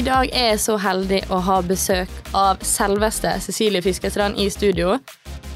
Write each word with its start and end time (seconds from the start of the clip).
I 0.00 0.02
dag 0.02 0.30
er 0.32 0.46
jeg 0.54 0.60
så 0.62 0.74
heldig 0.80 1.18
å 1.28 1.38
ha 1.44 1.58
besøk 1.60 2.12
av 2.32 2.62
selveste 2.64 3.34
Cecilie 3.44 3.82
Fiskestrand 3.84 4.38
i 4.40 4.46
studio. 4.48 4.94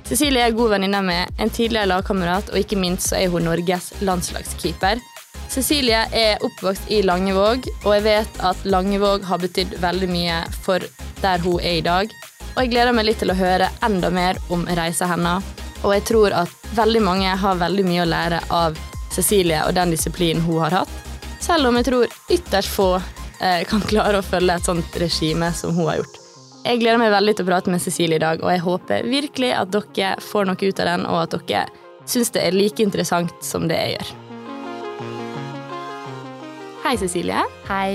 Cecilie 0.04 0.43
er 0.45 0.52
god 0.52 0.74
venninne 0.74 1.00
med 1.06 1.40
en 1.40 1.48
tidligere 1.48 1.88
lagkamerat, 1.88 2.50
og 2.52 2.59
ikke 2.61 2.77
minst 2.77 3.09
så 3.09 3.16
er 3.22 3.32
hun 3.32 3.46
Norges 3.48 3.86
landslagskeeper. 4.04 5.00
Cecilie 5.48 6.02
er 6.12 6.45
oppvokst 6.45 6.93
i 6.93 7.00
Langevåg, 7.09 7.70
og 7.86 7.88
jeg 7.95 8.04
vet 8.04 8.36
at 8.45 8.68
Langevåg 8.68 9.25
har 9.30 9.41
betydd 9.46 9.79
veldig 9.80 10.11
mye 10.12 10.43
for 10.66 10.84
der 11.24 11.40
hun 11.46 11.64
er 11.64 11.79
i 11.79 11.86
dag. 11.88 12.12
Og 12.52 12.61
jeg 12.66 12.74
gleder 12.76 12.92
meg 12.92 13.08
litt 13.08 13.24
til 13.24 13.32
å 13.32 13.40
høre 13.40 13.72
enda 13.88 14.12
mer 14.12 14.45
om 14.52 14.68
reisa 14.76 15.08
hennes. 15.08 15.52
Og 15.86 15.96
jeg 15.96 16.08
tror 16.12 16.36
at 16.45 16.70
veldig 16.76 17.06
mange 17.08 17.32
har 17.46 17.64
veldig 17.64 17.88
mye 17.88 18.04
å 18.04 18.11
lære 18.12 18.45
av 18.52 18.76
Cecilie 19.08 19.64
og 19.64 19.72
den 19.80 19.96
disiplinen 19.96 20.45
hun 20.45 20.66
har 20.66 20.82
hatt. 20.82 21.04
Selv 21.40 21.72
om 21.72 21.80
jeg 21.80 21.88
tror 21.95 22.18
ytterst 22.29 22.77
få 22.77 22.92
kan 23.71 23.83
klare 23.84 24.21
å 24.21 24.25
følge 24.25 24.57
et 24.57 24.69
sånt 24.69 24.98
regime 25.01 25.51
som 25.57 25.75
hun 25.77 25.91
har 25.91 26.03
gjort. 26.03 26.21
Jeg 26.65 26.80
gleder 26.80 26.97
meg 27.03 27.12
veldig 27.12 27.34
til 27.37 27.45
å 27.45 27.48
prate 27.51 27.73
med 27.73 27.83
Cecilie 27.84 28.17
i 28.17 28.23
dag, 28.23 28.41
og 28.41 28.48
jeg 28.48 28.62
håper 28.65 29.09
virkelig 29.12 29.51
at 29.53 29.73
dere 29.75 30.15
får 30.25 30.47
noe 30.48 30.57
ut 30.57 30.79
av 30.80 30.89
den, 30.89 31.03
og 31.11 31.19
at 31.27 31.34
dere 31.51 31.65
syns 32.09 32.33
det 32.33 32.41
er 32.41 32.57
like 32.57 32.80
interessant 32.84 33.34
som 33.45 33.67
det 33.69 33.77
jeg 33.77 33.98
gjør. 33.98 34.12
Hei, 36.84 36.95
Cecilie. 37.01 37.43
Hei, 37.69 37.91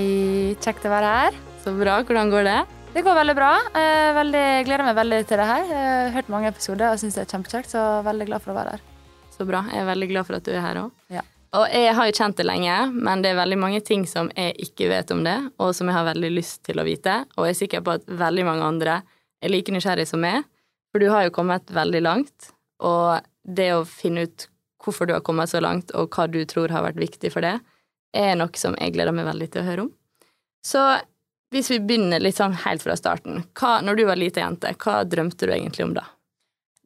kjekt 0.62 0.86
å 0.86 0.90
være 0.90 1.10
her. 1.14 1.40
Så 1.62 1.74
bra. 1.78 2.00
Hvordan 2.06 2.30
går 2.32 2.46
det? 2.46 2.60
Det 2.94 3.04
går 3.06 3.18
veldig 3.20 3.34
bra. 3.38 3.50
Jeg 3.74 4.64
gleder 4.66 4.86
meg 4.86 4.96
veldig 4.98 5.20
til 5.30 5.38
det 5.38 5.46
her. 5.50 5.66
Jeg 5.70 5.90
har 5.90 6.14
hørt 6.16 6.32
mange 6.32 6.50
episoder 6.50 6.88
og 6.90 7.02
syns 7.02 7.18
det 7.18 7.22
er 7.22 7.34
kjempekjekt, 7.34 7.70
så 7.74 7.84
veldig 8.06 8.26
glad 8.30 8.42
for 8.42 8.54
å 8.54 8.56
være 8.56 8.78
her. 8.78 8.86
Så 9.34 9.46
bra. 9.46 9.60
Jeg 9.70 9.82
er 9.82 9.86
veldig 9.92 10.08
glad 10.10 10.26
for 10.26 10.38
at 10.40 10.46
du 10.46 10.50
er 10.54 10.64
her 10.64 10.82
òg. 10.82 10.90
Ja. 11.14 11.22
Og 11.58 11.66
jeg 11.74 11.94
har 11.98 12.06
jo 12.06 12.14
kjent 12.14 12.38
det 12.38 12.46
lenge, 12.46 12.74
men 12.94 13.24
det 13.24 13.32
er 13.32 13.40
veldig 13.40 13.58
mange 13.58 13.80
ting 13.82 14.04
som 14.06 14.28
jeg 14.38 14.54
ikke 14.68 14.86
vet 14.92 15.10
om 15.10 15.24
det, 15.26 15.34
og 15.58 15.72
som 15.74 15.88
jeg 15.90 15.96
har 15.96 16.06
veldig 16.06 16.30
lyst 16.36 16.62
til 16.68 16.78
å 16.78 16.86
vite. 16.86 17.16
Og 17.34 17.48
jeg 17.48 17.56
er 17.56 17.58
sikker 17.58 17.82
på 17.86 17.96
at 17.98 18.06
veldig 18.06 18.44
mange 18.46 18.68
andre 18.68 19.00
er 19.42 19.50
like 19.50 19.74
nysgjerrig 19.74 20.06
som 20.06 20.22
meg, 20.22 20.46
for 20.92 21.02
du 21.02 21.08
har 21.10 21.26
jo 21.26 21.34
kommet 21.34 21.72
veldig 21.74 22.02
langt. 22.06 22.52
Og 22.86 23.18
det 23.42 23.72
å 23.74 23.82
finne 23.88 24.28
ut 24.28 24.46
hvorfor 24.84 25.10
du 25.10 25.14
har 25.16 25.24
kommet 25.26 25.50
så 25.50 25.62
langt, 25.62 25.90
og 25.90 26.14
hva 26.14 26.28
du 26.30 26.38
tror 26.48 26.70
har 26.70 26.86
vært 26.86 27.02
viktig 27.02 27.32
for 27.34 27.44
det, 27.44 27.56
er 28.14 28.38
noe 28.38 28.54
som 28.58 28.76
jeg 28.78 28.94
gleder 28.94 29.14
meg 29.14 29.26
veldig 29.26 29.50
til 29.50 29.62
å 29.62 29.66
høre 29.66 29.86
om. 29.88 29.90
Så 30.66 30.84
hvis 31.50 31.70
vi 31.72 31.80
begynner 31.82 32.22
litt 32.22 32.38
sånn 32.38 32.54
helt 32.62 32.84
fra 32.86 32.94
starten, 32.98 33.42
hva, 33.58 33.80
når 33.82 33.98
du 33.98 34.06
var 34.06 34.18
lita 34.22 34.42
jente, 34.44 34.70
hva 34.78 35.00
drømte 35.02 35.50
du 35.50 35.54
egentlig 35.54 35.88
om 35.88 35.98
da? 35.98 36.06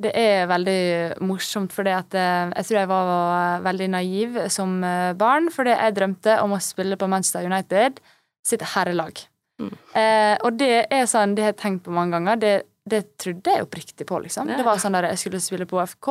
Det 0.02 0.10
er 0.18 0.48
veldig 0.50 1.22
morsomt, 1.22 1.70
for 1.72 1.86
jeg 1.86 2.08
tror 2.10 2.78
jeg 2.80 2.90
var 2.90 3.62
veldig 3.62 3.86
naiv 3.94 4.40
som 4.50 4.80
eh, 4.82 5.12
barn. 5.18 5.50
Fordi 5.54 5.76
jeg 5.76 5.94
drømte 5.94 6.40
om 6.42 6.56
å 6.56 6.62
spille 6.62 6.98
på 6.98 7.08
Manchester 7.10 7.46
United 7.46 8.02
sitt 8.44 8.64
herrelag. 8.74 9.22
Mm. 9.62 9.70
Eh, 9.94 10.34
og 10.42 10.58
det 10.58 10.86
er 10.90 11.06
sånn, 11.10 11.36
det 11.36 11.46
har 11.46 11.54
jeg 11.54 11.60
tenkt 11.62 11.84
på 11.86 11.94
mange 11.94 12.18
ganger. 12.18 12.40
Det, 12.42 12.54
det 12.90 13.04
trodde 13.22 13.54
jeg 13.54 13.64
oppriktig 13.68 14.06
på, 14.08 14.18
liksom. 14.24 14.50
Det, 14.50 14.58
det 14.60 14.66
var 14.66 14.82
sånn 14.82 14.96
der 14.98 15.12
jeg 15.12 15.22
skulle 15.22 15.42
spille 15.42 15.68
på 15.70 15.80
FK, 15.94 16.10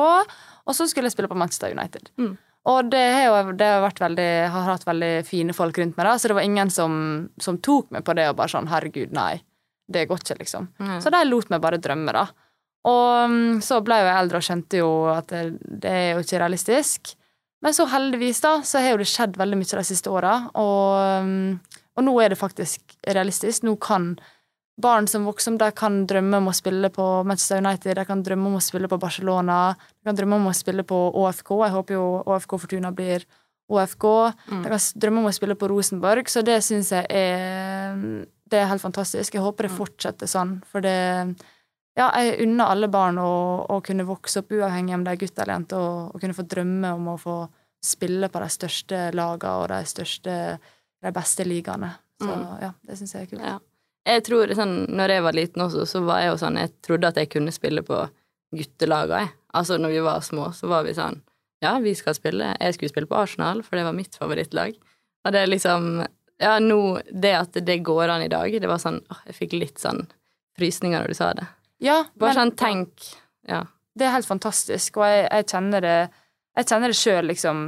og 0.64 0.76
så 0.76 0.88
skulle 0.88 1.10
jeg 1.10 1.16
spille 1.16 1.30
på 1.30 1.38
Manchester 1.38 1.74
United. 1.76 2.08
Mm. 2.20 2.34
Og 2.72 2.86
det 2.88 3.02
har 3.12 3.26
jo 3.28 3.52
det 3.60 3.66
har 3.68 3.82
vært 3.84 4.00
veldig, 4.00 4.30
har 4.54 4.70
hatt 4.70 4.86
veldig 4.88 5.12
fine 5.28 5.52
folk 5.56 5.76
rundt 5.78 5.98
meg, 5.98 6.06
da, 6.08 6.14
så 6.16 6.30
det 6.30 6.38
var 6.38 6.46
ingen 6.48 6.72
som, 6.72 6.94
som 7.36 7.60
tok 7.60 7.92
meg 7.92 8.06
på 8.06 8.14
det 8.16 8.30
og 8.30 8.38
bare 8.38 8.54
sånn 8.54 8.70
'herregud, 8.70 9.12
nei, 9.12 9.42
det 9.92 10.06
går 10.08 10.22
ikke', 10.22 10.38
liksom. 10.40 10.70
Mm. 10.80 10.96
Så 11.04 11.12
de 11.12 11.20
lot 11.28 11.52
meg 11.52 11.60
bare 11.60 11.82
drømme, 11.82 12.16
da. 12.16 12.24
Og 12.84 13.30
mm, 13.30 13.60
så 13.64 13.80
ble 13.84 14.00
jeg 14.02 14.12
eldre 14.12 14.40
og 14.40 14.44
skjønte 14.44 14.80
jo 14.82 14.90
at 15.12 15.32
det, 15.32 15.90
er 15.90 16.08
jo 16.12 16.24
ikke 16.24 16.40
realistisk. 16.42 17.14
Men 17.64 17.72
så 17.76 17.86
heldigvis, 17.88 18.42
da, 18.44 18.58
så 18.66 18.82
har 18.84 18.92
jo 18.92 19.00
det 19.00 19.08
skjedd 19.08 19.38
veldig 19.40 19.56
mye 19.56 19.78
de 19.80 19.86
siste 19.88 20.12
åra, 20.12 20.34
og, 20.60 21.24
mm, 21.24 21.78
og 21.96 22.04
nå 22.04 22.12
er 22.20 22.34
det 22.34 22.40
faktisk 22.40 22.98
realistisk. 23.08 23.64
Nå 23.64 23.78
kan 23.80 24.12
barn 24.76 25.06
som 25.08 25.24
vokser 25.24 25.54
de 25.56 25.70
kan 25.76 26.02
drømme 26.10 26.42
om 26.42 26.50
å 26.50 26.56
spille 26.56 26.90
på 26.92 27.06
Manchester 27.24 27.62
United, 27.62 27.96
de 27.96 28.04
kan 28.08 28.24
drømme 28.26 28.50
om 28.50 28.58
å 28.58 28.64
spille 28.64 28.90
på 28.90 28.98
Barcelona, 29.00 29.58
de 29.78 30.10
kan 30.10 30.18
drømme 30.18 30.42
om 30.42 30.50
å 30.50 30.54
spille 30.56 30.84
på 30.84 30.98
ÅFK. 31.22 31.54
Jeg 31.62 31.76
håper 31.76 31.96
jo 31.96 32.04
ÅFK 32.26 32.58
Fortuna 32.66 32.92
blir 32.92 33.24
ÅFK. 33.72 34.06
Mm. 34.50 34.62
De 34.64 34.72
kan 34.74 34.86
drømme 35.06 35.22
om 35.22 35.30
å 35.30 35.34
spille 35.34 35.56
på 35.56 35.70
Rosenborg, 35.70 36.28
så 36.28 36.44
det 36.44 36.60
syns 36.66 36.92
jeg 36.92 37.06
er 37.08 37.96
Det 38.44 38.60
er 38.60 38.68
helt 38.68 38.82
fantastisk. 38.82 39.34
Jeg 39.34 39.42
håper 39.42 39.66
det 39.66 39.72
mm. 39.72 39.78
fortsetter 39.78 40.28
sånn, 40.28 40.58
for 40.68 40.84
det 40.84 41.32
Ja, 41.94 42.08
jeg 42.18 42.40
unner 42.42 42.72
alle 42.72 42.88
barn 42.90 43.20
å, 43.22 43.32
å 43.70 43.80
kunne 43.86 44.06
vokse 44.08 44.42
opp 44.42 44.50
uavhengig 44.50 44.96
om 44.96 45.04
de 45.06 45.12
er 45.12 45.20
gutt 45.20 45.36
eller 45.38 45.54
jente, 45.54 45.78
og, 45.78 46.14
og 46.14 46.22
kunne 46.22 46.34
få 46.34 46.46
drømme 46.50 46.90
om 46.96 47.12
å 47.12 47.20
få 47.20 47.36
spille 47.84 48.30
på 48.32 48.40
de 48.40 48.48
største 48.50 49.02
lagene 49.14 49.60
og 49.60 49.68
de 49.70 49.78
største 49.86 50.34
de 51.04 51.12
beste 51.12 51.44
ligaene. 51.44 51.90
Så 52.22 52.30
mm. 52.30 52.42
ja, 52.62 52.72
det 52.88 52.98
syns 52.98 53.14
jeg 53.14 53.26
er 53.26 53.30
kult. 53.30 53.44
Ja. 53.44 53.58
Jeg 54.04 54.24
tror 54.26 54.50
sånn, 54.56 54.74
når 54.92 55.14
jeg 55.14 55.24
var 55.24 55.36
liten 55.36 55.64
også, 55.64 55.86
så 55.88 56.02
var 56.04 56.20
jeg 56.20 56.28
jo 56.28 56.40
sånn 56.42 56.58
Jeg 56.60 56.72
trodde 56.84 57.08
at 57.08 57.16
jeg 57.16 57.30
kunne 57.32 57.54
spille 57.54 57.80
på 57.86 58.02
guttelagene, 58.54 59.22
jeg. 59.24 59.32
Altså, 59.56 59.78
når 59.80 59.94
vi 59.94 60.02
var 60.04 60.26
små, 60.26 60.50
så 60.56 60.68
var 60.70 60.84
vi 60.84 60.96
sånn 60.96 61.20
Ja, 61.64 61.78
vi 61.80 61.94
skal 61.96 62.16
spille. 62.16 62.52
Jeg 62.60 62.76
skulle 62.76 62.92
spille 62.92 63.08
på 63.10 63.16
Arsenal, 63.16 63.62
for 63.64 63.78
det 63.78 63.86
var 63.86 63.96
mitt 63.96 64.18
favorittlag. 64.18 64.76
Og 65.24 65.34
det 65.34 65.40
er 65.40 65.50
liksom 65.50 66.04
Ja, 66.42 66.58
nå 66.60 67.00
Det 67.08 67.32
at 67.38 67.56
det 67.64 67.78
går 67.86 68.12
an 68.12 68.26
i 68.26 68.32
dag, 68.32 68.52
det 68.60 68.68
var 68.68 68.82
sånn 68.82 69.00
åh, 69.08 69.22
Jeg 69.30 69.38
fikk 69.38 69.58
litt 69.60 69.80
sånn 69.80 70.04
frysninger 70.58 71.00
når 71.00 71.14
du 71.14 71.18
sa 71.18 71.32
det. 71.34 71.46
Ja, 71.82 72.04
Bare 72.18 72.36
sånn 72.38 72.54
tenk 72.58 73.08
Ja. 73.48 73.64
Det 73.94 74.06
er 74.06 74.14
helt 74.16 74.26
fantastisk, 74.26 74.98
og 74.98 75.06
jeg, 75.06 75.26
jeg 75.30 75.46
kjenner 75.50 75.82
det 75.84 75.98
Jeg 76.54 76.68
kjenner 76.70 76.90
det 76.90 76.98
sjøl, 76.98 77.26
liksom 77.30 77.64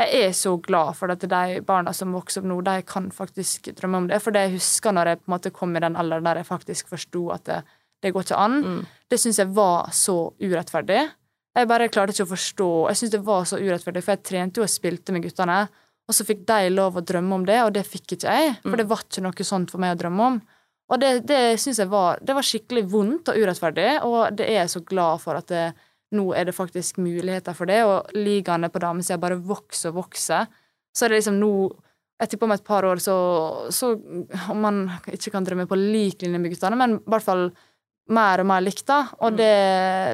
jeg 0.00 0.24
er 0.24 0.30
så 0.34 0.54
glad 0.62 0.96
for 0.96 1.12
at 1.12 1.20
de 1.20 1.60
barna 1.66 1.92
som 1.94 2.14
vokser 2.16 2.40
opp 2.40 2.48
nå, 2.48 2.58
de 2.64 2.78
kan 2.88 3.10
faktisk 3.12 3.68
drømme 3.76 4.00
om 4.00 4.06
det. 4.08 4.22
For 4.24 4.34
det 4.34 4.46
jeg 4.46 4.54
husker 4.56 4.94
når 4.96 5.10
jeg 5.10 5.20
på 5.20 5.28
en 5.28 5.34
måte 5.34 5.52
kom 5.54 5.76
i 5.76 5.82
den 5.84 5.98
alderen 6.00 6.26
der 6.26 6.40
jeg 6.40 6.48
faktisk 6.48 6.88
forsto 6.92 7.26
at 7.34 7.44
det, 7.48 7.58
det, 8.02 8.12
går 8.14 8.24
ikke 8.24 8.40
an, 8.40 8.56
mm. 8.64 8.80
det 9.12 9.20
syns 9.20 9.42
jeg 9.42 9.52
var 9.54 9.92
så 9.94 10.16
urettferdig. 10.40 11.02
Jeg 11.52 11.68
bare 11.68 11.90
klarte 11.92 12.14
ikke 12.14 12.24
å 12.24 12.30
forstå 12.30 12.68
Jeg 12.88 12.98
syns 12.98 13.12
det 13.12 13.20
var 13.26 13.44
så 13.48 13.58
urettferdig, 13.60 14.02
for 14.02 14.14
jeg 14.14 14.24
trente 14.24 14.62
jo 14.62 14.64
og 14.64 14.72
spilte 14.72 15.12
med 15.12 15.26
guttene, 15.26 15.60
og 16.08 16.16
så 16.16 16.26
fikk 16.26 16.46
de 16.48 16.72
lov 16.72 16.96
å 16.96 17.04
drømme 17.12 17.36
om 17.36 17.44
det, 17.46 17.60
og 17.62 17.74
det 17.76 17.84
fikk 17.86 18.16
ikke 18.16 18.32
jeg. 18.32 18.56
For 18.64 18.72
mm. 18.72 18.80
det 18.80 18.88
var 18.90 19.04
ikke 19.04 19.26
noe 19.28 19.46
sånt 19.46 19.74
for 19.74 19.82
meg 19.84 19.94
å 19.94 20.00
drømme 20.00 20.30
om. 20.32 20.40
Og 20.90 21.00
det, 21.00 21.12
det 21.28 21.58
syns 21.60 21.78
jeg 21.80 21.88
var 21.88 22.18
Det 22.20 22.34
var 22.36 22.44
skikkelig 22.44 22.82
vondt 22.90 23.30
og 23.32 23.38
urettferdig, 23.38 23.88
og 24.04 24.34
det 24.36 24.48
er 24.48 24.62
jeg 24.62 24.72
så 24.74 24.82
glad 24.84 25.22
for 25.22 25.38
at 25.38 25.48
det, 25.52 25.64
nå 26.16 26.26
er 26.36 26.48
det 26.48 26.56
faktisk 26.56 27.00
muligheter 27.00 27.56
for 27.56 27.70
det, 27.70 27.80
og 27.88 28.12
ligaene 28.16 28.68
på 28.72 28.82
damesida 28.82 29.20
bare 29.20 29.40
vokser 29.40 29.92
og 29.92 30.02
vokser. 30.02 30.50
Så 30.92 31.06
er 31.06 31.12
det 31.12 31.22
liksom 31.22 31.40
nå 31.40 31.54
Jeg 32.22 32.28
tipper 32.30 32.46
om 32.46 32.52
et 32.54 32.62
par 32.64 32.84
år 32.84 33.00
så, 33.02 33.14
så 33.72 33.96
Om 34.52 34.58
man 34.60 34.76
ikke 35.10 35.32
kan 35.32 35.44
drømme 35.44 35.64
på 35.66 35.74
lik 35.74 36.22
linje 36.22 36.38
med 36.38 36.52
guttene, 36.52 36.76
men 36.78 36.98
i 37.00 37.10
hvert 37.10 37.24
fall 37.24 37.48
mer 38.12 38.42
og 38.42 38.46
mer 38.46 38.62
likt, 38.62 38.84
da. 38.86 38.98
Og 39.22 39.32
mm. 39.32 39.38
det, 39.38 39.54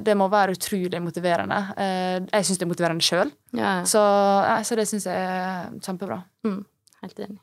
det 0.06 0.14
må 0.16 0.28
være 0.30 0.54
utrolig 0.56 1.00
motiverende. 1.02 1.58
Eh, 1.80 2.16
jeg 2.28 2.46
syns 2.46 2.60
det 2.60 2.66
er 2.66 2.70
motiverende 2.70 3.04
sjøl, 3.04 3.32
ja. 3.56 3.74
så, 3.88 4.04
så, 4.62 4.78
det 4.78 4.86
syns 4.90 5.08
jeg 5.08 5.16
er 5.16 5.72
kjempebra. 5.84 6.20
Mm. 6.46 6.60
Helt 7.02 7.22
enig. 7.26 7.40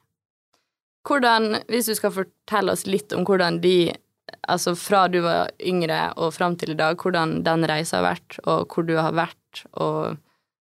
Hvordan, 1.06 1.62
hvis 1.70 1.90
du 1.92 1.96
skal 1.98 2.14
fortelle 2.16 2.74
oss 2.74 2.86
litt 2.90 3.14
om 3.14 3.26
hvordan 3.28 3.60
de 3.62 3.94
altså 4.50 4.74
fra 4.78 5.06
du 5.12 5.20
var 5.26 5.52
yngre 5.62 6.00
og 6.18 6.34
fram 6.34 6.56
til 6.58 6.74
i 6.74 6.78
dag, 6.80 6.98
hvordan 6.98 7.42
den 7.46 7.66
reisa 7.70 8.00
har 8.00 8.08
vært, 8.16 8.40
og 8.46 8.74
hvor 8.74 8.88
du 8.88 8.96
har 8.98 9.14
vært, 9.16 9.66
og 9.78 10.18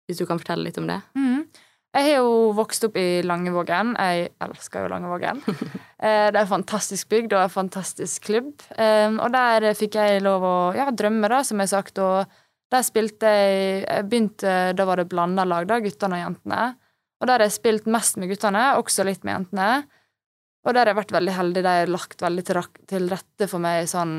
hvis 0.09 0.21
du 0.21 0.27
kan 0.29 0.41
fortelle 0.41 0.67
litt 0.67 0.81
om 0.81 0.89
det? 0.89 1.01
Mm. 1.15 1.45
Jeg 1.91 2.07
har 2.07 2.21
jo 2.23 2.35
vokst 2.55 2.85
opp 2.87 2.97
i 3.01 3.21
Langevågen. 3.27 3.97
Jeg 3.99 4.31
elsker 4.47 4.85
jo 4.85 4.93
Langevågen. 4.95 5.43
Eh, 6.01 6.31
det 6.33 6.39
er 6.39 6.47
en 6.47 6.49
fantastisk 6.49 7.11
bygd 7.13 7.35
og 7.37 7.43
en 7.43 7.51
fantastisk 7.53 8.23
klubb. 8.25 8.63
Eh, 8.73 9.11
og 9.21 9.35
der 9.35 9.67
fikk 9.77 9.99
jeg 10.01 10.23
lov 10.25 10.47
å 10.49 10.53
ja, 10.73 10.87
drømme, 10.97 11.29
da, 11.29 11.43
som 11.45 11.61
jeg 11.61 11.69
har 11.69 11.73
sagt. 11.75 12.01
Og 12.01 12.73
der 12.73 12.87
spilte 12.87 13.29
jeg 13.29 13.83
Jeg 13.83 14.07
begynte 14.09 14.55
Da 14.79 14.87
var 14.89 14.97
det 14.97 15.11
blanda 15.11 15.45
lag, 15.45 15.67
da, 15.69 15.77
guttene 15.85 16.17
og 16.17 16.23
jentene. 16.23 16.63
Og 17.21 17.29
der 17.29 17.35
har 17.37 17.45
jeg 17.45 17.59
spilt 17.59 17.91
mest 17.93 18.17
med 18.17 18.33
guttene, 18.33 18.63
også 18.81 19.05
litt 19.05 19.29
med 19.29 19.35
jentene. 19.35 19.69
Og 20.67 20.75
der 20.75 20.83
har 20.83 20.93
jeg 20.93 21.01
vært 21.01 21.15
veldig 21.17 21.35
heldig. 21.37 21.65
De 21.65 21.75
har 21.81 21.91
lagt 21.91 22.23
veldig 22.23 22.45
til 22.47 23.09
rette 23.11 23.49
for 23.49 23.63
meg 23.63 23.89
sånn 23.89 24.15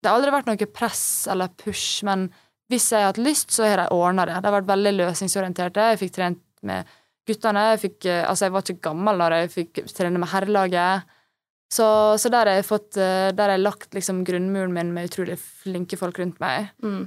Det 0.00 0.08
har 0.08 0.18
aldri 0.18 0.32
vært 0.32 0.48
noe 0.48 0.68
press 0.72 1.06
eller 1.32 1.52
push, 1.60 2.04
men 2.06 2.28
hvis 2.70 2.90
jeg 2.92 3.04
har 3.04 3.12
hatt 3.12 3.22
lyst, 3.22 3.52
så 3.54 3.66
har 3.66 3.80
de 3.80 3.90
ordna 3.94 4.24
det. 4.26 4.38
De 4.40 4.48
har 4.48 4.56
vært 4.58 4.70
veldig 4.70 4.92
løsningsorienterte. 4.96 5.90
Jeg 5.92 6.00
fikk 6.00 6.14
trent 6.16 6.42
med 6.66 6.88
guttene. 7.26 7.62
Jeg, 7.72 7.82
fikk, 7.84 7.98
eh, 8.10 8.24
altså 8.26 8.46
jeg 8.46 8.54
var 8.54 8.64
ikke 8.64 8.86
gammel 8.88 9.22
da 9.22 9.28
jeg 9.42 9.52
fikk 9.52 9.82
trene 9.94 10.22
med 10.22 10.30
herrelaget. 10.32 11.12
Så, 11.72 11.86
så, 12.22 12.30
der 12.30 12.46
har 12.46 12.60
jeg 12.60 12.66
fått 12.68 12.94
eh, 12.94 13.32
Der 13.34 13.48
har 13.48 13.56
jeg 13.56 13.64
lagt 13.64 13.94
liksom 13.96 14.20
grunnmuren 14.26 14.74
min 14.74 14.92
med 14.94 15.08
utrolig 15.08 15.38
flinke 15.38 15.98
folk 15.98 16.18
rundt 16.22 16.38
meg. 16.42 16.72
Mm. 16.82 17.06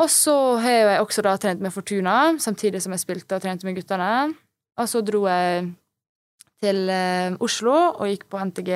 Og 0.00 0.10
så 0.10 0.36
har 0.62 0.76
jeg 0.76 1.02
også 1.02 1.24
da 1.26 1.34
trent 1.40 1.62
med 1.62 1.74
Fortuna, 1.74 2.16
samtidig 2.38 2.82
som 2.82 2.94
jeg 2.94 3.02
spilte 3.02 3.36
og 3.36 3.44
trente 3.44 3.66
med 3.66 3.78
guttene. 3.78 4.10
Og 4.80 4.88
så 4.88 5.02
dro 5.04 5.26
jeg 5.28 5.72
til 6.60 6.90
eh, 6.92 7.36
Oslo 7.42 7.74
og 7.74 8.08
gikk 8.10 8.26
på 8.30 8.40
NTG 8.50 8.70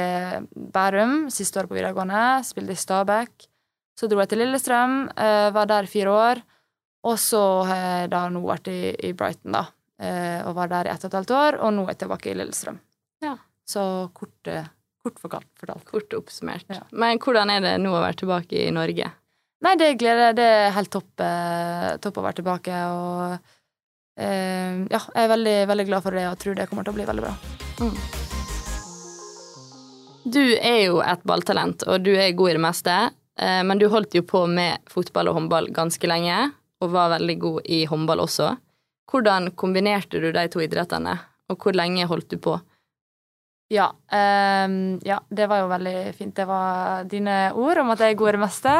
Bærum 0.74 1.16
siste 1.32 1.60
året 1.60 1.70
på 1.70 1.76
videregående. 1.76 2.24
Spilte 2.46 2.74
i 2.74 2.80
Stabæk. 2.80 3.48
Så 3.94 4.08
dro 4.10 4.22
jeg 4.22 4.32
til 4.32 4.40
Lillestrøm, 4.42 4.96
eh, 5.12 5.48
var 5.54 5.68
der 5.70 5.86
i 5.86 5.90
fire 5.90 6.12
år. 6.12 6.42
Og 7.04 7.18
så 7.20 7.42
har 7.68 7.82
jeg 7.84 8.12
da 8.14 8.22
nå 8.32 8.40
vært 8.46 8.70
i, 8.72 8.94
i 9.08 9.12
Brighton, 9.16 9.52
da. 9.54 9.66
Eh, 10.00 10.40
og 10.48 10.56
var 10.56 10.72
der 10.72 10.88
i 10.88 10.94
ett 10.94 11.04
og 11.04 11.12
et 11.12 11.18
halvt 11.20 11.34
år, 11.36 11.58
og 11.60 11.74
nå 11.76 11.84
er 11.84 11.92
jeg 11.92 12.00
tilbake 12.04 12.32
i 12.32 12.38
Lillestrøm. 12.38 12.80
Ja. 13.22 13.36
Så 13.68 13.84
korte, 14.16 14.64
Kort 15.04 15.20
fortalt. 15.20 15.84
Kort 15.84 16.14
oppsummert. 16.16 16.64
Ja. 16.72 16.80
Men 16.96 17.20
hvordan 17.20 17.50
er 17.52 17.60
det 17.60 17.74
nå 17.82 17.92
å 17.92 18.00
være 18.00 18.22
tilbake 18.22 18.62
i 18.64 18.70
Norge? 18.72 19.10
Nei, 19.64 19.74
det 19.76 19.90
gleder 20.00 20.30
jeg. 20.30 20.36
Det 20.38 20.46
er 20.48 20.72
helt 20.76 20.90
topp, 20.92 21.24
topp 22.00 22.20
å 22.20 22.24
være 22.24 22.38
tilbake. 22.38 22.78
Og 22.88 23.52
ja, 24.16 25.00
jeg 25.00 25.24
er 25.24 25.32
veldig, 25.32 25.56
veldig 25.72 25.86
glad 25.88 26.04
for 26.04 26.14
det 26.14 26.28
og 26.30 26.38
tror 26.38 26.54
det 26.58 26.68
kommer 26.70 26.86
til 26.86 26.94
å 26.94 26.98
bli 27.00 27.08
veldig 27.08 27.24
bra. 27.24 27.34
Mm. 27.82 27.96
Du 30.24 30.40
er 30.56 30.78
jo 30.86 31.02
et 31.04 31.24
balltalent, 31.28 31.82
og 31.84 32.00
du 32.00 32.14
er 32.16 32.32
god 32.32 32.54
i 32.54 32.56
det 32.56 32.62
meste. 32.64 32.92
Eh, 33.38 33.62
men 33.66 33.78
du 33.78 33.88
holdt 33.92 34.14
jo 34.16 34.22
på 34.24 34.46
med 34.48 34.80
fotball 34.90 35.28
og 35.28 35.38
håndball 35.38 35.68
ganske 35.74 36.08
lenge, 36.08 36.52
og 36.80 36.94
var 36.94 37.12
veldig 37.16 37.36
god 37.42 37.66
i 37.68 37.82
håndball 37.90 38.22
også. 38.24 38.54
Hvordan 39.10 39.50
kombinerte 39.58 40.22
du 40.22 40.30
de 40.32 40.46
to 40.48 40.62
idrettene, 40.64 41.18
og 41.50 41.60
hvor 41.60 41.76
lenge 41.76 42.06
holdt 42.08 42.30
du 42.32 42.38
på? 42.40 42.56
Ja. 43.72 43.90
Um, 44.12 44.96
ja, 45.04 45.18
det 45.28 45.48
var 45.50 45.62
jo 45.62 45.70
veldig 45.70 45.98
fint. 46.16 46.34
Det 46.36 46.44
var 46.46 47.04
dine 47.10 47.52
ord 47.56 47.80
om 47.80 47.92
at 47.94 48.04
jeg 48.04 48.14
er 48.14 48.18
god 48.20 48.30
i 48.30 48.34
det 48.36 48.42
meste. 48.42 48.74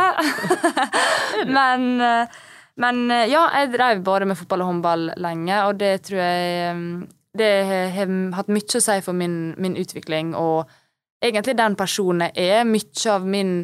men, 1.56 1.86
eh, 2.04 2.42
men, 2.80 3.10
eh, 3.10 3.28
ja, 3.30 3.44
jeg 3.60 3.72
drev 3.74 4.02
bare 4.06 4.26
med 4.26 4.38
fotball 4.38 4.64
og 4.64 4.72
håndball 4.72 5.10
lenge, 5.22 5.60
og 5.68 5.78
det 5.78 5.92
tror 6.08 6.18
jeg 6.18 6.70
ehm, 6.70 6.88
Det 7.34 7.50
har 7.66 8.10
hatt 8.36 8.50
mye 8.54 8.78
å 8.78 8.82
si 8.82 8.94
for 9.02 9.16
min, 9.18 9.56
min 9.58 9.74
utvikling, 9.74 10.36
og 10.38 10.70
egentlig 11.18 11.56
den 11.58 11.74
personen 11.74 12.28
jeg 12.28 12.60
er. 12.60 12.60
Mye 12.62 13.10
av 13.10 13.26
min 13.26 13.56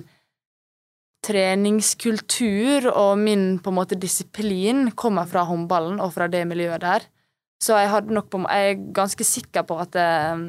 treningskultur 1.23 2.89
og 2.91 3.13
min 3.21 3.61
på 3.63 3.71
en 3.71 3.77
måte 3.77 3.99
disiplin 4.01 4.89
kommer 4.99 5.29
fra 5.31 5.45
håndballen 5.47 6.01
og 6.03 6.11
fra 6.17 6.27
det 6.33 6.43
miljøet 6.51 6.83
der. 6.83 7.07
Så 7.63 7.77
jeg, 7.79 7.93
på, 8.33 8.41
jeg 8.49 8.73
er 8.73 8.85
ganske 8.97 9.27
sikker 9.29 9.67
på 9.69 9.77
at 9.83 9.95
eh, 10.01 10.45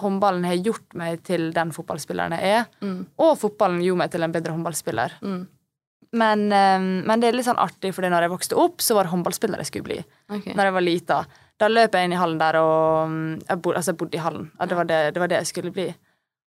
håndballen 0.00 0.46
har 0.46 0.60
gjort 0.62 0.94
meg 0.98 1.22
til 1.26 1.50
den 1.54 1.72
fotballspilleren 1.74 2.36
jeg 2.38 2.60
er. 2.60 2.68
Mm. 2.80 3.00
Og 3.18 3.34
fotballen 3.40 3.82
gjorde 3.84 4.04
meg 4.04 4.14
til 4.14 4.26
en 4.26 4.34
bedre 4.34 4.54
håndballspiller. 4.54 5.18
Mm. 5.20 5.42
Men, 6.14 6.46
um, 6.52 6.90
men, 7.08 7.22
det 7.22 7.30
er 7.30 7.38
litt 7.38 7.48
sånn 7.48 7.60
artig, 7.60 7.90
for 7.96 8.06
når 8.06 8.26
jeg 8.26 8.34
vokste 8.34 8.58
opp, 8.60 8.82
så 8.84 8.96
var 8.96 9.06
det 9.06 9.14
håndballspiller 9.14 9.62
jeg 9.62 9.70
skulle 9.72 9.88
bli. 9.88 9.98
Okay. 10.30 10.54
Når 10.54 10.70
jeg 10.70 10.76
var 10.76 10.86
lita. 10.86 11.18
Da 11.60 11.70
løp 11.70 11.94
jeg 11.94 12.06
inn 12.06 12.14
i 12.14 12.18
hallen 12.18 12.40
der, 12.40 12.58
og 12.62 13.10
mm, 13.10 13.34
jeg 13.48 13.60
bodde, 13.62 13.80
altså 13.80 13.94
jeg 13.94 14.00
bodde 14.00 14.18
i 14.18 14.22
hallen. 14.22 14.48
Ja, 14.58 14.68
det, 14.70 14.78
var 14.78 14.88
det, 14.90 15.02
det, 15.14 15.22
var 15.22 15.30
det, 15.30 15.42
jeg 15.42 15.50
skulle 15.50 15.74
bli. 15.74 15.88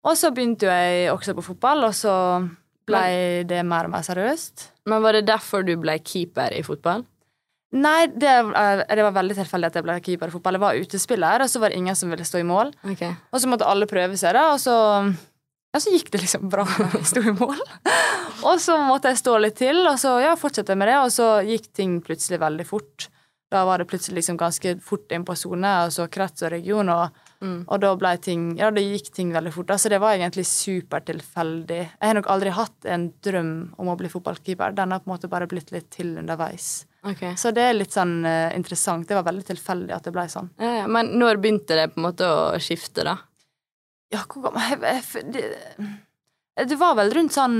Og 0.08 0.16
så 0.16 0.32
begynte 0.32 0.68
jeg 0.68 1.12
også 1.12 1.36
på 1.36 1.44
fotball, 1.44 1.84
og 1.88 1.94
så 1.96 2.14
ble 2.88 3.46
det 3.48 3.62
mer 3.68 3.88
og 3.88 3.94
mer 3.94 4.04
seriøst. 4.06 4.68
Men 4.90 5.04
var 5.04 5.16
det 5.16 5.26
derfor 5.28 5.64
du 5.66 5.74
ble 5.80 5.98
keeper 6.04 6.56
i 6.56 6.64
fotball? 6.66 7.04
Nei, 7.70 8.08
det, 8.10 8.30
eh, 8.30 8.80
det, 8.82 9.02
var 9.06 9.14
veldig 9.14 9.36
tilfeldig 9.38 9.68
at 9.68 9.76
jeg 9.78 9.86
ble 9.86 9.98
keeper 10.02 10.30
i 10.30 10.34
fotball. 10.34 10.56
Jeg 10.58 10.64
var 10.64 10.80
utespiller, 10.80 11.44
og 11.44 11.50
så 11.52 11.60
var 11.62 11.70
det 11.70 11.78
ingen 11.78 11.96
som 11.98 12.10
ville 12.10 12.26
stå 12.26 12.40
i 12.40 12.48
mål. 12.48 12.72
Okay. 12.94 13.12
Og 13.30 13.42
så 13.42 13.50
måtte 13.50 13.68
alle 13.70 13.86
prøve 13.90 14.18
seg, 14.18 14.34
da, 14.34 14.48
og 14.56 14.58
så, 14.62 14.74
ja, 15.70 15.80
så 15.80 15.92
gikk 15.94 16.10
det 16.10 16.24
liksom 16.24 16.50
bra 16.50 16.66
jeg 16.96 17.06
sto 17.06 17.22
i 17.22 17.32
mål. 17.36 17.62
og 18.42 18.60
så 18.62 18.76
måtte 18.82 19.12
jeg 19.12 19.22
stå 19.22 19.38
litt 19.38 19.58
til, 19.60 19.84
og 19.86 19.96
så 20.02 20.16
ja, 20.24 20.34
fortsette 20.38 20.76
med 20.78 20.90
det, 20.90 20.98
og 21.04 21.14
så 21.14 21.32
gikk 21.46 21.70
ting 21.76 21.98
plutselig 22.04 22.40
veldig 22.42 22.66
fort. 22.68 23.10
Da 23.50 23.64
var 23.66 23.82
det 23.82 23.88
plutselig 23.90 24.20
liksom 24.20 24.36
ganske 24.38 24.76
fort 24.86 25.10
inn 25.10 25.24
på 25.26 25.34
sone, 25.34 25.70
og 25.84 25.94
så 25.94 26.06
krets 26.10 26.44
og 26.46 26.52
region, 26.52 26.90
og, 26.94 27.16
mm. 27.42 27.64
og 27.66 27.80
da 27.82 27.90
ble 27.98 28.12
ting 28.22 28.44
Ja, 28.58 28.68
det 28.70 28.84
gikk 28.84 29.10
ting 29.14 29.32
veldig 29.34 29.50
fort. 29.54 29.72
Altså, 29.74 29.90
det 29.90 29.98
var 30.02 30.14
egentlig 30.14 30.44
supertilfeldig. 30.46 31.80
Jeg 31.80 32.06
har 32.06 32.18
nok 32.18 32.30
aldri 32.30 32.52
hatt 32.54 32.86
en 32.86 33.08
drøm 33.26 33.54
om 33.82 33.90
å 33.90 33.96
bli 33.98 34.10
fotballkeeper. 34.12 34.76
Den 34.78 34.94
har 34.94 35.02
på 35.02 35.10
en 35.10 35.16
måte 35.16 35.30
bare 35.32 35.50
blitt 35.50 35.74
litt 35.74 35.90
til 35.90 36.14
underveis. 36.22 36.84
Okay. 37.02 37.34
Så 37.38 37.50
det 37.56 37.64
er 37.64 37.74
litt 37.74 37.94
sånn 37.96 38.20
uh, 38.22 38.52
interessant. 38.54 39.08
Det 39.08 39.18
var 39.18 39.26
veldig 39.26 39.48
tilfeldig 39.50 39.96
at 39.96 40.06
det 40.06 40.14
ble 40.14 40.28
sånn. 40.30 40.52
Ja, 40.60 40.76
ja. 40.82 40.86
Men 40.86 41.14
når 41.18 41.42
begynte 41.42 41.78
det 41.78 41.90
på 41.94 42.02
en 42.02 42.06
måte 42.06 42.30
å 42.30 42.40
skifte, 42.62 43.02
da? 43.08 43.18
Ja, 44.10 44.24
hvor 44.26 44.48
gammel 44.48 44.80
det, 45.30 45.44
det, 46.66 46.78
var 46.78 46.96
vel 46.98 47.12
rundt 47.14 47.34
sånn 47.34 47.58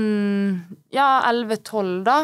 ja, 0.91 1.21
11-12, 1.29 2.01
da. 2.07 2.17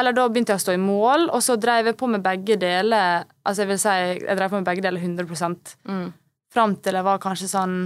Eller 0.00 0.14
da 0.16 0.24
begynte 0.30 0.54
jeg 0.54 0.62
å 0.62 0.64
stå 0.64 0.74
i 0.76 0.80
mål, 0.80 1.28
og 1.34 1.42
så 1.44 1.58
drev 1.60 1.90
jeg 1.90 1.98
på 2.00 2.08
med 2.08 2.24
begge 2.24 2.56
deler. 2.60 3.26
Altså 3.44 3.64
jeg 3.64 3.72
vil 3.72 3.80
si, 3.82 3.94
jeg 4.22 4.38
drev 4.38 4.52
på 4.52 4.60
med 4.60 4.68
begge 4.68 4.84
deler 4.86 5.02
100 5.02 5.28
mm. 5.90 6.06
Fram 6.50 6.76
til 6.82 6.96
jeg 6.98 7.06
var 7.06 7.20
kanskje 7.22 7.50
sånn 7.50 7.76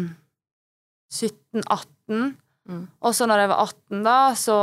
17-18. 1.12 2.34
Mm. 2.70 2.84
Og 3.04 3.16
så 3.16 3.26
når 3.28 3.42
jeg 3.42 3.50
var 3.50 3.64
18, 3.66 4.04
da, 4.06 4.18
så 4.38 4.58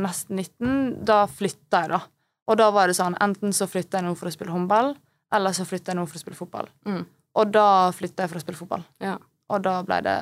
nesten 0.00 0.40
19, 0.40 0.76
da 1.08 1.24
flytta 1.28 1.82
jeg, 1.84 1.92
da. 1.96 2.00
Og 2.46 2.60
da 2.60 2.70
var 2.74 2.88
det 2.88 2.96
sånn 2.96 3.16
enten 3.22 3.52
så 3.56 3.66
flytta 3.68 3.98
jeg 3.98 4.06
nå 4.06 4.14
for 4.16 4.30
å 4.30 4.34
spille 4.34 4.54
håndball, 4.54 4.94
eller 5.34 5.56
så 5.56 5.66
flytta 5.66 5.92
jeg 5.92 5.98
nå 5.98 6.06
for 6.06 6.20
å 6.20 6.22
spille 6.22 6.38
fotball. 6.38 6.70
Mm. 6.86 7.02
Og 7.36 7.50
da 7.52 7.68
flytta 7.96 8.24
jeg 8.24 8.32
for 8.32 8.40
å 8.40 8.44
spille 8.44 8.60
fotball. 8.60 8.86
Ja. 9.02 9.16
Og 9.52 9.62
da 9.62 9.78
ble 9.86 10.00
det 10.04 10.18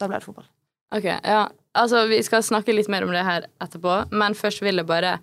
da 0.00 0.08
ble 0.08 0.16
det 0.16 0.26
fotball. 0.26 0.46
Ok, 0.96 1.04
ja. 1.04 1.42
Altså, 1.78 2.06
vi 2.10 2.18
skal 2.26 2.42
snakke 2.42 2.74
litt 2.74 2.88
mer 2.90 3.04
om 3.06 3.12
det 3.14 3.22
her 3.22 3.44
etterpå, 3.62 4.06
men 4.10 4.34
først 4.34 4.64
vil 4.64 4.82
jeg 4.82 4.88
bare 4.88 5.18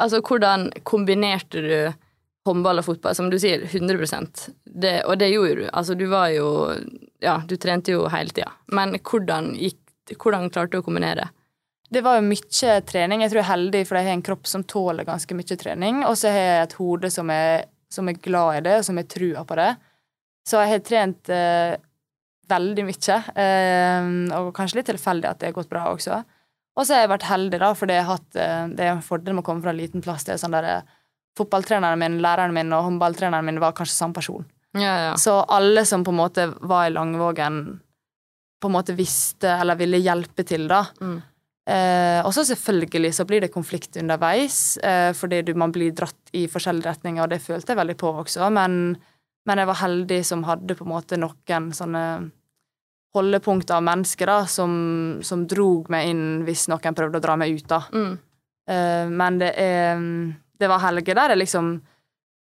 Altså, 0.00 0.22
hvordan 0.24 0.70
kombinerte 0.88 1.60
du 1.60 1.92
håndball 2.48 2.80
og 2.80 2.86
fotball? 2.86 3.12
Som 3.12 3.26
du 3.28 3.34
sier, 3.36 3.66
100 3.68 4.06
det, 4.64 5.02
Og 5.04 5.18
det 5.18 5.28
gjorde 5.28 5.58
du. 5.58 5.66
Altså, 5.72 5.94
du 5.94 6.06
var 6.08 6.30
jo 6.32 6.72
Ja, 7.20 7.42
du 7.44 7.56
trente 7.56 7.92
jo 7.92 8.06
hele 8.08 8.32
tida. 8.32 8.48
Men 8.72 8.96
hvordan 8.96 9.52
gikk 9.58 9.76
Hvordan 10.16 10.48
klarte 10.50 10.72
du 10.72 10.80
å 10.80 10.86
kombinere? 10.86 11.28
Det 11.90 12.00
var 12.02 12.16
jo 12.16 12.24
mye 12.24 12.80
trening. 12.86 13.20
Jeg 13.20 13.30
tror 13.30 13.40
jeg 13.42 13.44
er 13.44 13.52
heldig, 13.52 13.82
for 13.86 13.98
jeg 13.98 14.06
har 14.06 14.16
en 14.16 14.24
kropp 14.24 14.46
som 14.46 14.64
tåler 14.64 15.04
ganske 15.04 15.36
mye 15.36 15.56
trening. 15.58 16.00
Og 16.06 16.16
så 16.18 16.32
har 16.32 16.40
jeg 16.40 16.64
et 16.64 16.74
hode 16.80 17.10
som 17.10 17.30
er, 17.30 17.68
som 17.92 18.08
er 18.08 18.18
glad 18.18 18.56
i 18.56 18.64
det, 18.66 18.74
og 18.78 18.84
som 18.88 18.98
har 18.98 19.06
trua 19.10 19.44
på 19.46 19.58
det. 19.58 19.68
Så 20.46 20.62
jeg 20.62 20.72
har 20.72 20.82
trent 20.86 21.30
eh, 21.34 21.76
veldig 22.50 22.84
mye. 22.88 23.16
Eh, 23.44 24.10
og 24.38 24.52
kanskje 24.56 24.80
litt 24.80 24.90
tilfeldig 24.90 25.30
at 25.30 25.40
det 25.40 25.50
har 25.50 25.56
gått 25.56 25.70
bra 25.72 25.88
også. 25.92 26.22
Og 26.78 26.86
så 26.86 26.94
har 26.94 27.04
jeg 27.04 27.12
vært 27.12 27.28
heldig, 27.28 27.60
da, 27.62 27.72
for 27.76 27.90
det, 27.90 27.98
har 28.00 28.16
hatt, 28.16 28.30
eh, 28.38 28.64
det 28.76 28.86
er 28.86 28.94
en 28.94 29.04
fordel 29.04 29.36
med 29.36 29.44
å 29.44 29.48
komme 29.48 29.64
fra 29.64 29.74
en 29.74 29.80
liten 29.80 30.04
plass. 30.04 30.26
Det 30.26 30.36
er 30.36 30.42
sånn 30.42 30.56
der, 30.56 30.72
eh, 30.78 30.96
Fotballtreneren 31.38 31.96
min, 31.96 32.16
læreren 32.20 32.52
min 32.52 32.72
og 32.74 32.82
håndballtreneren 32.88 33.46
min 33.46 33.60
var 33.62 33.70
kanskje 33.72 33.94
samme 33.94 34.16
person. 34.16 34.42
Ja, 34.74 34.94
ja. 34.98 35.12
Så 35.16 35.36
alle 35.48 35.84
som 35.86 36.02
på 36.04 36.10
en 36.10 36.18
måte 36.18 36.46
var 36.60 36.88
i 36.88 36.90
Langvågen, 36.90 37.80
på 38.60 38.68
en 38.68 38.74
måte 38.74 38.96
visste 38.98 39.54
eller 39.54 39.78
ville 39.78 40.02
hjelpe 40.02 40.44
til, 40.44 40.66
da. 40.68 40.82
Mm. 41.00 41.20
Eh, 41.70 42.18
og 42.24 42.32
så 42.34 42.42
selvfølgelig 42.48 43.12
så 43.14 43.26
blir 43.28 43.44
det 43.44 43.52
konflikt 43.54 43.96
underveis, 44.00 44.76
eh, 44.78 45.12
fordi 45.16 45.42
du, 45.46 45.54
man 45.54 45.72
blir 45.72 45.94
dratt 45.94 46.32
i 46.34 46.46
forskjellige 46.50 46.88
retninger, 46.88 47.22
og 47.22 47.30
det 47.30 47.42
følte 47.44 47.72
jeg 47.72 47.78
veldig 47.78 47.96
på 48.00 48.10
også, 48.24 48.48
men, 48.50 48.96
men, 49.46 49.60
jeg 49.60 49.68
var 49.70 49.80
heldig 49.82 50.20
som 50.26 50.44
hadde 50.48 50.76
på 50.76 50.86
en 50.86 50.92
måte 50.94 51.20
noen 51.20 51.70
sånne 51.76 52.04
holdepunkter 53.16 53.76
av 53.76 53.86
mennesker 53.86 54.30
da, 54.30 54.42
som, 54.46 54.72
som 55.26 55.46
drog 55.50 55.90
meg 55.90 56.12
inn 56.12 56.24
hvis 56.46 56.68
noen 56.70 56.96
prøvde 56.96 57.18
å 57.18 57.24
dra 57.24 57.36
meg 57.40 57.56
ut, 57.56 57.66
da. 57.70 57.82
Mm. 57.90 58.12
Uh, 58.70 59.06
men 59.10 59.40
det 59.40 59.50
er 59.58 60.02
Det 60.60 60.68
var 60.68 60.82
helger 60.84 61.16
der 61.16 61.32
jeg 61.32 61.40
liksom 61.40 61.70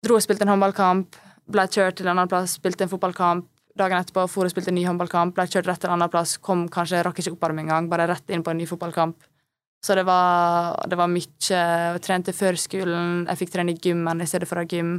dro 0.06 0.14
og 0.14 0.22
spilte 0.22 0.46
en 0.46 0.52
håndballkamp, 0.54 1.16
ble 1.50 1.64
kjørt 1.66 1.98
til 1.98 2.06
en 2.06 2.14
annen 2.14 2.30
plass, 2.30 2.54
spilte 2.60 2.86
en 2.86 2.92
fotballkamp, 2.92 3.48
Dagen 3.76 4.00
etterpå 4.00 4.22
for 4.32 4.48
og 4.48 4.52
spilte 4.52 4.70
en 4.72 4.78
ny 4.78 4.86
håndballkamp, 4.88 5.34
ble 5.36 5.44
kjørt 5.52 5.66
rett 5.68 5.82
til 5.82 5.90
en 5.90 5.98
annen 5.98 6.12
plass, 6.12 6.38
kom 6.40 6.64
kanskje, 6.72 7.02
rakk 7.04 7.18
ikke 7.20 7.34
oppvarme 7.34 7.60
engang, 7.60 7.90
bare 7.92 8.06
rett 8.08 8.32
inn 8.32 8.44
på 8.44 8.54
en 8.54 8.56
ny 8.56 8.64
fotballkamp. 8.68 9.26
Så 9.84 9.94
det 9.98 10.06
var, 10.08 10.78
det 10.88 10.96
var 10.96 11.10
mye. 11.12 11.28
Jeg 11.50 12.00
trente 12.02 12.32
før 12.32 12.56
skolen, 12.58 13.26
jeg 13.28 13.40
fikk 13.42 13.52
trene 13.52 13.74
i 13.74 13.82
gymmen 13.82 14.24
i 14.24 14.28
stedet 14.28 14.48
for 14.48 14.58
å 14.58 14.64
ha 14.64 14.70
gym. 14.70 14.96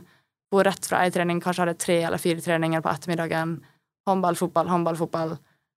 Hvor 0.54 0.68
rett 0.70 0.86
fra 0.88 1.02
ei 1.04 1.12
trening 1.12 1.42
kanskje 1.44 1.66
hadde 1.66 1.82
tre 1.82 1.98
eller 2.06 2.22
fire 2.22 2.44
treninger 2.44 2.84
på 2.86 2.92
ettermiddagen. 2.92 3.58
Håndball, 4.08 4.38
fotball, 4.40 4.70
håndball, 4.70 5.00
fotball. 5.02 5.34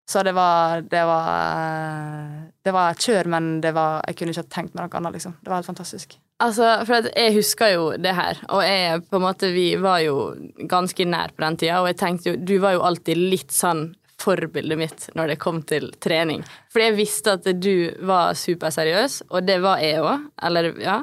Så 0.09 0.23
det 0.27 0.33
var 0.35 0.81
Det 0.83 1.05
var, 1.07 2.51
det 2.65 2.73
var 2.75 2.91
et 2.91 3.05
kjør, 3.07 3.29
men 3.31 3.61
var, 3.61 4.03
jeg 4.09 4.17
kunne 4.19 4.35
ikke 4.35 4.43
ha 4.47 4.55
tenkt 4.57 4.75
meg 4.75 4.89
noe 4.89 4.99
annet, 5.01 5.17
liksom. 5.19 5.37
Det 5.41 5.53
var 5.53 5.61
helt 5.61 5.71
fantastisk. 5.71 6.19
Altså, 6.41 6.67
for 6.89 7.11
jeg 7.13 7.35
husker 7.37 7.75
jo 7.75 7.87
det 8.01 8.15
her, 8.17 8.39
og 8.49 8.63
jeg 8.65 9.03
på 9.11 9.19
en 9.19 9.25
måte, 9.27 9.51
vi 9.53 9.75
var 9.77 10.01
jo 10.01 10.33
ganske 10.71 11.05
nær 11.05 11.35
på 11.37 11.45
den 11.45 11.59
tida, 11.61 11.83
og 11.83 11.91
jeg 11.91 11.99
tenkte 12.01 12.31
jo 12.31 12.37
Du 12.41 12.55
var 12.63 12.79
jo 12.79 12.85
alltid 12.89 13.21
litt 13.21 13.53
sånn 13.53 13.91
forbildet 14.21 14.79
mitt 14.79 15.09
når 15.17 15.33
det 15.33 15.41
kom 15.41 15.63
til 15.69 15.91
trening. 16.03 16.43
Fordi 16.73 16.91
jeg 16.91 16.97
visste 16.99 17.37
at 17.39 17.47
du 17.61 17.91
var 18.09 18.37
superseriøs, 18.37 19.23
og 19.31 19.47
det 19.49 19.61
var 19.65 19.81
jeg 19.85 20.03
òg, 20.05 20.27
eller 20.49 20.73
ja. 20.81 20.99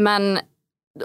Men 0.00 0.40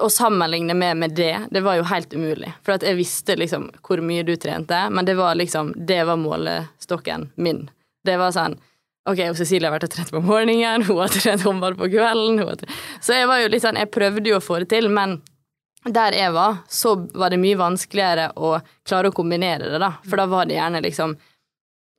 å 0.02 0.10
sammenligne 0.10 0.74
meg 0.74 0.96
med 0.98 1.14
det, 1.18 1.34
det 1.54 1.62
var 1.66 1.78
jo 1.78 1.86
helt 1.90 2.14
umulig. 2.14 2.52
For 2.66 2.82
jeg 2.82 2.98
visste 2.98 3.36
liksom 3.38 3.68
hvor 3.86 4.02
mye 4.02 4.26
du 4.26 4.34
trente, 4.42 4.80
men 4.90 5.06
det 5.06 5.18
var 5.20 5.38
liksom 5.38 5.74
Det 5.78 6.04
var 6.04 6.18
målestokken 6.18 7.30
min. 7.36 7.68
Det 8.06 8.18
var 8.18 8.34
sånn 8.36 8.58
Ok, 9.06 9.20
Cecilie 9.38 9.70
har 9.70 9.76
vært 9.76 9.86
og 9.86 9.92
trent 9.94 10.10
på 10.10 10.20
morgenen, 10.26 10.82
hun 10.88 10.98
har 10.98 11.12
trent 11.14 11.44
håndball 11.46 11.76
på 11.78 11.92
kvelden. 11.94 12.42
Så 13.06 13.14
jeg 13.14 13.28
var 13.30 13.44
jo 13.44 13.52
litt 13.54 13.62
sånn, 13.62 13.78
jeg 13.78 13.92
prøvde 13.94 14.32
jo 14.32 14.40
å 14.40 14.42
få 14.42 14.64
det 14.64 14.72
til, 14.72 14.90
men 14.90 15.20
der 15.86 16.18
jeg 16.18 16.34
var, 16.34 16.64
så 16.66 16.96
var 17.14 17.30
det 17.30 17.38
mye 17.38 17.60
vanskeligere 17.60 18.32
å 18.34 18.56
klare 18.82 19.12
å 19.12 19.14
kombinere 19.14 19.70
det, 19.70 19.78
da. 19.84 19.92
For 20.10 20.18
da 20.18 20.26
var 20.32 20.50
det 20.50 20.58
gjerne 20.58 20.82
liksom 20.82 21.14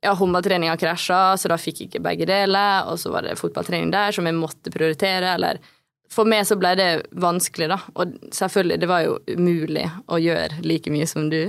ja, 0.03 0.11
håndballtreninga 0.19 0.75
krasja, 0.77 1.21
så 1.39 1.47
da 1.47 1.55
fikk 1.55 1.79
jeg 1.79 1.89
ikke 1.93 2.03
begge 2.09 2.27
deler, 2.27 2.91
og 2.91 2.99
så 2.99 3.13
var 3.15 3.23
det 3.23 3.39
fotballtrening 3.39 3.95
der 3.95 4.11
som 4.11 4.27
jeg 4.27 4.35
måtte 4.35 4.73
prioritere, 4.73 5.31
eller 5.37 5.63
For 6.13 6.29
meg 6.29 6.45
så 6.47 6.55
ble 6.59 6.73
det 6.79 6.89
vanskelig, 7.19 7.69
da. 7.73 7.79
Og 7.99 8.17
selvfølgelig, 8.33 8.81
det 8.81 8.89
var 8.89 9.05
jo 9.05 9.17
umulig 9.27 9.87
å 10.07 10.19
gjøre 10.21 10.61
like 10.65 10.93
mye 10.93 11.07
som 11.09 11.27
du. 11.31 11.41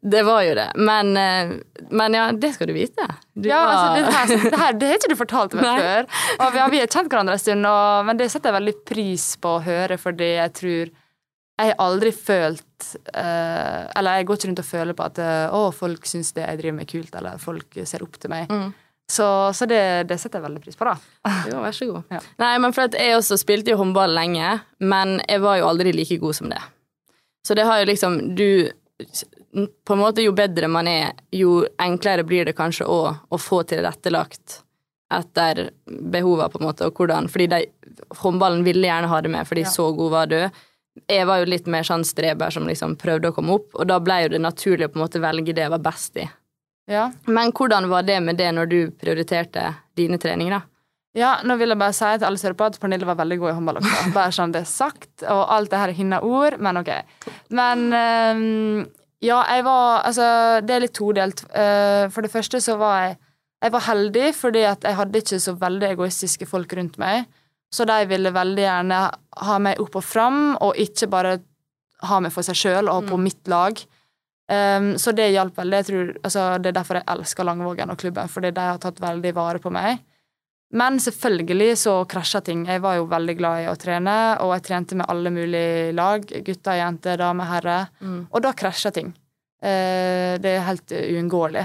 Det 0.00 0.22
var 0.22 0.42
jo 0.42 0.54
det. 0.54 0.68
Men, 0.76 1.16
eh, 1.16 1.56
men 1.90 2.14
ja, 2.14 2.28
det 2.32 2.52
skal 2.54 2.70
du 2.70 2.72
vite. 2.72 3.06
Du 3.34 3.48
ja, 3.48 3.58
var... 3.64 3.72
altså, 3.74 3.96
det, 3.96 4.14
her, 4.14 4.50
det, 4.50 4.60
her, 4.60 4.78
det 4.78 4.90
har 4.90 5.00
ikke 5.00 5.10
du 5.10 5.18
fortalt 5.18 5.58
meg 5.58 5.66
Nei. 5.68 5.82
før. 5.82 6.08
Og 6.38 6.54
vi 6.54 6.62
har, 6.62 6.72
vi 6.74 6.80
har 6.82 6.92
kjent 6.92 7.10
hverandre 7.10 7.34
en 7.34 7.42
stund, 7.42 7.66
og, 7.66 8.06
men 8.06 8.20
det 8.20 8.30
setter 8.30 8.52
jeg 8.52 8.58
veldig 8.60 8.76
pris 8.88 9.28
på 9.42 9.56
å 9.56 9.62
høre, 9.66 9.98
fordi 10.00 10.32
jeg 10.36 10.56
tror 10.60 10.96
Jeg 11.58 11.72
har 11.72 11.80
aldri 11.82 12.12
følt 12.14 12.90
eh, 13.10 13.80
Eller 13.98 14.20
jeg 14.20 14.26
går 14.28 14.36
ikke 14.38 14.48
rundt 14.48 14.60
og 14.62 14.68
føler 14.68 14.94
på 14.94 15.06
at 15.08 15.18
eh, 15.18 15.56
å, 15.58 15.72
folk 15.74 16.06
syns 16.06 16.30
det 16.36 16.44
jeg 16.44 16.60
driver 16.60 16.76
med, 16.76 16.86
er 16.86 16.92
kult, 16.92 17.16
eller 17.18 17.42
folk 17.42 17.80
ser 17.82 18.04
opp 18.06 18.20
til 18.22 18.30
meg. 18.30 18.52
Mm. 18.52 18.68
Så, 19.10 19.24
så 19.56 19.64
det, 19.66 19.80
det 20.10 20.18
setter 20.20 20.36
jeg 20.38 20.44
veldig 20.44 20.60
pris 20.66 20.76
på, 20.76 20.84
da. 20.84 20.96
Jo, 21.48 21.62
vær 21.64 21.72
så 21.72 21.86
god. 21.88 22.02
Ja. 22.18 22.20
Nei, 22.42 22.50
men 22.60 22.74
for 22.76 22.84
at 22.90 22.96
jeg 22.98 23.16
også 23.16 23.38
spilte 23.40 23.72
jo 23.72 23.78
håndball 23.80 24.12
lenge, 24.12 24.58
men 24.84 25.14
jeg 25.28 25.40
var 25.44 25.56
jo 25.62 25.68
aldri 25.70 25.94
like 25.96 26.18
god 26.20 26.36
som 26.36 26.50
det. 26.52 26.60
Så 27.46 27.56
det 27.56 27.64
har 27.64 27.80
jo 27.80 27.86
liksom 27.88 28.18
Du 28.36 28.68
På 29.86 29.94
en 29.94 30.00
måte, 30.02 30.20
jo 30.20 30.34
bedre 30.36 30.68
man 30.68 30.88
er, 30.90 31.14
jo 31.32 31.62
enklere 31.80 32.24
blir 32.28 32.44
det 32.44 32.52
kanskje 32.58 32.84
å, 32.84 32.98
å 33.32 33.38
få 33.40 33.62
tilrettelagt 33.70 34.58
etter 35.14 35.70
behovene, 35.86 36.50
på 36.52 36.60
en 36.60 36.66
måte, 36.68 36.84
og 36.90 36.98
hvordan 37.00 37.30
Fordi 37.32 37.46
de, 37.48 37.62
håndballen 38.20 38.60
ville 38.66 38.90
gjerne 38.90 39.08
ha 39.08 39.20
det 39.24 39.30
med, 39.32 39.48
fordi 39.48 39.64
Ja. 39.64 39.70
så 39.72 39.86
god 39.96 40.10
var 40.12 40.26
du. 40.28 40.36
Jeg 41.08 41.24
var 41.30 41.40
jo 41.40 41.48
litt 41.48 41.66
mer 41.70 41.86
sånn 41.86 42.04
streber 42.04 42.52
som 42.52 42.66
liksom 42.68 42.98
prøvde 43.00 43.30
å 43.30 43.34
komme 43.38 43.56
opp, 43.56 43.70
og 43.72 43.88
da 43.88 43.96
ble 44.04 44.18
jo 44.26 44.34
det 44.34 44.42
naturlig 44.44 44.84
å 44.90 44.92
på 44.92 44.98
en 45.00 45.06
måte 45.06 45.22
velge 45.22 45.54
det 45.56 45.64
jeg 45.64 45.72
var 45.72 45.80
best 45.86 46.20
i. 46.20 46.26
Ja. 46.88 47.10
Men 47.28 47.52
hvordan 47.52 47.88
var 47.90 48.06
det 48.08 48.18
med 48.24 48.38
det 48.40 48.48
når 48.56 48.70
du 48.70 48.78
prioriterte 48.96 49.70
dine 49.98 50.18
treninger, 50.20 50.58
da? 50.58 50.62
Ja, 51.16 51.30
nå 51.42 51.56
vil 51.58 51.72
jeg 51.72 51.80
bare 51.80 51.96
si 51.96 52.08
til 52.18 52.26
alle 52.28 52.40
som 52.40 52.54
på 52.56 52.66
at 52.68 52.76
Pernille 52.80 53.08
var 53.08 53.18
veldig 53.18 53.38
god 53.40 53.50
i 53.50 53.54
håndball 53.56 53.80
også. 53.80 54.10
Bare 54.16 54.34
sånn 54.34 54.52
det 54.54 54.62
er 54.62 54.70
sagt. 54.70 55.10
Og 55.24 55.40
alt 55.54 55.72
det 55.72 55.80
her 55.80 55.92
er 55.92 55.98
hennes 55.98 56.26
ord, 56.26 56.58
men 56.62 56.78
OK. 56.78 56.90
Men 57.56 57.86
ehm, 57.96 58.84
ja, 59.24 59.40
jeg 59.50 59.64
var 59.66 60.04
Altså, 60.06 60.28
det 60.62 60.76
er 60.76 60.84
litt 60.84 60.94
todelt. 60.94 61.42
Eh, 61.50 62.04
for 62.14 62.22
det 62.22 62.32
første 62.32 62.60
så 62.62 62.76
var 62.80 63.00
jeg 63.06 63.16
Jeg 63.58 63.72
var 63.74 63.82
heldig 63.88 64.26
fordi 64.38 64.60
at 64.62 64.84
jeg 64.86 64.94
hadde 64.94 65.18
ikke 65.18 65.40
så 65.42 65.56
veldig 65.58 65.88
egoistiske 65.88 66.46
folk 66.46 66.72
rundt 66.78 66.94
meg. 67.02 67.24
Så 67.74 67.82
de 67.88 67.96
ville 68.06 68.30
veldig 68.30 68.62
gjerne 68.62 68.98
ha 69.48 69.56
meg 69.58 69.80
opp 69.82 69.96
og 69.98 70.04
fram, 70.06 70.54
og 70.62 70.78
ikke 70.78 71.08
bare 71.10 71.32
ha 72.06 72.20
meg 72.22 72.30
for 72.30 72.46
seg 72.46 72.54
sjøl 72.54 72.86
og 72.92 73.08
på 73.10 73.18
mitt 73.18 73.50
lag. 73.50 73.74
Ehm, 74.48 74.92
så 74.98 75.12
det 75.12 75.30
hjalp 75.34 75.58
veldig. 75.58 75.80
Tror, 75.86 76.12
altså, 76.22 76.44
det 76.62 76.72
er 76.72 76.78
derfor 76.80 77.00
jeg 77.00 77.08
elsker 77.14 77.48
Langvågen 77.48 77.92
og 77.92 78.00
klubben, 78.00 78.30
fordi 78.32 78.52
de 78.56 78.68
har 78.70 78.80
tatt 78.82 79.00
veldig 79.02 79.34
vare 79.36 79.62
på 79.62 79.72
meg. 79.74 80.02
Men 80.78 80.98
selvfølgelig 81.00 81.78
så 81.80 81.94
krasja 82.08 82.42
ting. 82.44 82.66
Jeg 82.68 82.82
var 82.84 82.98
jo 82.98 83.08
veldig 83.08 83.34
glad 83.38 83.62
i 83.62 83.70
å 83.70 83.76
trene, 83.80 84.16
og 84.44 84.52
jeg 84.56 84.66
trente 84.66 84.98
med 85.00 85.08
alle 85.08 85.32
mulige 85.32 85.94
lag. 85.96 86.24
Gutter, 86.44 86.76
jenter, 86.76 87.16
damer, 87.16 87.48
herrer. 87.48 87.88
Og 88.28 88.42
da 88.44 88.52
krasja 88.52 88.92
ting. 88.92 89.14
Uh, 89.64 90.36
det 90.38 90.52
er 90.54 90.66
helt 90.68 90.92
uunngåelig. 90.92 91.64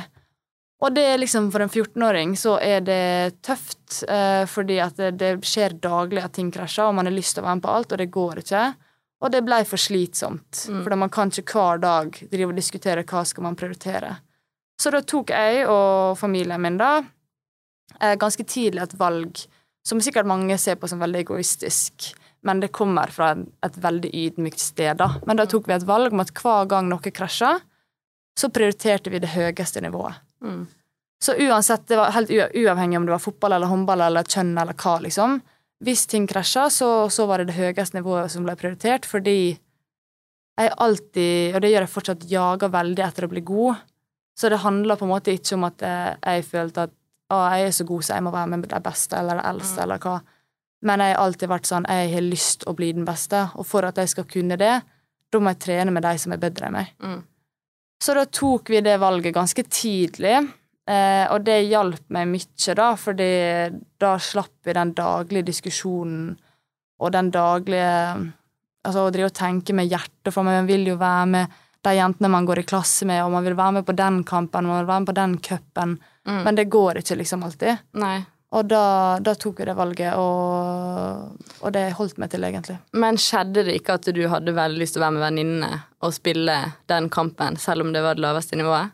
Og 0.84 0.92
det 0.92 1.04
er 1.14 1.20
liksom 1.20 1.50
for 1.52 1.64
en 1.64 1.72
14-åring 1.72 2.34
så 2.40 2.58
er 2.60 2.82
det 2.84 3.40
tøft, 3.46 4.02
eh, 4.04 4.44
fordi 4.52 4.82
at 4.84 4.98
det, 5.00 5.14
det 5.16 5.30
skjer 5.48 5.78
daglig 5.80 6.20
at 6.20 6.34
ting 6.36 6.50
krasjer, 6.52 6.90
og 6.90 6.98
man 6.98 7.08
har 7.08 7.16
lyst 7.16 7.38
til 7.38 7.44
å 7.44 7.46
være 7.46 7.56
med 7.56 7.64
på 7.64 7.72
alt, 7.72 7.94
og 7.94 8.02
det 8.02 8.10
går 8.12 8.42
ikke. 8.42 8.64
Og 9.24 9.32
det 9.32 9.44
ble 9.48 9.62
for 9.66 9.80
slitsomt, 9.80 10.66
Mm. 10.70 10.84
for 10.84 10.96
man 11.00 11.10
kan 11.10 11.30
ikke 11.32 11.54
hver 11.56 11.80
dag 11.80 12.12
drive 12.32 12.50
og 12.52 12.56
diskutere 12.60 13.04
hva 13.08 13.24
skal 13.26 13.44
man 13.44 13.56
prioritere. 13.56 14.18
Så 14.80 14.92
da 14.92 15.00
tok 15.02 15.30
jeg 15.32 15.66
og 15.70 16.18
familien 16.20 16.60
min 16.62 16.78
da 16.78 17.04
eh, 18.02 18.16
ganske 18.20 18.44
tidlig 18.44 18.82
et 18.84 18.98
valg 19.00 19.46
som 19.86 20.00
sikkert 20.02 20.26
mange 20.28 20.58
ser 20.58 20.76
på 20.76 20.88
som 20.90 21.00
veldig 21.00 21.22
egoistisk, 21.24 22.14
men 22.44 22.60
det 22.60 22.72
kommer 22.76 23.08
fra 23.12 23.32
et 23.64 23.76
veldig 23.80 24.12
ydmykt 24.12 24.60
sted, 24.60 24.98
da. 24.98 25.10
Men 25.26 25.38
da 25.38 25.46
tok 25.46 25.68
vi 25.68 25.74
et 25.74 25.86
valg 25.88 26.12
om 26.14 26.20
at 26.24 26.32
hver 26.34 26.68
gang 26.68 26.90
noe 26.90 27.00
krasja, 27.12 27.60
så 28.40 28.50
prioriterte 28.50 29.12
vi 29.12 29.20
det 29.20 29.30
høyeste 29.36 29.82
nivået. 29.84 30.16
Mm. 30.44 30.68
Så 31.24 31.36
uansett, 31.40 31.86
det 31.88 31.96
var 31.96 32.12
helt 32.12 32.30
uavhengig 32.32 32.98
om 32.98 33.06
det 33.06 33.12
var 33.16 33.20
fotball 33.24 33.54
eller 33.54 33.68
håndball 33.72 34.02
eller 34.02 34.24
kjønn 34.24 34.58
eller 34.60 34.74
hva, 34.74 34.98
liksom. 35.06 35.42
Hvis 35.84 36.06
ting 36.08 36.26
krasja, 36.30 36.70
så, 36.72 36.90
så 37.12 37.26
var 37.28 37.42
det 37.44 37.50
det 37.52 37.58
høyeste 37.60 37.98
nivået 37.98 38.32
som 38.32 38.46
ble 38.48 38.56
prioritert, 38.60 39.06
fordi 39.10 39.58
jeg 40.54 40.70
alltid, 40.86 41.56
og 41.56 41.64
det 41.64 41.72
gjør 41.74 41.84
jeg 41.84 41.92
fortsatt, 41.92 42.26
jager 42.30 42.70
veldig 42.72 43.04
etter 43.04 43.26
å 43.26 43.32
bli 43.32 43.42
god. 43.42 43.82
Så 44.38 44.50
det 44.50 44.62
handler 44.64 44.98
på 45.00 45.06
en 45.08 45.12
måte 45.12 45.34
ikke 45.34 45.58
om 45.58 45.66
at 45.68 45.82
jeg, 45.84 46.18
jeg 46.24 46.46
følte 46.48 46.86
at 46.88 46.94
å, 47.34 47.40
jeg 47.56 47.68
er 47.68 47.76
så 47.76 47.86
god, 47.90 48.06
så 48.06 48.16
jeg 48.18 48.26
må 48.26 48.32
være 48.34 48.52
med 48.54 48.68
de 48.70 48.80
beste 48.86 49.18
eller 49.18 49.40
de 49.42 49.46
eldste, 49.50 49.78
Mm. 49.80 49.84
eller 49.84 50.04
hva. 50.06 50.16
Men 50.84 51.00
jeg 51.00 51.14
har 51.16 51.22
alltid 51.24 51.50
vært 51.50 51.70
sånn, 51.70 51.86
jeg 51.90 52.10
har 52.14 52.26
lyst 52.28 52.66
å 52.68 52.74
bli 52.76 52.92
den 52.94 53.06
beste, 53.08 53.44
og 53.56 53.66
for 53.66 53.86
at 53.88 53.98
jeg 53.98 54.12
skal 54.12 54.26
kunne 54.30 54.58
det, 54.60 54.74
da 55.32 55.40
må 55.40 55.50
jeg 55.54 55.62
trene 55.64 55.92
med 55.96 56.04
de 56.04 56.18
som 56.22 56.34
er 56.36 56.42
bedre 56.44 56.68
enn 56.68 56.76
meg. 56.76 56.92
Mm. 57.02 57.22
Så 58.04 58.14
da 58.18 58.26
tok 58.28 58.70
vi 58.70 58.82
det 58.84 58.98
valget 59.02 59.34
ganske 59.34 59.64
tidlig, 59.64 60.36
eh, 60.90 61.26
og 61.32 61.44
det 61.46 61.60
hjalp 61.70 62.04
meg 62.10 62.28
mye, 62.32 62.76
da, 62.76 62.90
fordi 63.00 63.30
da 64.00 64.16
slapp 64.20 64.54
vi 64.66 64.74
den 64.78 64.94
daglige 64.98 65.48
diskusjonen 65.52 66.34
og 67.00 67.12
den 67.16 67.32
daglige 67.34 68.32
Altså 68.84 69.06
å 69.08 69.12
drive 69.16 69.30
og 69.30 69.36
tenke 69.38 69.72
med 69.72 69.88
hjertet, 69.88 70.28
for 70.36 70.44
man 70.44 70.66
vil 70.68 70.82
jo 70.90 70.98
være 71.00 71.28
med 71.32 71.54
de 71.88 71.92
jentene 71.96 72.28
man 72.28 72.44
går 72.44 72.60
i 72.60 72.64
klasse 72.68 73.06
med, 73.08 73.22
og 73.24 73.30
man 73.32 73.46
vil 73.46 73.56
være 73.56 73.78
med 73.78 73.86
på 73.88 73.94
den 73.96 74.18
kampen, 74.28 74.68
man 74.68 74.82
vil 74.82 74.90
være 74.90 75.00
med 75.06 75.08
på 75.08 75.16
den 75.22 75.38
cupen, 75.40 75.94
Mm. 76.28 76.44
men 76.44 76.56
det 76.56 76.66
går 76.72 77.00
ikke 77.00 77.16
liksom 77.20 77.44
alltid. 77.44 77.78
Nei. 78.00 78.26
Og 78.52 78.68
da, 78.68 79.20
da 79.24 79.34
tok 79.36 79.60
jeg 79.60 79.68
det 79.68 79.76
valget, 79.76 80.14
og, 80.16 81.40
og 81.64 81.74
det 81.76 81.94
holdt 81.98 82.20
meg 82.22 82.30
til, 82.32 82.44
egentlig. 82.44 82.78
Men 82.94 83.16
skjedde 83.20 83.64
det 83.68 83.76
ikke 83.80 83.96
at 83.98 84.08
du 84.16 84.22
hadde 84.32 84.54
veldig 84.56 84.80
lyst 84.84 84.96
til 84.96 85.02
å 85.02 85.06
være 85.08 85.16
med 85.18 85.24
venninnene 85.26 85.72
og 86.04 86.14
spille 86.16 86.56
den 86.92 87.08
kampen, 87.12 87.56
selv 87.60 87.84
om 87.84 87.92
det 87.96 88.04
var 88.06 88.16
det 88.16 88.24
laveste 88.24 88.60
nivået? 88.60 88.92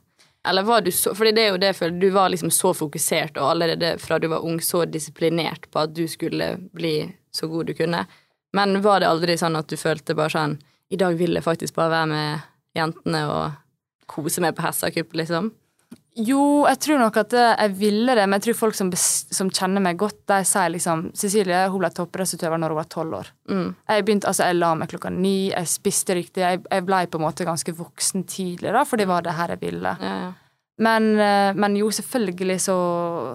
Eller 0.47 0.63
var 0.63 0.81
du 0.81 0.91
så 0.91 1.11
Fordi 1.15 1.31
det 1.35 1.43
er 1.43 1.49
jo 1.51 1.59
det 1.59 1.71
jeg 1.73 1.79
føler, 1.81 1.99
du 1.99 2.09
var 2.15 2.29
liksom 2.31 2.51
så 2.53 2.71
fokusert 2.73 3.37
og 3.37 3.51
allerede 3.51 3.97
fra 3.99 4.19
du 4.19 4.29
var 4.31 4.45
ung 4.45 4.61
så 4.63 4.85
disiplinert 4.87 5.67
på 5.71 5.83
at 5.83 5.95
du 5.95 6.05
skulle 6.07 6.53
bli 6.71 7.11
så 7.31 7.47
god 7.47 7.69
du 7.69 7.73
kunne. 7.77 8.05
Men 8.55 8.81
var 8.81 9.01
det 9.01 9.09
aldri 9.09 9.35
sånn 9.37 9.59
at 9.59 9.69
du 9.69 9.77
følte 9.77 10.15
bare 10.17 10.33
sånn 10.33 10.59
I 10.89 10.97
dag 10.97 11.17
vil 11.19 11.35
jeg 11.37 11.45
faktisk 11.45 11.75
bare 11.75 11.91
være 11.91 12.09
med 12.09 12.47
jentene 12.77 13.25
og 13.29 13.59
kose 14.09 14.41
meg 14.41 14.55
på 14.57 14.63
hestecup, 14.65 15.13
liksom? 15.13 15.51
Jo, 16.19 16.65
jeg 16.67 16.79
tror 16.83 16.99
nok 16.99 17.17
at 17.21 17.33
jeg 17.37 17.75
ville 17.79 18.15
det, 18.17 18.25
men 18.27 18.39
jeg 18.39 18.49
tror 18.49 18.57
folk 18.65 18.75
som, 18.75 18.89
som 18.95 19.51
kjenner 19.53 19.83
meg 19.83 19.99
godt, 20.01 20.19
de 20.27 20.41
sier 20.47 20.73
liksom 20.73 21.05
Cecilie 21.17 21.61
hun 21.71 21.79
ble 21.79 21.91
toppidrettsutøver 21.95 22.59
når 22.59 22.73
hun 22.73 22.79
var 22.81 22.89
tolv 22.91 23.17
år. 23.21 23.31
Mm. 23.51 23.69
Jeg 23.87 24.05
begynte, 24.07 24.27
altså 24.27 24.49
jeg 24.49 24.57
la 24.59 24.73
meg 24.75 24.91
klokka 24.91 25.13
ni, 25.15 25.37
jeg 25.53 25.71
spiste 25.71 26.17
riktig. 26.17 26.43
Jeg, 26.43 26.63
jeg 26.65 26.85
ble 26.87 27.05
på 27.07 27.21
en 27.21 27.25
måte 27.27 27.47
ganske 27.47 27.75
voksen 27.77 28.27
tidlig, 28.29 28.73
da, 28.75 28.83
for 28.87 28.99
det 28.99 29.07
var 29.09 29.23
det 29.23 29.37
her 29.37 29.55
jeg 29.55 29.63
ville. 29.63 29.95
Ja, 30.03 30.13
ja. 30.25 30.29
Men, 30.79 31.09
eh, 31.19 31.53
men 31.59 31.75
jo, 31.75 31.89
selvfølgelig 31.91 32.59
så, 32.63 32.75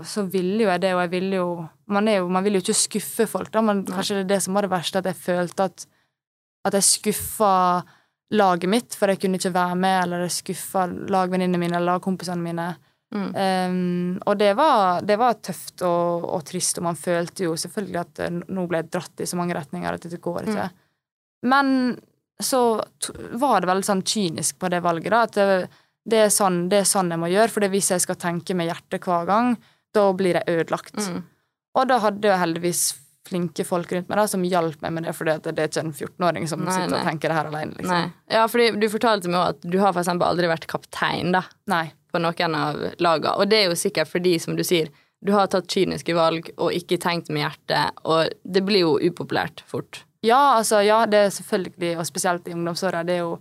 så 0.09 0.25
ville 0.33 0.64
jo 0.64 0.71
jeg 0.71 0.81
det, 0.81 0.95
og 0.97 1.03
jeg 1.05 1.11
ville 1.12 1.41
jo 1.43 1.49
Man, 1.93 2.09
jo, 2.09 2.29
man 2.33 2.41
vil 2.47 2.55
jo 2.57 2.62
ikke 2.62 2.73
skuffe 2.73 3.26
folk, 3.29 3.50
da, 3.53 3.61
men 3.61 3.83
kanskje 3.85 4.14
det 4.17 4.23
er 4.23 4.29
det 4.31 4.38
som 4.41 4.55
var 4.57 4.64
det 4.64 4.71
verste, 4.73 5.03
at 5.03 5.09
jeg 5.11 5.19
følte 5.21 5.67
at, 5.69 5.83
at 6.64 6.76
jeg 6.79 6.87
skuffa 6.87 7.50
laget 8.35 8.71
mitt, 8.71 8.97
for 8.99 9.11
jeg 9.11 9.21
kunne 9.23 9.38
ikke 9.41 9.55
være 9.55 9.76
med, 9.79 9.99
eller 10.05 10.26
skuffa 10.33 10.87
lagvenninnene 10.88 11.61
mine 11.61 11.79
eller 11.79 11.95
lagkompisene 11.95 12.45
mine. 12.45 12.73
Mm. 13.14 13.29
Um, 13.31 14.23
og 14.26 14.38
det 14.41 14.50
var, 14.59 15.05
det 15.07 15.17
var 15.21 15.37
tøft 15.38 15.85
og, 15.87 16.25
og 16.35 16.43
trist, 16.49 16.81
og 16.81 16.88
man 16.88 16.99
følte 16.99 17.47
jo 17.47 17.55
selvfølgelig 17.61 18.00
at 18.00 18.23
eh, 18.25 18.41
nå 18.57 18.64
ble 18.67 18.81
jeg 18.83 18.91
dratt 18.97 19.23
i 19.23 19.29
så 19.31 19.38
mange 19.38 19.55
retninger 19.55 19.95
at 19.95 20.03
dette 20.03 20.19
går 20.25 20.49
ikke. 20.50 20.67
Men 21.47 21.69
så 22.43 22.62
var 23.38 23.62
det 23.62 23.71
veldig 23.71 23.87
sånn 23.87 24.03
kynisk 24.03 24.59
på 24.59 24.71
det 24.73 24.83
valget, 24.83 25.12
da. 25.14 25.23
At 25.29 25.38
det, 25.38 25.47
det, 26.11 26.25
er 26.25 26.35
sånn, 26.35 26.64
det 26.73 26.83
er 26.83 26.91
sånn 26.91 27.12
jeg 27.14 27.23
må 27.23 27.31
gjøre, 27.31 27.53
for 27.55 27.71
hvis 27.76 27.93
jeg 27.95 28.03
skal 28.03 28.19
tenke 28.19 28.57
med 28.59 28.73
hjertet 28.73 29.07
hver 29.07 29.31
gang, 29.31 29.55
da 29.95 30.09
blir 30.17 30.41
jeg 30.41 30.59
ødelagt. 30.59 30.99
Mm. 30.99 31.23
Og 31.79 31.88
da 31.91 32.00
hadde 32.03 32.31
jeg 32.31 32.43
heldigvis 32.43 32.83
flinke 33.28 33.64
folk 33.64 33.93
rundt 33.93 34.09
meg 34.11 34.19
da, 34.21 34.26
som 34.28 34.43
hjalp 34.45 34.83
meg 34.85 34.93
med 34.93 35.07
det, 35.09 35.14
for 35.16 35.25
det 35.28 35.52
er 35.54 35.69
ikke 35.71 35.81
en 35.85 35.93
14-åring 35.95 36.49
som 36.50 36.61
Nei, 36.64 36.75
sitter 36.75 36.93
nei. 36.93 36.99
og 37.00 37.09
tenker 37.09 37.33
det 37.33 37.38
her 37.38 37.50
alene. 37.50 37.76
liksom. 37.78 37.95
Nei. 37.95 38.35
Ja, 38.37 38.43
fordi 38.52 38.66
du 38.83 38.88
fortalte 38.93 39.31
meg 39.33 39.40
også 39.40 39.54
at 39.57 39.71
du 39.73 39.78
har 39.81 39.95
for 39.95 40.02
eksempel 40.02 40.28
aldri 40.28 40.50
vært 40.50 40.66
kaptein, 40.71 41.33
da. 41.37 41.45
Nei. 41.73 41.87
på 42.14 42.21
noen 42.23 42.54
av 42.54 42.76
lagene. 43.02 43.33
Og 43.40 43.49
det 43.50 43.62
er 43.62 43.73
jo 43.73 43.78
sikkert 43.81 44.11
fordi, 44.12 44.37
som 44.38 44.54
du 44.54 44.62
sier, 44.62 44.93
du 45.25 45.33
har 45.33 45.49
tatt 45.50 45.66
kyniske 45.73 46.14
valg 46.14 46.50
og 46.61 46.75
ikke 46.76 47.00
tenkt 47.00 47.31
med 47.33 47.43
hjertet, 47.47 47.97
og 48.04 48.28
det 48.45 48.62
blir 48.62 48.85
jo 48.85 48.99
upopulært 49.00 49.64
fort. 49.66 50.04
Ja, 50.25 50.54
altså, 50.59 50.78
ja, 50.85 51.00
det 51.11 51.19
er 51.26 51.35
selvfølgelig, 51.35 51.97
og 51.99 52.07
spesielt 52.07 52.47
i 52.49 52.54
ungdomsåra, 52.54 53.02
det 53.09 53.19
er 53.19 53.25
jo 53.25 53.35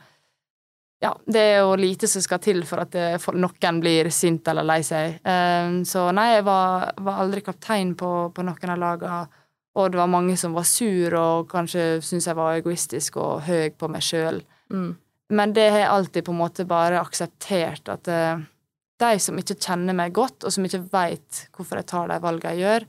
ja, 1.04 1.12
det 1.28 1.40
er 1.40 1.58
jo 1.66 1.74
lite 1.76 2.08
som 2.08 2.24
skal 2.24 2.40
til 2.40 2.62
for 2.64 2.80
at 2.80 2.94
det, 2.96 3.08
for 3.20 3.36
noen 3.36 3.80
blir 3.84 4.08
sint 4.16 4.48
eller 4.48 4.64
lei 4.64 4.80
seg. 4.88 5.18
Um, 5.28 5.82
så 5.84 6.06
nei, 6.16 6.30
jeg 6.38 6.46
var, 6.48 6.94
var 7.04 7.20
aldri 7.26 7.44
kaptein 7.44 7.92
på, 8.00 8.12
på 8.32 8.46
noen 8.48 8.72
av 8.72 8.80
lagene. 8.80 9.42
Og 9.76 9.92
det 9.92 9.98
var 9.98 10.10
mange 10.12 10.36
som 10.38 10.54
var 10.54 10.68
sur 10.70 11.16
og 11.18 11.48
kanskje 11.50 11.98
syntes 12.06 12.28
jeg 12.30 12.38
var 12.38 12.60
egoistisk 12.60 13.18
og 13.18 13.42
høy 13.48 13.72
på 13.74 13.90
meg 13.90 14.04
sjøl. 14.06 14.44
Mm. 14.70 14.92
Men 15.34 15.54
det 15.56 15.70
har 15.72 15.80
jeg 15.82 15.90
alltid 15.90 16.26
på 16.28 16.34
en 16.36 16.42
måte 16.44 16.66
bare 16.70 17.00
akseptert 17.02 17.90
at 17.90 18.10
eh, 18.12 18.44
de 19.02 19.14
som 19.20 19.40
ikke 19.40 19.58
kjenner 19.58 19.96
meg 19.98 20.14
godt, 20.14 20.44
og 20.46 20.54
som 20.54 20.66
ikke 20.68 20.84
veit 20.94 21.48
hvorfor 21.56 21.80
jeg 21.82 21.88
tar 21.90 22.12
de 22.12 22.20
valgene 22.22 22.54
jeg 22.54 22.62
gjør, 22.62 22.86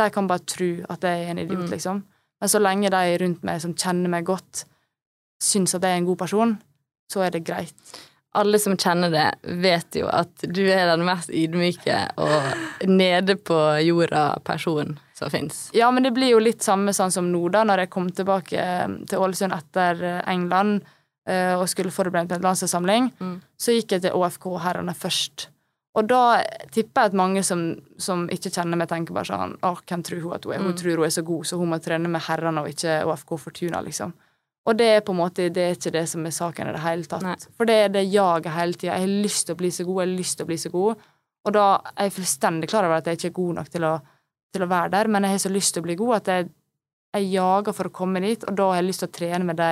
de 0.00 0.06
kan 0.14 0.30
bare 0.30 0.46
tro 0.48 0.70
at 0.88 1.04
jeg 1.04 1.26
er 1.26 1.30
en 1.34 1.42
idiot, 1.42 1.66
Mm. 1.66 1.70
liksom. 1.74 2.02
Men 2.40 2.48
så 2.48 2.58
lenge 2.58 2.90
de 2.90 3.18
rundt 3.20 3.42
meg 3.44 3.60
som 3.60 3.74
kjenner 3.74 4.08
meg 4.10 4.24
godt, 4.24 4.64
syns 5.42 5.74
at 5.76 5.82
jeg 5.84 5.92
er 5.92 6.00
en 6.00 6.08
god 6.08 6.18
person, 6.18 6.56
så 7.12 7.20
er 7.26 7.30
det 7.30 7.44
greit. 7.44 7.74
Alle 8.32 8.58
som 8.58 8.76
kjenner 8.76 9.10
det, 9.12 9.26
vet 9.42 9.96
jo 9.96 10.08
at 10.08 10.44
du 10.48 10.62
er 10.64 10.86
den 10.88 11.04
mest 11.04 11.30
ydmyke 11.30 11.98
og 12.20 12.88
nede 12.88 13.36
på 13.36 13.58
jorda-personen 13.84 14.96
som 15.18 15.30
fins. 15.30 15.68
Ja, 15.76 15.90
men 15.92 16.06
det 16.06 16.14
blir 16.16 16.32
jo 16.32 16.40
litt 16.40 16.64
samme 16.64 16.94
sånn 16.96 17.12
som 17.12 17.28
nå, 17.32 17.44
da, 17.52 17.64
når 17.68 17.84
jeg 17.84 17.92
kom 17.92 18.08
tilbake 18.14 18.56
eh, 18.58 18.88
til 19.08 19.22
Ålesund 19.22 19.54
etter 19.54 20.00
eh, 20.00 20.20
England 20.32 20.80
uh, 21.28 21.60
og 21.60 21.68
skulle 21.70 21.92
forberede 21.94 22.24
meg 22.24 22.32
til 22.32 22.40
en 22.40 22.48
landslagssamling. 22.48 23.10
Mm. 23.20 23.36
Så 23.60 23.76
gikk 23.76 23.96
jeg 23.96 24.06
til 24.06 24.16
ÅFK-herrene 24.16 24.96
først. 24.96 25.48
Og 25.92 26.08
da 26.08 26.40
tipper 26.72 27.04
jeg 27.04 27.12
at 27.12 27.16
mange 27.20 27.42
som, 27.44 27.66
som, 28.00 28.24
ikke 28.32 28.50
kjenner 28.50 28.80
meg, 28.80 28.88
tenker 28.88 29.12
bare 29.12 29.28
sånn 29.28 29.58
Å, 29.60 29.74
hvem 29.84 30.04
tror 30.08 30.22
hun 30.24 30.36
at 30.38 30.46
hun 30.48 30.54
er? 30.56 30.62
Hun 30.64 30.72
mm. 30.72 30.78
tror 30.80 31.02
hun 31.02 31.06
er 31.06 31.12
så 31.12 31.24
god, 31.28 31.48
så 31.48 31.60
hun 31.60 31.72
må 31.74 31.78
trene 31.84 32.08
med 32.08 32.24
herrene 32.30 32.64
og 32.64 32.72
ikke 32.72 33.02
ÅFK 33.04 33.34
Fortuna, 33.44 33.82
liksom. 33.84 34.14
Og 34.62 34.78
det 34.78 34.88
er 34.94 35.00
på 35.02 35.14
en 35.14 35.18
måte 35.18 35.48
det 35.50 35.62
er 35.62 35.74
ikke 35.74 35.94
det 35.94 36.04
som 36.10 36.26
er 36.26 36.34
saken 36.34 36.70
i 36.70 36.74
det 36.76 36.82
hele 36.84 37.08
tatt. 37.10 37.24
Nei. 37.26 37.34
For 37.58 37.66
det 37.68 37.78
er 37.84 37.94
det 37.96 38.04
jaget 38.06 38.54
hele 38.54 38.78
tida. 38.78 38.94
Jeg 38.94 39.08
har 39.08 39.22
lyst 39.26 39.48
til 39.48 39.56
å 39.56 39.58
bli 39.58 39.70
så 39.74 39.86
god, 39.88 40.02
jeg 40.02 40.10
har 40.10 40.20
lyst 40.20 40.38
til 40.38 40.46
å 40.46 40.50
bli 40.50 40.58
så 40.62 40.72
god. 40.72 41.06
Og 41.42 41.54
da 41.56 41.64
er 41.96 42.06
jeg 42.06 42.16
fullstendig 42.20 42.68
klar 42.70 42.86
over 42.86 43.00
at 43.00 43.08
jeg 43.10 43.18
ikke 43.18 43.32
er 43.32 43.38
god 43.40 43.56
nok 43.58 43.72
til 43.72 43.86
å, 43.88 43.96
til 44.54 44.64
å 44.64 44.70
være 44.70 44.92
der, 44.94 45.10
men 45.10 45.26
jeg 45.26 45.34
har 45.34 45.42
så 45.42 45.50
lyst 45.50 45.74
til 45.74 45.82
å 45.82 45.86
bli 45.88 45.96
god 45.98 46.14
at 46.20 46.30
jeg, 46.30 46.50
jeg, 47.16 47.28
jager 47.32 47.76
for 47.78 47.90
å 47.90 47.96
komme 47.96 48.22
dit, 48.22 48.46
og 48.46 48.58
da 48.60 48.68
har 48.70 48.78
jeg 48.78 48.88
lyst 48.88 49.02
til 49.02 49.10
å 49.10 49.16
trene 49.18 49.48
med 49.48 49.58
de 49.58 49.70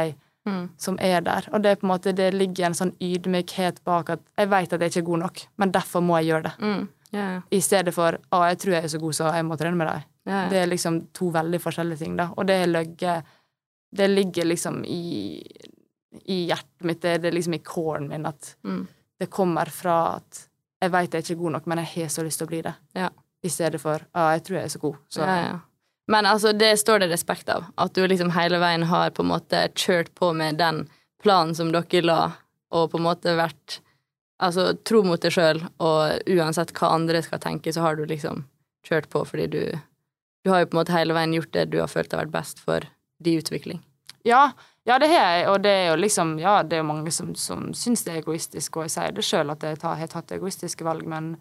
mm. 0.50 0.62
som 0.86 0.98
er 1.06 1.22
der. 1.26 1.46
Og 1.54 1.62
det 1.62 1.70
er 1.70 1.78
på 1.78 1.86
en 1.86 1.92
måte, 1.92 2.16
det 2.16 2.32
ligger 2.34 2.66
en 2.66 2.78
sånn 2.80 2.96
ydmykhet 2.98 3.84
bak 3.86 4.10
at 4.16 4.24
jeg 4.34 4.50
vet 4.50 4.74
at 4.74 4.82
jeg 4.82 4.94
ikke 4.94 5.04
er 5.04 5.10
god 5.12 5.22
nok, 5.28 5.44
men 5.62 5.76
derfor 5.76 6.02
må 6.02 6.18
jeg 6.18 6.32
gjøre 6.32 6.48
det. 6.48 6.56
Mm. 6.58 6.88
Yeah. 7.10 7.38
I 7.50 7.58
stedet 7.62 7.94
for 7.94 8.18
å, 8.18 8.42
jeg 8.50 8.58
tror 8.62 8.74
jeg 8.76 8.86
er 8.86 8.92
så 8.92 8.98
god, 9.02 9.14
så 9.18 9.30
jeg 9.34 9.46
må 9.46 9.58
trene 9.58 9.78
med 9.78 9.90
deg. 9.90 10.10
Yeah. 10.30 10.50
Det 10.50 10.58
er 10.60 10.68
liksom 10.70 11.00
to 11.16 11.30
veldig 11.34 11.62
forskjellige 11.62 12.02
ting, 12.02 12.18
da. 12.18 12.28
Og 12.34 12.46
det 12.50 12.58
har 12.60 12.70
ligget 12.70 13.30
det 13.90 14.08
ligger 14.08 14.44
liksom 14.44 14.84
i, 14.84 15.40
i 16.24 16.44
hjertet 16.50 16.86
mitt, 16.86 17.02
det 17.02 17.26
er 17.26 17.34
liksom 17.34 17.56
i 17.56 17.62
kålen 17.64 18.08
min, 18.08 18.26
at 18.26 18.54
mm. 18.64 18.84
det 19.18 19.30
kommer 19.32 19.70
fra 19.74 19.96
at 20.20 20.46
jeg 20.80 20.92
veit 20.94 21.12
jeg 21.12 21.20
er 21.20 21.26
ikke 21.26 21.42
god 21.42 21.56
nok, 21.58 21.66
men 21.68 21.82
jeg 21.82 21.90
har 21.94 22.12
så 22.12 22.24
lyst 22.24 22.40
til 22.40 22.48
å 22.48 22.52
bli 22.52 22.62
det. 22.64 22.72
Ja. 22.96 23.10
I 23.44 23.50
stedet 23.52 23.80
for 23.82 24.00
ja, 24.00 24.30
jeg 24.36 24.44
tror 24.46 24.58
jeg 24.58 24.68
er 24.68 24.72
så 24.72 24.80
god. 24.80 24.96
Så. 25.08 25.24
Ja, 25.24 25.36
ja. 25.44 25.58
Men 26.10 26.26
altså, 26.26 26.52
det 26.52 26.72
står 26.80 27.04
det 27.04 27.10
respekt 27.12 27.48
av. 27.52 27.68
At 27.78 27.94
du 27.94 28.02
liksom 28.08 28.32
hele 28.34 28.58
veien 28.60 28.82
har 28.90 29.12
på 29.14 29.22
en 29.22 29.30
måte 29.30 29.60
kjørt 29.78 30.10
på 30.18 30.32
med 30.34 30.58
den 30.58 30.86
planen 31.22 31.54
som 31.54 31.70
dere 31.72 32.02
la, 32.02 32.20
og 32.74 32.90
på 32.90 33.00
en 33.00 33.08
måte 33.10 33.36
vært 33.38 33.80
Altså 34.40 34.70
tro 34.88 35.02
mot 35.04 35.20
deg 35.20 35.34
sjøl, 35.34 35.58
og 35.84 36.30
uansett 36.32 36.70
hva 36.78 36.94
andre 36.96 37.20
skal 37.20 37.42
tenke, 37.42 37.74
så 37.76 37.82
har 37.84 37.98
du 37.98 38.06
liksom 38.08 38.46
kjørt 38.88 39.10
på 39.12 39.20
fordi 39.28 39.46
du 39.52 39.62
Du 40.40 40.48
har 40.48 40.62
jo 40.62 40.70
på 40.70 40.72
en 40.72 40.80
måte 40.80 40.94
hele 40.94 41.12
veien 41.12 41.34
gjort 41.36 41.52
det 41.52 41.66
du 41.68 41.76
har 41.82 41.90
følt 41.92 42.14
har 42.16 42.22
vært 42.22 42.32
best 42.32 42.62
for 42.64 42.86
de 43.20 43.36
utvikling? 43.40 43.80
Ja, 44.26 44.50
ja, 44.84 44.98
det 44.98 45.06
har 45.06 45.20
jeg, 45.36 45.44
og 45.50 45.60
det 45.64 45.70
er 45.70 45.86
jo 45.90 46.00
liksom 46.00 46.34
Ja, 46.40 46.60
det 46.62 46.76
er 46.76 46.82
jo 46.82 46.88
mange 46.88 47.12
som, 47.14 47.34
som 47.38 47.70
syns 47.76 48.02
det 48.04 48.14
er 48.14 48.22
egoistisk, 48.22 48.76
og 48.76 48.86
jeg 48.86 48.94
sier 48.96 49.14
det 49.16 49.24
sjøl 49.26 49.52
at 49.52 49.64
jeg 49.64 49.78
har 49.84 50.12
tatt 50.12 50.34
egoistiske 50.36 50.84
valg, 50.86 51.06
men, 51.08 51.34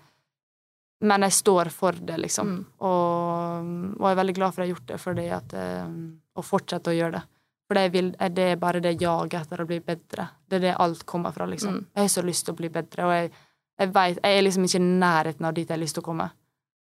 men 1.04 1.28
jeg 1.28 1.38
står 1.40 1.72
for 1.74 1.96
det, 1.96 2.20
liksom. 2.26 2.54
Mm. 2.54 2.64
Og, 2.78 3.70
og, 3.98 4.06
jeg 4.06 4.14
er 4.14 4.22
veldig 4.22 4.38
glad 4.38 4.56
for 4.56 4.62
at 4.62 4.68
jeg 4.68 4.70
har 4.70 4.76
gjort 4.76 4.92
det, 4.92 5.02
fordi 5.04 5.28
at 5.40 5.56
eh, 5.60 5.94
Og 6.40 6.46
fortsette 6.46 6.92
å 6.92 6.96
gjøre 6.96 7.18
det. 7.18 7.24
For 7.70 7.78
det, 7.78 7.90
vil, 7.94 8.12
det, 8.18 8.46
er 8.52 8.62
bare 8.62 8.82
det 8.82 8.96
jaget 8.98 9.44
etter 9.44 9.62
å 9.62 9.68
bli 9.70 9.78
bedre. 9.86 10.26
Det 10.50 10.58
er 10.58 10.64
det 10.64 10.78
alt 10.82 11.04
kommer 11.06 11.34
fra, 11.36 11.46
liksom. 11.46 11.76
Mm. 11.78 11.88
Jeg 11.96 12.06
har 12.06 12.12
så 12.16 12.24
lyst 12.26 12.46
til 12.48 12.56
å 12.56 12.60
bli 12.60 12.70
bedre, 12.74 13.06
og 13.06 13.14
jeg, 13.14 13.32
jeg 13.80 13.92
veit 13.96 14.22
Jeg 14.24 14.38
er 14.38 14.46
liksom 14.46 14.66
ikke 14.66 14.80
i 14.80 14.88
nærheten 15.04 15.46
av 15.46 15.54
dit 15.56 15.68
jeg 15.68 15.76
har 15.76 15.82
lyst 15.84 15.98
til 15.98 16.04
å 16.04 16.10
komme. 16.10 16.30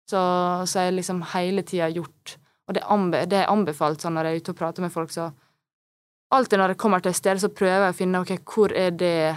Så, 0.06 0.20
så 0.70 0.84
jeg 0.86 0.94
liksom 0.94 1.24
hele 1.32 1.64
tida 1.66 1.88
gjort 1.90 2.36
og 2.66 2.74
det, 2.74 2.82
er 3.38 3.50
anbefalt 3.50 4.02
sånn 4.02 4.16
når 4.18 4.28
jeg 4.28 4.36
er 4.38 4.42
ute 4.42 4.54
og 4.54 4.58
prater 4.58 4.86
med 4.86 4.94
folk, 4.94 5.12
så 5.14 5.30
Alltid 6.34 6.58
når 6.58 6.72
jeg 6.72 6.78
kommer 6.82 6.98
til 6.98 7.12
et 7.12 7.16
sted, 7.20 7.38
så 7.38 7.52
prøver 7.54 7.84
jeg 7.84 7.94
å 7.94 7.94
finne 7.94 8.20
ok, 8.24 8.32
hvor 8.50 8.72
er 8.74 8.90
det 8.90 9.36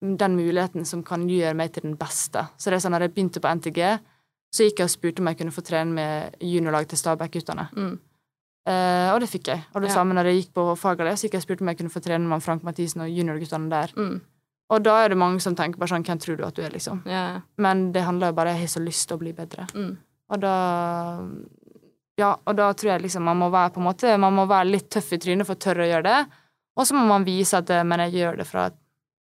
den 0.00 0.36
muligheten 0.38 0.84
som 0.86 1.02
kan 1.02 1.24
gjøre 1.26 1.56
meg 1.58 1.72
til 1.74 1.88
den 1.88 1.96
beste. 1.98 2.44
Så 2.54 2.70
det 2.70 2.78
er 2.78 2.84
sånn, 2.84 2.94
når 2.94 3.08
jeg 3.08 3.14
begynte 3.16 3.42
på 3.42 3.50
NTG, 3.58 3.80
så 4.54 4.66
gikk 4.66 4.78
jeg 4.78 4.86
og 4.86 4.92
spurte 4.94 5.24
om 5.24 5.30
jeg 5.30 5.40
kunne 5.40 5.54
få 5.54 5.64
trene 5.66 5.96
med 5.96 6.38
juniorlag 6.38 6.86
til 6.86 7.00
Stabæk-guttene. 7.02 7.66
Mm. 7.74 7.98
Uh, 8.70 9.08
og 9.14 9.18
det 9.24 9.30
fikk 9.32 9.50
jeg. 9.50 9.64
Og 9.74 9.82
det 9.82 9.90
ja. 9.90 9.96
samme 9.96 10.14
når 10.14 10.30
jeg 10.30 10.40
gikk 10.40 10.52
på 10.58 10.64
Fagerli, 10.78 11.16
så 11.18 11.26
gikk 11.26 11.34
jeg 11.34 11.42
og 11.42 11.46
spurte 11.48 11.66
om 11.66 11.72
jeg 11.72 11.80
kunne 11.80 11.94
få 11.94 12.02
trene 12.04 12.30
med 12.30 12.44
Frank 12.44 12.62
Mathisen 12.66 13.02
og 13.04 13.10
juniorguttene 13.10 13.72
der. 13.72 13.94
Mm. 13.98 14.20
Og 14.70 14.84
da 14.86 15.00
er 15.02 15.10
det 15.10 15.18
mange 15.18 15.42
som 15.42 15.56
tenker 15.58 15.82
bare 15.82 15.90
sånn 15.90 16.06
Hvem 16.06 16.20
tror 16.22 16.38
du 16.38 16.44
at 16.46 16.54
du 16.54 16.62
er, 16.62 16.70
liksom? 16.70 17.02
Yeah. 17.08 17.42
Men 17.58 17.88
det 17.94 18.04
handler 18.06 18.30
jo 18.30 18.36
bare 18.38 18.52
om 18.52 18.60
Jeg 18.60 18.68
har 18.68 18.72
så 18.76 18.82
lyst 18.84 19.08
til 19.10 19.18
å 19.18 19.22
bli 19.24 19.34
bedre. 19.34 19.66
Mm. 19.74 19.96
Og 20.30 20.42
da 20.44 20.54
ja, 22.20 22.34
og 22.36 22.56
da 22.58 22.68
tror 22.76 22.94
jeg 22.94 23.04
liksom 23.06 23.26
man 23.26 23.40
må 23.40 23.48
være 23.52 23.74
på 23.74 23.82
en 23.82 23.88
måte, 23.88 24.12
man 24.20 24.36
må 24.36 24.46
være 24.50 24.68
litt 24.68 24.90
tøff 24.92 25.10
i 25.16 25.20
trynet 25.22 25.48
for 25.48 25.58
å 25.58 25.64
tørre 25.64 25.86
å 25.86 25.90
gjøre 25.90 26.06
det. 26.06 26.40
Og 26.78 26.86
så 26.86 26.96
må 26.96 27.02
man 27.08 27.26
vise 27.26 27.58
at 27.58 27.70
eh, 27.74 27.82
Men 27.84 28.04
jeg 28.06 28.20
gjør 28.20 28.40
det 28.40 28.46
fra 28.48 28.68
et, 28.70 28.78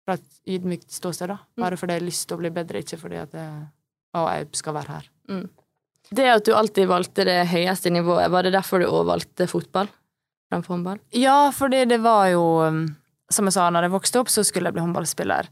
fra 0.06 0.16
et 0.16 0.56
ydmykt 0.56 0.88
ståsted, 0.94 1.30
da. 1.32 1.38
Mm. 1.42 1.62
Bare 1.64 1.78
fordi 1.80 1.96
jeg 1.96 2.02
har 2.02 2.08
lyst 2.08 2.26
til 2.26 2.38
å 2.38 2.42
bli 2.42 2.52
bedre, 2.54 2.82
ikke 2.82 2.98
fordi 3.00 3.20
at 3.20 3.36
jeg, 3.36 3.68
å, 4.16 4.24
jeg 4.32 4.48
skal 4.62 4.76
være 4.78 4.96
her. 4.96 5.08
Mm. 5.30 5.46
Det 6.16 6.26
at 6.30 6.46
du 6.46 6.52
alltid 6.54 6.86
valgte 6.90 7.26
det 7.26 7.40
høyeste 7.50 7.90
nivået, 7.90 8.30
var 8.30 8.46
det 8.46 8.54
derfor 8.54 8.82
du 8.82 8.86
òg 8.86 9.08
valgte 9.08 9.48
fotball 9.50 9.90
framfor 10.50 10.76
håndball? 10.76 11.00
Ja, 11.18 11.50
fordi 11.54 11.82
det 11.90 11.98
var 12.04 12.28
jo 12.30 12.44
um, 12.62 12.84
Som 13.32 13.48
jeg 13.48 13.56
sa, 13.56 13.66
når 13.74 13.88
jeg 13.88 13.94
vokste 13.96 14.20
opp, 14.22 14.28
så 14.30 14.44
skulle 14.46 14.70
jeg 14.70 14.76
bli 14.76 14.84
håndballspiller. 14.84 15.48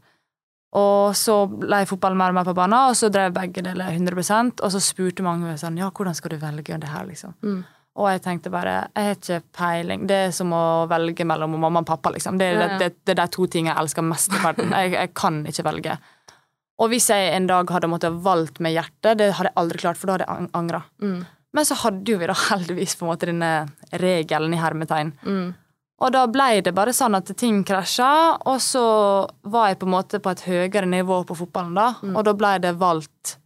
Og 0.75 1.15
så 1.15 1.35
ble 1.47 1.83
fotball 1.87 2.17
mer 2.19 2.33
og 2.33 2.39
mer 2.39 2.47
på 2.47 2.55
banen, 2.57 2.89
og 2.89 2.97
så 2.99 3.07
drev 3.13 3.35
begge 3.35 3.63
deler 3.63 3.93
100% 3.95 4.59
Og 4.65 4.73
så 4.73 4.81
spurte 4.83 5.23
mange 5.23 5.47
meg 5.47 5.61
sånn 5.61 5.79
Ja, 5.79 5.87
hvordan 5.87 6.17
skal 6.17 6.35
du 6.35 6.41
velge 6.41 6.79
det 6.81 6.91
her, 6.91 7.05
liksom? 7.07 7.35
Mm. 7.45 7.61
Og 7.95 8.09
jeg 8.11 8.23
tenkte 8.25 8.51
bare 8.51 8.73
Jeg 8.89 9.07
har 9.07 9.15
ikke 9.15 9.39
peiling. 9.55 10.03
Det 10.09 10.17
er 10.25 10.33
som 10.35 10.51
å 10.55 10.65
velge 10.91 11.27
mellom 11.27 11.55
mamma 11.55 11.83
og 11.85 11.87
pappa, 11.87 12.11
liksom. 12.11 12.39
Det 12.41 12.49
er, 12.49 12.59
ja, 12.59 12.67
ja. 12.67 12.79
Det, 12.81 12.89
det, 12.91 13.05
det 13.07 13.15
er 13.15 13.21
de 13.21 13.27
to 13.37 13.47
tingene 13.47 13.71
jeg 13.71 13.85
elsker 13.85 14.07
mest 14.09 14.35
i 14.35 14.41
verden. 14.43 14.75
Jeg, 14.75 14.91
jeg, 14.97 15.13
kan 15.15 15.39
ikke 15.47 15.67
velge. 15.69 15.95
Og 16.83 16.91
hvis 16.91 17.07
jeg 17.07 17.31
en 17.31 17.47
dag 17.47 17.71
hadde 17.71 17.87
måttet 17.87 18.17
valgt 18.25 18.59
med 18.59 18.75
hjertet, 18.75 19.15
det 19.21 19.31
hadde 19.37 19.53
jeg 19.53 19.59
aldri 19.61 19.79
klart, 19.85 19.99
for 20.01 20.11
da 20.11 20.17
hadde 20.17 20.27
jeg 20.27 20.49
angra. 20.59 20.81
Mm. 20.99 21.21
Men 21.55 21.67
så 21.67 21.77
hadde 21.85 22.11
jo 22.11 22.19
vi 22.19 22.27
da 22.27 22.35
heldigvis 22.49 22.97
på 22.99 23.05
en 23.05 23.13
måte 23.13 23.29
denne 23.29 23.51
regelen 24.01 24.57
i 24.57 24.59
hermetegn. 24.59 25.13
Mm. 25.23 25.53
Og 26.03 26.11
da 26.11 26.25
ble 26.27 26.59
det 26.65 26.73
bare 26.75 26.91
sånn 26.95 27.15
at 27.15 27.29
ting 27.39 27.61
krasja, 27.67 28.35
og 28.43 28.59
så 28.63 28.83
var 29.47 29.71
jeg 29.71 29.79
på 29.79 29.87
en 29.87 29.93
måte 29.95 30.19
på 30.19 30.33
et 30.33 30.43
høyere 30.43 30.89
nivå 30.91 31.21
på 31.27 31.37
fotballen 31.39 31.77
da, 31.77 31.93
mm. 32.01 32.13
og 32.17 32.25
da 32.27 32.33
ble 32.35 32.53
det 32.65 32.75
valgt 32.81 33.37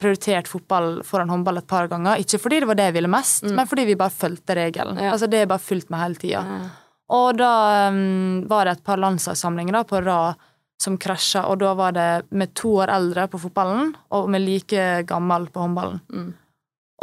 prioritert 0.00 0.48
fotball 0.48 1.00
foran 1.08 1.30
håndball 1.32 1.58
et 1.58 1.68
par 1.68 1.88
ganger. 1.90 2.20
Ikke 2.22 2.38
fordi 2.38 2.60
det 2.62 2.68
var 2.70 2.78
det 2.78 2.90
jeg 2.90 2.96
ville 2.98 3.10
mest, 3.10 3.46
mm. 3.46 3.54
men 3.56 3.70
fordi 3.70 3.86
vi 3.88 3.98
bare 3.98 4.14
fulgte 4.14 4.56
regelen. 4.58 5.00
Ja. 5.00 5.14
Altså 5.14 5.26
Det 5.26 5.42
er 5.42 5.50
bare 5.50 5.64
fulgt 5.64 5.90
med 5.90 6.04
hele 6.04 6.20
tida. 6.20 6.42
Ja. 6.46 6.58
Og 7.16 7.38
da 7.38 7.52
um, 7.88 8.44
var 8.50 8.66
det 8.66 8.76
et 8.76 8.86
par 8.86 9.00
landslagssamlinger 9.00 9.86
på 9.88 10.02
rad 10.04 10.42
som 10.82 10.98
krasja, 11.00 11.46
og 11.48 11.62
da 11.62 11.72
var 11.74 11.94
det 11.96 12.10
med 12.36 12.52
to 12.58 12.74
år 12.82 12.92
eldre 12.92 13.24
på 13.32 13.40
fotballen 13.40 13.94
og 14.12 14.28
med 14.30 14.44
like 14.44 15.06
gammel 15.08 15.48
på 15.48 15.62
håndballen. 15.64 16.02
Mm. 16.12 16.34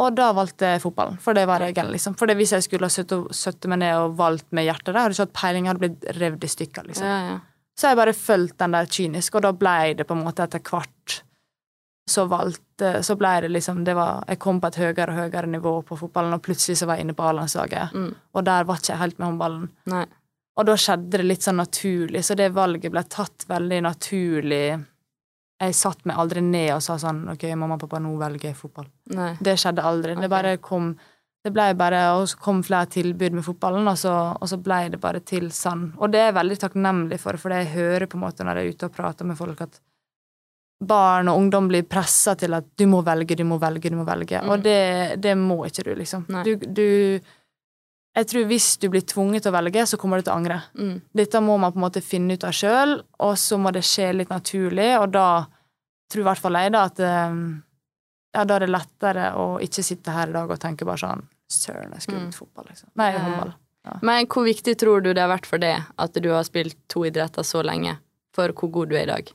Og 0.01 0.15
da 0.17 0.31
valgte 0.33 0.71
jeg 0.71 0.81
fotballen, 0.81 1.19
for 1.21 1.37
det 1.37 1.43
var 1.45 1.61
regelen. 1.61 1.91
liksom. 1.93 2.15
For 2.17 2.31
hvis 2.33 2.55
jeg 2.55 2.65
skulle 2.65 2.89
ha 2.89 2.93
satt 3.37 3.67
meg 3.69 3.79
ned 3.83 3.97
og 3.99 4.15
valgt 4.17 4.47
med 4.49 4.65
hjertet, 4.65 4.93
da 4.93 5.03
hadde 5.03 5.13
ikke 5.13 5.27
hatt 5.27 5.35
peiling, 5.37 5.67
hadde 5.69 5.83
blitt 5.83 6.07
revet 6.17 6.47
i 6.47 6.49
stykker. 6.49 6.87
liksom. 6.87 7.05
Ja, 7.05 7.19
ja. 7.27 7.35
Så 7.77 7.89
jeg 7.89 7.97
bare 7.97 8.13
fulgte 8.13 8.65
den 8.65 8.75
der 8.77 8.89
kynisk, 8.89 9.35
og 9.35 9.45
da 9.45 9.53
ble 9.53 9.93
det 9.97 10.07
på 10.09 10.17
en 10.17 10.25
måte 10.25 10.45
etter 10.45 10.61
hvert 10.65 11.21
så 12.09 12.25
valgte 12.27 13.03
Så 13.03 13.15
ble 13.15 13.29
det 13.45 13.49
liksom 13.53 13.83
det 13.87 13.93
var, 13.95 14.25
Jeg 14.27 14.39
kom 14.39 14.59
på 14.59 14.67
et 14.67 14.79
høyere 14.81 15.13
og 15.13 15.19
høyere 15.21 15.47
nivå 15.47 15.73
på 15.87 15.95
fotballen, 15.95 16.33
og 16.35 16.41
plutselig 16.43 16.81
så 16.81 16.87
var 16.89 16.97
jeg 16.97 17.05
inne 17.05 17.15
på 17.15 17.23
A-landslaget. 17.23 17.93
Mm. 17.93 18.09
Og 18.33 18.43
der 18.43 18.65
var 18.67 18.81
ikke 18.81 18.91
jeg 18.91 18.99
helt 18.99 19.19
med 19.19 19.27
håndballen. 19.27 19.69
Nei. 19.93 20.05
Og 20.59 20.67
da 20.67 20.75
skjedde 20.77 21.17
det 21.17 21.25
litt 21.25 21.45
sånn 21.45 21.61
naturlig, 21.61 22.23
så 22.25 22.35
det 22.37 22.51
valget 22.53 22.91
ble 22.93 23.05
tatt 23.09 23.45
veldig 23.49 23.79
naturlig 23.85 24.65
jeg 25.63 25.77
satt 25.79 26.05
meg 26.09 26.19
aldri 26.19 26.43
ned 26.45 26.71
og 26.75 26.83
sa 26.85 26.99
sånn 27.01 27.25
OK, 27.33 27.47
mamma 27.55 27.77
og 27.77 27.83
pappa, 27.85 28.01
nå 28.03 28.13
velger 28.19 28.51
jeg 28.51 28.59
fotball. 28.59 28.87
Nei. 29.15 29.33
Det 29.43 29.57
skjedde 29.59 29.85
aldri. 29.85 30.15
Okay. 30.15 30.25
Det 30.25 30.31
bare 30.31 30.55
kom 30.63 30.93
det 31.43 31.51
ble 31.51 31.65
bare, 31.75 32.03
Og 32.15 32.29
så 32.31 32.37
kom 32.39 32.61
flere 32.63 32.87
tilbud 32.87 33.33
med 33.35 33.43
fotballen, 33.43 33.87
og 33.91 33.97
så, 33.99 34.13
og 34.31 34.47
så 34.47 34.55
ble 34.63 34.85
det 34.93 34.99
bare 35.03 35.19
til 35.27 35.49
sånn. 35.51 35.89
Og 35.99 36.13
det 36.13 36.21
er 36.21 36.29
jeg 36.29 36.37
veldig 36.37 36.59
takknemlig 36.61 37.17
for, 37.19 37.39
for 37.41 37.51
jeg 37.51 37.73
hører 37.73 38.07
på 38.07 38.15
en 38.15 38.23
måte 38.23 38.45
når 38.47 38.61
jeg 38.61 38.69
er 38.69 38.77
ute 38.77 38.87
og 38.87 38.95
prater 38.95 39.27
med 39.27 39.35
folk, 39.35 39.65
at 39.65 39.81
barn 40.87 41.29
og 41.31 41.39
ungdom 41.41 41.67
blir 41.71 41.83
pressa 41.87 42.35
til 42.39 42.55
at 42.55 42.67
du 42.79 42.85
må 42.91 43.01
velge, 43.03 43.35
du 43.39 43.43
må 43.47 43.59
velge, 43.59 43.91
du 43.91 43.99
må 43.99 44.07
velge. 44.07 44.39
Mm. 44.39 44.51
Og 44.51 44.63
det, 44.63 44.79
det, 45.23 45.35
må 45.39 45.59
ikke 45.67 45.85
du, 45.87 45.93
liksom. 45.99 46.25
Du, 46.47 46.55
du, 46.63 46.87
jeg 48.13 48.29
tror 48.29 48.45
hvis 48.49 48.67
du 48.77 48.87
blir 48.93 49.01
tvunget 49.09 49.45
til 49.45 49.49
å 49.49 49.55
velge, 49.55 49.83
så 49.89 49.97
kommer 49.97 50.21
du 50.21 50.27
til 50.27 50.33
å 50.35 50.37
angre. 50.37 50.59
Mm. 50.77 50.95
Dette 51.17 51.41
må 51.41 51.57
man 51.57 51.73
på 51.73 51.79
en 51.81 51.85
måte 51.87 52.03
finne 52.05 52.37
ut 52.37 52.45
av 52.45 52.53
sjøl, 52.53 52.99
og 53.25 53.35
så 53.41 53.57
må 53.57 53.73
det 53.73 53.81
skje 53.87 54.11
litt 54.13 54.33
naturlig, 54.33 54.91
og 54.99 55.07
da 55.15 55.27
tror 56.11 56.21
i 56.21 56.27
hvert 56.27 56.43
fall 56.43 56.59
jeg 56.59 56.73
da 56.75 56.83
at 56.91 57.01
ehm, 57.01 57.43
ja, 58.33 58.45
da 58.45 58.57
er 58.57 58.65
det 58.65 58.73
lettere 58.73 59.31
å 59.37 59.47
ikke 59.65 59.85
sitte 59.85 60.13
her 60.13 60.29
i 60.29 60.35
dag 60.35 60.51
og 60.51 60.61
tenke 60.61 60.85
bare 60.85 61.01
sånn 61.01 61.29
Søren, 61.53 61.91
jeg 61.93 62.05
skulle 62.07 62.23
mm. 62.23 62.31
fotball, 62.33 62.65
liksom. 62.71 62.89
Nei, 62.97 63.11
håndball. 63.13 63.51
Ja. 63.85 63.97
Men 64.09 64.25
hvor 64.31 64.45
viktig 64.47 64.73
tror 64.81 65.03
du 65.05 65.11
det 65.11 65.21
har 65.21 65.29
vært 65.29 65.45
for 65.45 65.61
deg 65.61 65.83
at 66.01 66.15
du 66.17 66.31
har 66.31 66.45
spilt 66.47 66.77
to 66.89 67.03
idretter 67.05 67.45
så 67.45 67.61
lenge, 67.61 67.97
for 68.33 68.49
hvor 68.57 68.71
god 68.73 68.89
du 68.89 68.95
er 68.97 69.03
i 69.05 69.11
dag? 69.11 69.29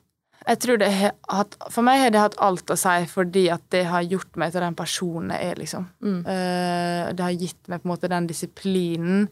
Jeg 0.48 0.60
tror 0.64 0.78
det 0.80 0.86
har 0.92 1.12
hatt, 1.28 1.56
For 1.70 1.84
meg 1.84 2.00
har 2.00 2.10
det 2.14 2.20
hatt 2.22 2.38
alt 2.40 2.70
å 2.72 2.76
si, 2.78 2.94
fordi 3.10 3.42
at 3.52 3.66
det 3.74 3.82
har 3.90 4.06
gjort 4.06 4.38
meg 4.40 4.54
til 4.54 4.64
den 4.64 4.76
personen 4.78 5.34
jeg 5.34 5.50
er, 5.50 5.58
liksom. 5.60 5.88
Mm. 6.00 6.20
Uh, 6.24 7.12
det 7.12 7.24
har 7.26 7.36
gitt 7.36 7.68
meg 7.68 7.82
på 7.82 7.88
en 7.88 7.92
måte 7.92 8.08
den 8.08 8.28
disiplinen, 8.30 9.28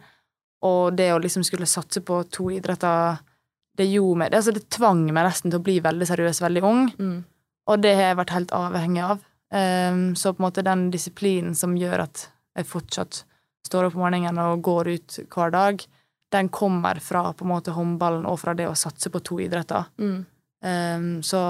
og 0.66 0.96
det 0.98 1.10
å 1.14 1.20
liksom 1.22 1.44
skulle 1.46 1.68
satse 1.68 2.02
på 2.04 2.20
to 2.32 2.50
idretter 2.52 3.18
det 3.76 3.84
gjorde 3.90 4.18
meg 4.22 4.34
altså 4.34 4.54
Det 4.56 4.62
tvang 4.72 5.02
meg 5.12 5.26
nesten 5.26 5.52
til 5.52 5.60
å 5.60 5.64
bli 5.66 5.74
veldig 5.84 6.06
seriøs 6.08 6.40
veldig 6.40 6.62
ung, 6.64 6.86
Mm. 6.96 7.24
og 7.68 7.80
det 7.82 7.94
har 7.94 8.02
jeg 8.08 8.16
vært 8.16 8.30
helt 8.36 8.52
avhengig 8.56 9.02
av. 9.04 9.18
Ehm, 9.52 10.14
så 10.16 10.32
på 10.32 10.40
en 10.40 10.46
måte 10.48 10.64
den 10.64 10.90
disiplinen 10.90 11.54
som 11.54 11.76
gjør 11.76 12.02
at 12.06 12.28
jeg 12.56 12.66
fortsatt 12.66 13.24
står 13.66 13.86
opp 13.88 13.96
om 13.96 14.00
morgenen 14.06 14.38
og 14.38 14.62
går 14.62 14.88
ut 14.94 15.18
hver 15.28 15.52
dag, 15.52 15.84
den 16.32 16.48
kommer 16.48 16.98
fra 17.00 17.32
på 17.32 17.44
en 17.44 17.52
måte 17.52 17.74
håndballen 17.76 18.26
og 18.26 18.40
fra 18.40 18.54
det 18.54 18.66
å 18.66 18.74
satse 18.74 19.10
på 19.10 19.22
to 19.22 19.38
idretter. 19.44 19.86
Mm. 19.98 20.24
Ehm, 20.64 21.22
så 21.22 21.40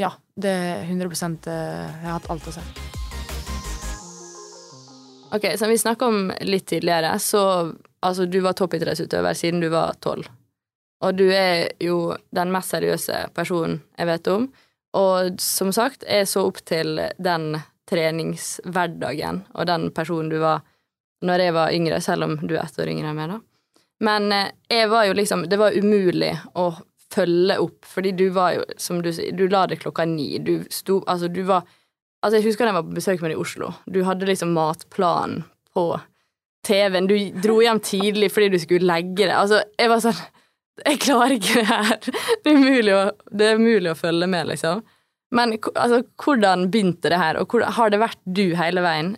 ja, 0.00 0.12
det 0.36 0.50
er 0.50 0.82
100 0.82 1.04
eh, 1.46 1.52
Jeg 1.52 2.06
har 2.06 2.16
hatt 2.16 2.30
alt 2.30 2.48
å 2.48 2.54
si. 2.54 2.64
Ok, 5.30 5.46
Som 5.58 5.68
vi 5.70 5.78
snakka 5.78 6.06
om 6.06 6.32
litt 6.40 6.66
tidligere, 6.66 7.18
så 7.18 7.72
altså, 8.00 8.26
du 8.26 8.40
var 8.40 8.56
toppidrettsutøver 8.58 9.34
siden 9.34 9.60
du 9.60 9.68
var 9.70 9.94
tolv. 10.00 10.26
Og 11.00 11.14
du 11.16 11.30
er 11.32 11.70
jo 11.80 12.16
den 12.34 12.50
mest 12.52 12.74
seriøse 12.74 13.28
personen 13.34 13.78
jeg 13.96 14.08
vet 14.10 14.32
om. 14.32 14.48
Og 14.98 15.38
som 15.40 15.70
sagt, 15.72 16.02
jeg 16.02 16.26
så 16.28 16.42
opp 16.48 16.58
til 16.66 16.98
den 17.18 17.54
treningshverdagen 17.90 19.44
og 19.54 19.66
den 19.70 19.88
personen 19.94 20.30
du 20.32 20.40
var 20.42 20.64
når 21.24 21.44
jeg 21.44 21.54
var 21.54 21.72
yngre, 21.76 22.00
selv 22.00 22.26
om 22.26 22.36
du 22.40 22.54
er 22.56 22.64
ett 22.64 22.78
år 22.80 22.90
yngre 22.90 23.10
enn 23.10 23.18
meg, 23.18 23.32
da. 23.34 23.40
Men 24.00 24.32
eh, 24.32 24.52
jeg 24.72 24.88
var 24.88 25.04
jo 25.04 25.12
liksom 25.12 25.42
Det 25.52 25.58
var 25.60 25.76
umulig 25.76 26.30
å 26.56 26.70
følge 27.14 27.58
opp, 27.62 27.84
fordi 27.86 28.12
du 28.16 28.28
var 28.34 28.54
jo, 28.58 28.64
som 28.78 29.00
du 29.02 29.10
sier, 29.14 29.34
du 29.36 29.46
la 29.50 29.64
det 29.70 29.80
klokka 29.82 30.06
ni. 30.08 30.38
Du 30.38 30.60
sto 30.70 31.00
Altså, 31.06 31.28
du 31.28 31.42
var 31.48 31.66
Altså, 32.20 32.36
jeg 32.36 32.50
husker 32.50 32.66
da 32.66 32.74
jeg 32.74 32.76
var 32.76 32.84
på 32.84 32.96
besøk 32.98 33.22
med 33.22 33.30
deg 33.30 33.38
i 33.38 33.40
Oslo. 33.40 33.70
Du 33.88 34.02
hadde 34.04 34.26
liksom 34.28 34.50
matplanen 34.52 35.38
på 35.72 35.84
TV-en. 36.68 37.06
Du 37.08 37.14
dro 37.40 37.54
hjem 37.64 37.80
tidlig 37.80 38.28
fordi 38.34 38.50
du 38.52 38.58
skulle 38.60 38.88
legge 38.90 39.24
det. 39.24 39.32
Altså, 39.32 39.62
jeg 39.80 39.92
var 39.92 40.04
sånn 40.04 40.20
Jeg 40.84 41.00
klarer 41.02 41.34
ikke 41.36 41.60
det 41.60 41.66
her. 41.68 41.96
Det 42.44 42.52
er 42.52 42.56
umulig 42.56 42.92
å, 42.96 43.00
det 43.36 43.48
er 43.48 43.58
umulig 43.60 43.90
å 43.90 43.98
følge 43.98 44.28
med, 44.32 44.48
liksom. 44.48 44.84
Men 45.36 45.52
altså, 45.74 45.98
hvordan 46.20 46.70
begynte 46.72 47.10
det 47.12 47.18
her, 47.20 47.36
og 47.40 47.52
hvordan, 47.52 47.74
har 47.76 47.92
det 47.92 48.00
vært 48.00 48.20
du 48.24 48.46
hele 48.56 48.84
veien? 48.84 49.10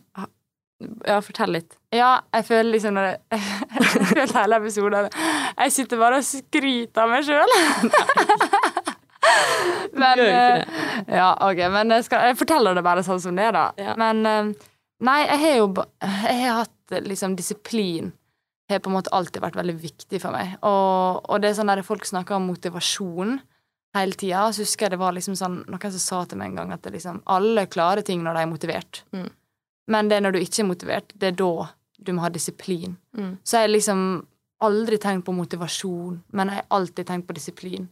Ja, 1.06 1.18
fortell 1.24 1.52
litt. 1.56 1.76
Ja, 1.94 2.10
jeg 2.34 2.46
føler 2.48 2.70
liksom 2.72 2.96
når 2.96 3.08
jeg, 3.10 3.18
jeg 3.76 3.84
føler 4.08 4.32
hele 4.38 4.58
episoden 4.62 5.08
Jeg 5.12 5.74
sitter 5.74 6.00
bare 6.00 6.20
og 6.22 6.26
skryter 6.26 7.04
av 7.04 7.12
meg 7.12 7.26
sjøl. 7.26 7.52
men 10.02 10.18
det. 10.18 10.30
eh, 10.30 10.62
Ja, 11.16 11.28
OK. 11.50 11.60
Men 11.72 11.90
jeg, 11.96 12.04
skal, 12.08 12.26
jeg 12.30 12.38
forteller 12.40 12.76
det 12.78 12.84
bare 12.86 13.04
sånn 13.06 13.20
som 13.22 13.36
det 13.38 13.46
er, 13.50 13.54
da. 13.56 13.66
Ja. 13.80 13.94
Men 14.00 14.16
eh, 14.26 14.52
Nei, 15.02 15.18
jeg 15.26 15.38
har 15.42 15.54
jo 15.58 15.64
Jeg 16.04 16.36
har 16.44 16.58
hatt 16.62 16.92
eh, 16.94 17.02
liksom 17.02 17.32
disiplin. 17.38 18.12
har 18.70 18.78
på 18.84 18.90
en 18.90 18.94
måte 18.96 19.10
alltid 19.12 19.42
vært 19.42 19.56
veldig 19.58 19.74
viktig 19.82 20.20
for 20.22 20.30
meg. 20.34 20.54
Og, 20.64 21.18
og 21.28 21.40
det 21.42 21.50
er 21.50 21.56
sånn 21.58 21.70
der 21.72 21.82
folk 21.86 22.06
snakker 22.08 22.38
om 22.38 22.46
motivasjon 22.48 23.40
hele 23.96 24.14
tida. 24.16 24.46
Så 24.54 24.62
husker 24.64 24.86
jeg 24.86 24.94
det 24.94 25.00
var 25.02 25.12
liksom 25.16 25.34
sånn 25.36 25.58
noen 25.68 25.92
som 25.92 26.00
sa 26.00 26.22
til 26.30 26.38
meg 26.40 26.52
en 26.52 26.60
gang 26.62 26.72
at 26.76 26.84
det 26.86 26.94
liksom, 26.94 27.18
alle 27.28 27.66
klarer 27.68 28.04
ting 28.06 28.22
når 28.24 28.38
de 28.38 28.44
er 28.46 28.52
motivert. 28.52 29.02
Mm. 29.12 29.28
Men 29.90 30.08
det 30.08 30.16
er 30.18 30.20
når 30.26 30.32
du 30.36 30.38
ikke 30.42 30.62
er 30.62 30.68
motivert, 30.68 31.12
det 31.18 31.32
er 31.32 31.38
da 31.40 31.68
du 32.02 32.12
må 32.12 32.22
ha 32.24 32.28
disiplin. 32.34 32.96
Mm. 33.16 33.38
Så 33.42 33.56
jeg 33.58 33.66
har 33.68 33.72
liksom 33.74 34.04
aldri 34.62 34.98
tenkt 35.02 35.24
på 35.26 35.34
motivasjon, 35.34 36.20
men 36.32 36.48
jeg 36.52 36.60
har 36.60 36.66
alltid 36.78 37.06
tenkt 37.08 37.26
på 37.28 37.34
disiplin. 37.34 37.88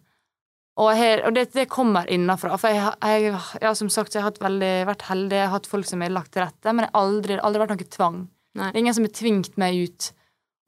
Og, 0.80 0.92
her, 0.96 1.24
og 1.26 1.34
det, 1.34 1.48
det 1.52 1.66
kommer 1.68 2.06
innafra. 2.10 2.54
For 2.58 2.70
jeg, 2.72 2.80
har- 2.80 2.96
jeg, 3.60 3.76
som 3.76 3.90
sagt, 3.92 4.14
jeg 4.14 4.22
har 4.22 4.32
veldig, 4.40 4.86
vært 4.88 5.02
heldig. 5.10 5.36
Jeg 5.36 5.48
har 5.48 5.54
hatt 5.58 5.66
folk 5.68 5.84
som 5.86 6.00
har 6.00 6.10
lagt 6.14 6.30
til 6.32 6.42
rette, 6.44 6.72
men 6.72 6.86
det 6.86 6.90
har 6.92 7.00
aldri, 7.02 7.36
aldri 7.42 7.60
vært 7.64 7.74
noe 7.74 7.88
tvang. 7.96 8.20
Nei. 8.56 8.70
Det 8.70 8.78
er 8.78 8.82
ingen 8.84 8.94
som 8.96 9.04
har 9.04 9.12
tvingt 9.18 9.58
meg 9.60 9.76
ut. 9.82 10.10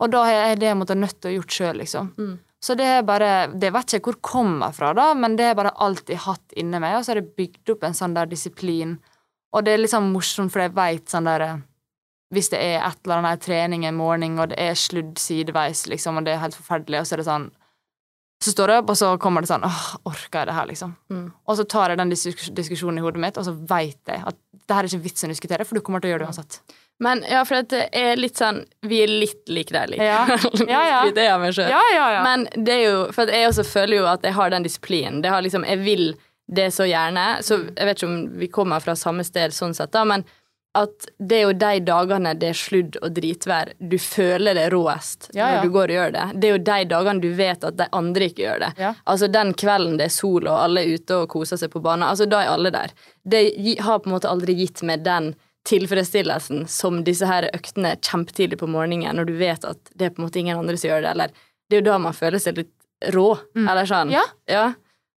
Og 0.02 0.10
da 0.12 0.24
har 0.26 0.32
jeg 0.50 0.58
det 0.60 0.74
måttet 0.76 0.98
nødt 1.00 1.20
til 1.22 1.30
å 1.30 1.36
gjort 1.38 1.54
sjøl, 1.56 1.78
liksom. 1.80 2.10
Mm. 2.18 2.34
Så 2.62 2.76
det 2.78 2.84
er 2.86 3.00
bare 3.02 3.30
Det 3.58 3.72
vet 3.74 3.88
ikke 3.88 3.96
jeg 3.98 4.02
hvor 4.06 4.14
det 4.18 4.22
kommer 4.22 4.74
fra, 4.76 4.92
da, 4.94 5.08
men 5.18 5.34
det 5.38 5.46
har 5.46 5.54
jeg 5.54 5.60
bare 5.62 5.72
alltid 5.86 6.20
hatt 6.26 6.54
inni 6.60 6.78
meg. 6.82 6.98
Og 6.98 7.06
så 7.06 7.14
har 7.14 7.22
jeg 7.22 7.32
bygd 7.38 7.72
opp 7.74 7.86
en 7.88 7.96
sånn 7.98 8.14
der 8.18 8.28
disiplin. 8.30 8.98
Og 9.52 9.64
det 9.64 9.74
er 9.74 9.82
liksom 9.82 10.12
morsomt, 10.14 10.52
for 10.52 10.64
jeg 10.64 10.74
veit 10.76 11.12
sånn 11.12 11.28
der 11.28 11.46
Hvis 12.32 12.48
det 12.48 12.60
er 12.64 12.86
et 12.86 13.00
eller 13.04 13.20
annet 13.20 13.42
trening 13.44 13.84
en 13.84 13.98
morgen, 13.98 14.38
og 14.40 14.52
det 14.52 14.60
er 14.60 14.78
sludd 14.78 15.18
sideveis, 15.20 15.86
liksom, 15.86 16.16
og 16.16 16.24
det 16.24 16.32
er 16.36 16.44
helt 16.44 16.56
forferdelig, 16.56 17.02
og 17.02 17.06
så 17.06 17.16
er 17.16 17.22
det 17.22 17.28
sånn 17.28 17.50
Så 18.42 18.54
står 18.54 18.72
jeg 18.72 18.82
opp, 18.82 18.94
og 18.94 18.96
så 18.98 19.10
kommer 19.20 19.44
det 19.44 19.52
sånn 19.52 19.66
Åh, 19.68 19.82
orker 20.08 20.40
jeg 20.40 20.48
det 20.48 20.56
her, 20.56 20.70
liksom? 20.70 20.94
Mm. 21.12 21.26
Og 21.46 21.58
så 21.58 21.68
tar 21.68 21.92
jeg 21.92 22.00
den 22.00 22.14
diskus 22.14 22.48
diskusjonen 22.56 23.02
i 23.02 23.04
hodet 23.04 23.20
mitt, 23.26 23.36
og 23.36 23.44
så 23.48 23.52
veit 23.52 24.00
jeg 24.08 24.24
at 24.24 24.40
det 24.62 24.76
her 24.76 24.86
er 24.86 24.94
ikke 24.94 25.04
vits 25.04 25.26
å 25.26 25.28
diskutere, 25.28 25.66
for 25.68 25.76
du 25.76 25.84
kommer 25.84 26.00
til 26.00 26.08
å 26.08 26.14
gjøre 26.14 26.24
det 26.24 26.32
uansett. 26.32 26.62
Men 27.02 27.24
ja, 27.26 27.42
for 27.44 27.66
det 27.66 27.86
er 27.96 28.18
litt 28.20 28.38
sånn 28.38 28.60
Vi 28.86 29.00
er 29.02 29.10
litt 29.10 29.48
like 29.50 29.74
der, 29.74 29.90
like. 29.90 30.04
Ja. 30.06 30.22
Ja, 30.68 30.82
ja. 30.86 30.98
det 31.16 31.24
er 31.26 31.40
meg 31.42 31.54
sjøl. 31.56 31.70
Ja, 31.72 31.80
ja, 31.94 32.08
ja. 32.16 32.20
Men 32.26 32.46
det 32.54 32.76
er 32.76 32.82
jo 32.84 32.98
For 33.16 33.32
jeg 33.32 33.48
også 33.48 33.64
føler 33.66 33.98
jo 33.98 34.04
at 34.10 34.26
jeg 34.26 34.36
har 34.36 34.52
den 34.54 34.66
disiplinen. 34.66 35.22
Det 35.24 35.32
har 35.32 35.42
liksom, 35.44 35.66
jeg 35.66 35.82
vil 35.82 36.12
det 36.50 36.70
så 36.74 36.84
gjerne. 36.88 37.38
Så 37.42 37.58
Mm. 37.58 37.74
jeg 37.76 37.86
vet 37.86 37.96
ikke 37.98 38.08
om 38.08 38.38
vi 38.38 38.48
kommer 38.48 38.80
fra 38.80 38.94
samme 38.94 39.24
sted 39.24 39.50
sånn 39.52 39.74
sett, 39.74 39.90
da, 39.92 40.04
men 40.04 40.24
at 40.74 41.04
det 41.20 41.36
er 41.36 41.42
jo 41.42 41.52
de 41.52 41.80
dagene 41.84 42.30
det 42.38 42.48
er 42.48 42.54
sludd 42.56 42.96
og 43.02 43.12
dritvær, 43.12 43.74
du 43.78 43.98
føler 43.98 44.54
det 44.56 44.70
råest 44.72 45.28
Ja, 45.34 45.50
ja. 45.50 45.56
når 45.58 45.62
du 45.66 45.70
går 45.70 45.82
og 45.84 45.96
gjør 45.98 46.12
det. 46.12 46.40
Det 46.40 46.48
er 46.48 46.52
jo 46.56 46.62
de 46.64 46.84
dagene 46.88 47.20
du 47.20 47.34
vet 47.36 47.64
at 47.64 47.76
de 47.76 47.86
andre 47.92 48.20
ikke 48.30 48.42
gjør 48.46 48.58
det. 48.60 48.70
Ja. 48.78 48.94
Altså 49.06 49.28
den 49.30 49.52
kvelden 49.52 49.98
det 49.98 50.06
er 50.06 50.14
sol 50.16 50.46
og 50.48 50.56
alle 50.64 50.80
er 50.80 50.94
ute 50.96 51.10
og 51.22 51.28
koser 51.28 51.56
seg 51.60 51.68
på 51.70 51.82
banen, 51.82 52.08
altså 52.08 52.24
da 52.26 52.40
er 52.40 52.48
alle 52.54 52.70
der. 52.72 52.90
Det 53.28 53.78
har 53.80 53.98
på 54.00 54.08
en 54.08 54.14
måte 54.16 54.30
aldri 54.32 54.54
gitt 54.56 54.82
meg 54.82 55.04
den 55.04 55.34
tilfredsstillelsen 55.68 56.66
som 56.68 57.02
disse 57.04 57.26
her 57.28 57.48
øktene 57.54 57.94
kjempetidlig 58.00 58.58
på 58.60 58.68
morgenen, 58.70 59.14
når 59.18 59.28
du 59.28 59.34
vet 59.38 59.64
at 59.68 59.92
det 59.94 60.06
er 60.08 60.14
på 60.14 60.22
en 60.22 60.28
måte 60.28 60.40
ingen 60.40 60.58
andre 60.58 60.76
som 60.80 60.90
gjør 60.90 61.02
det, 61.04 61.10
eller 61.14 61.28
det 61.68 61.76
er 61.76 61.82
jo 61.82 61.90
da 61.90 61.98
man 62.02 62.16
føler 62.16 62.40
seg 62.42 62.56
litt 62.62 62.72
rå, 63.14 63.28
eller 63.56 63.84
sånn. 63.88 64.08
Mm. 64.12 64.32
Ja. 64.48 64.64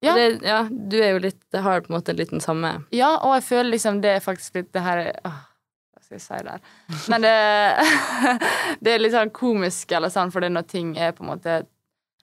Ja. 0.03 0.13
Det, 0.13 0.41
ja, 0.43 0.57
du 0.69 0.97
er 1.01 1.13
jo 1.15 1.19
litt 1.23 1.39
Det 1.51 1.61
har 1.63 1.79
på 1.81 1.89
en 1.89 1.95
måte 1.95 2.13
litt 2.13 2.29
den 2.29 2.41
samme 2.43 2.73
Ja, 2.93 3.13
og 3.23 3.37
jeg 3.37 3.43
føler 3.47 3.71
liksom 3.71 4.01
det 4.03 4.11
er 4.17 4.23
faktisk 4.25 4.55
litt 4.59 4.71
det 4.75 4.81
her 4.83 4.99
åh, 5.25 5.37
Hva 5.95 6.03
skal 6.03 6.17
jeg 6.17 6.25
si 6.25 6.39
der? 6.45 6.59
Men 7.09 7.23
det, 7.23 7.31
det 8.83 8.91
er 8.95 8.99
litt 9.01 9.15
sånn 9.15 9.31
komisk, 9.35 9.91
eller 9.95 10.11
sånn, 10.13 10.31
for 10.33 10.43
det 10.43 10.51
er 10.51 10.55
når 10.57 10.67
ting 10.69 10.91
er 10.99 11.15
på 11.15 11.23
en 11.25 11.31
måte 11.31 11.55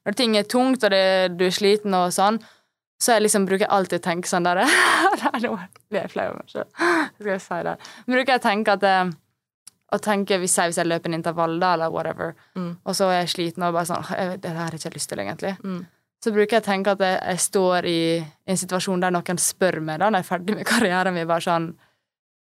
Når 0.06 0.18
ting 0.18 0.36
er 0.38 0.44
tungt, 0.50 0.84
og 0.84 0.92
det, 0.94 1.02
du 1.38 1.46
er 1.48 1.54
sliten 1.54 1.94
og 1.96 2.12
sånn, 2.14 2.38
så 3.02 3.16
jeg 3.16 3.24
liksom 3.24 3.48
bruker 3.48 3.70
alltid 3.72 3.98
å 4.02 4.04
tenke 4.04 4.30
sånn 4.30 4.46
der 4.46 4.62
Nå 5.42 5.56
blir 5.90 6.02
jeg 6.04 6.12
flau 6.12 6.28
over 6.28 6.38
meg 6.44 6.52
sjøl. 6.52 6.68
Skal 7.16 7.32
jeg 7.32 7.42
si 7.42 7.58
der? 7.66 7.88
Bruker 8.06 8.34
jeg 8.36 8.40
å 8.40 8.44
tenke 8.46 8.76
at 8.76 8.86
eh, 8.86 9.10
å 9.92 9.98
tenke, 10.00 10.38
hvis 10.40 10.54
jeg, 10.56 10.70
hvis 10.70 10.78
jeg 10.80 10.88
løper 10.88 11.10
en 11.10 11.18
intervall, 11.18 11.58
da, 11.60 11.72
eller 11.76 11.90
whatever, 11.92 12.30
Mm. 12.56 12.76
og 12.84 12.94
så 12.96 13.08
er 13.10 13.18
jeg 13.24 13.32
sliten 13.34 13.64
og 13.66 13.74
bare 13.74 13.88
sånn 13.90 14.00
«Åh, 14.04 14.12
jeg, 14.16 14.28
vet, 14.30 14.40
Det 14.44 14.52
her 14.54 14.60
har 14.62 14.76
jeg 14.76 14.80
ikke 14.84 14.94
lyst 14.96 15.10
til, 15.10 15.20
egentlig. 15.24 15.56
mm. 15.64 15.82
Så 16.22 16.30
bruker 16.30 16.56
jeg 16.56 16.62
å 16.62 16.66
tenke 16.68 16.92
at 16.94 17.00
jeg, 17.02 17.16
jeg 17.26 17.38
står 17.42 17.86
i 17.90 18.00
en 18.46 18.56
situasjon 18.60 19.00
der 19.02 19.10
noen 19.10 19.38
spør 19.42 19.80
meg 19.82 19.98
da, 19.98 20.10
når 20.10 20.20
jeg 20.22 20.26
er 20.26 20.28
ferdig 20.28 20.54
med 20.58 20.66
karrieren 20.72 21.14
min, 21.16 21.26
bare 21.26 21.42
sånn 21.46 21.72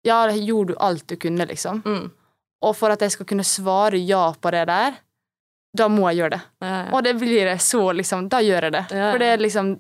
Ja, 0.04 0.26
gjorde 0.35 0.74
du 0.74 0.76
alt 0.82 1.06
du 1.08 1.16
kunne, 1.16 1.46
liksom? 1.46 1.80
Mm. 1.87 2.11
Og 2.62 2.76
for 2.76 2.90
at 2.94 3.00
jeg 3.02 3.14
skal 3.14 3.26
kunne 3.26 3.44
svare 3.46 3.98
ja 4.02 4.32
på 4.35 4.50
det 4.54 4.66
der, 4.68 4.98
da 5.74 5.87
må 5.88 6.04
jeg 6.11 6.18
gjøre 6.20 6.35
det. 6.37 6.40
Ja, 6.61 6.72
ja. 6.82 6.90
Og 6.92 7.02
det 7.06 7.14
blir 7.16 7.46
jeg 7.48 7.61
så, 7.64 7.80
liksom 7.96 8.26
Da 8.28 8.42
gjør 8.44 8.66
jeg 8.68 8.72
det. 8.76 8.82
Ja. 8.92 9.06
For 9.14 9.22
det 9.22 9.28
er 9.32 9.40
liksom 9.40 9.70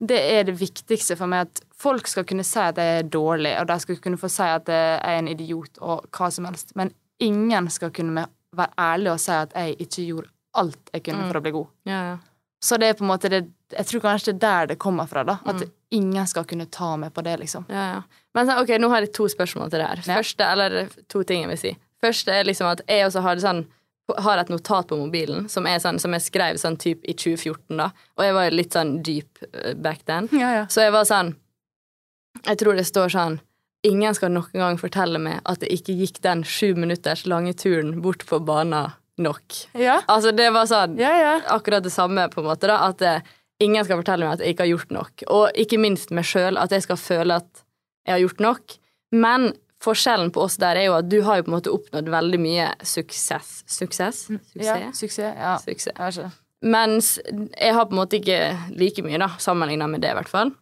Det 0.00 0.18
er 0.32 0.44
det 0.48 0.54
viktigste 0.58 1.14
for 1.18 1.28
meg, 1.30 1.50
at 1.52 1.60
folk 1.78 2.08
skal 2.10 2.24
kunne 2.26 2.42
si 2.46 2.58
at 2.58 2.78
jeg 2.80 3.02
er 3.02 3.10
dårlig, 3.10 3.52
og 3.60 3.68
de 3.68 3.76
skal 3.84 4.00
kunne 4.02 4.18
få 4.18 4.30
si 4.32 4.42
at 4.42 4.66
jeg 4.72 4.96
er 4.98 5.18
en 5.20 5.28
idiot, 5.30 5.78
og 5.78 6.08
hva 6.10 6.30
som 6.34 6.48
helst. 6.48 6.72
Men 6.74 6.90
ingen 7.22 7.68
skal 7.70 7.92
kunne 7.94 8.24
være 8.56 8.72
ærlig 8.80 9.12
og 9.12 9.20
si 9.22 9.30
at 9.36 9.52
jeg 9.54 9.76
ikke 9.84 10.06
gjorde 10.08 10.28
alt 10.58 10.90
jeg 10.94 11.04
kunne 11.06 11.22
Mm. 11.22 11.28
for 11.30 11.38
å 11.38 11.42
bli 11.44 11.52
god. 11.54 11.68
Ja, 11.86 12.00
ja. 12.10 12.16
Så 12.62 12.78
det 12.78 12.88
er 12.92 12.94
på 12.98 13.02
en 13.04 13.10
måte 13.10 13.28
det 13.32 13.40
Jeg 13.72 13.86
tror 13.88 14.00
kanskje 14.04 14.32
det 14.36 14.44
er 14.44 14.66
der 14.66 14.66
det 14.74 14.78
kommer 14.78 15.06
fra, 15.08 15.22
da. 15.24 15.38
At 15.46 15.56
Mm. 15.62 15.70
ingen 15.90 16.26
skal 16.26 16.44
kunne 16.44 16.66
ta 16.70 16.96
meg 16.96 17.12
på 17.14 17.22
det, 17.24 17.38
liksom. 17.40 17.64
Ja, 17.70 17.86
ja. 17.94 18.02
Men 18.34 18.46
så, 18.46 18.58
ok, 18.62 18.68
nå 18.78 18.88
har 18.90 19.00
jeg 19.00 19.12
to 19.14 19.24
spørsmål 19.28 19.70
til 19.70 19.80
det 19.80 19.86
her. 19.88 20.02
Første, 20.04 20.44
eller 20.44 20.88
to 21.08 21.22
ting 21.24 21.40
jeg 21.42 21.48
vil 21.48 21.58
si. 21.58 21.72
Første 22.02 22.28
er 22.32 22.44
liksom 22.44 22.66
at 22.70 22.82
jeg 22.86 23.06
også 23.06 23.22
har, 23.22 23.36
sånn, 23.36 23.64
har 24.18 24.38
et 24.38 24.48
notat 24.50 24.86
på 24.88 24.96
mobilen 24.98 25.48
som, 25.48 25.64
sånn, 25.64 25.98
som 25.98 26.12
jeg 26.12 26.20
skrev 26.20 26.58
sånn 26.60 26.76
typ 26.76 27.00
i 27.08 27.14
2014, 27.14 27.76
da. 27.78 27.90
Og 28.18 28.24
jeg 28.24 28.34
var 28.34 28.44
jo 28.50 28.56
litt 28.56 28.72
sånn 28.76 29.02
dyp 29.02 29.38
eh, 29.54 29.72
back 29.74 30.04
then. 30.04 30.28
Ja, 30.32 30.52
ja. 30.54 30.66
Så 30.66 30.82
jeg 30.84 30.92
var 30.92 31.04
sånn 31.04 31.34
Jeg 32.46 32.58
tror 32.58 32.76
det 32.76 32.86
står 32.88 33.08
sånn 33.12 33.40
Ingen 33.84 34.14
skal 34.14 34.30
noen 34.30 34.52
gang 34.52 34.76
fortelle 34.78 35.18
meg 35.18 35.40
at 35.44 35.58
det 35.60 35.68
ikke 35.74 35.96
gikk 35.98 36.20
den 36.22 36.44
sju 36.44 36.74
minutters 36.78 37.24
lange 37.26 37.52
turen 37.54 38.00
bort 38.00 38.24
på 38.26 38.38
banen 38.44 38.92
nok. 39.20 39.56
Ja, 39.78 40.00
Altså, 40.08 40.32
det 40.36 40.48
var 40.54 40.68
sånn 40.70 40.96
ja. 41.00 41.12
ja. 41.18 41.32
akkurat 41.52 41.84
det 41.84 41.92
samme, 41.92 42.28
på 42.32 42.40
en 42.42 42.48
måte, 42.48 42.70
da. 42.70 42.78
At 42.88 43.02
eh, 43.04 43.26
ingen 43.62 43.84
skal 43.84 44.00
fortelle 44.00 44.26
meg 44.26 44.38
at 44.38 44.44
jeg 44.44 44.54
ikke 44.54 44.66
har 44.66 44.72
gjort 44.72 44.94
nok. 44.96 45.26
Og 45.34 45.58
ikke 45.64 45.80
minst 45.82 46.14
meg 46.14 46.26
sjøl, 46.28 46.58
at 46.60 46.72
jeg 46.74 46.86
skal 46.86 47.00
føle 47.00 47.40
at 47.42 47.64
jeg 48.08 48.16
har 48.16 48.22
gjort 48.24 48.42
nok. 48.42 48.78
Men 49.12 49.52
forskjellen 49.82 50.30
på 50.34 50.44
oss 50.46 50.56
der 50.62 50.78
er 50.78 50.88
jo 50.88 50.96
at 50.96 51.08
du 51.10 51.20
har 51.26 51.40
jo 51.40 51.46
på 51.46 51.52
en 51.52 51.56
måte 51.58 51.74
oppnådd 51.74 52.10
veldig 52.12 52.40
mye 52.42 52.70
suksess. 52.86 53.62
Suksess? 53.66 54.24
ja. 54.30 54.78
Suksess? 54.78 55.02
Suksess. 55.02 55.36
Ja. 55.36 55.54
Suksess. 55.62 55.96
Kanskje. 55.98 56.30
Mens 56.62 57.16
jeg 57.26 57.74
har 57.74 57.88
på 57.88 57.96
en 57.96 57.98
måte 57.98 58.20
ikke 58.20 58.38
like 58.78 59.02
mye, 59.02 59.18
da, 59.18 59.32
sammenligna 59.42 59.88
med 59.90 60.04
det, 60.04 60.12
i 60.14 60.18
hvert 60.20 60.30
fall. 60.30 60.52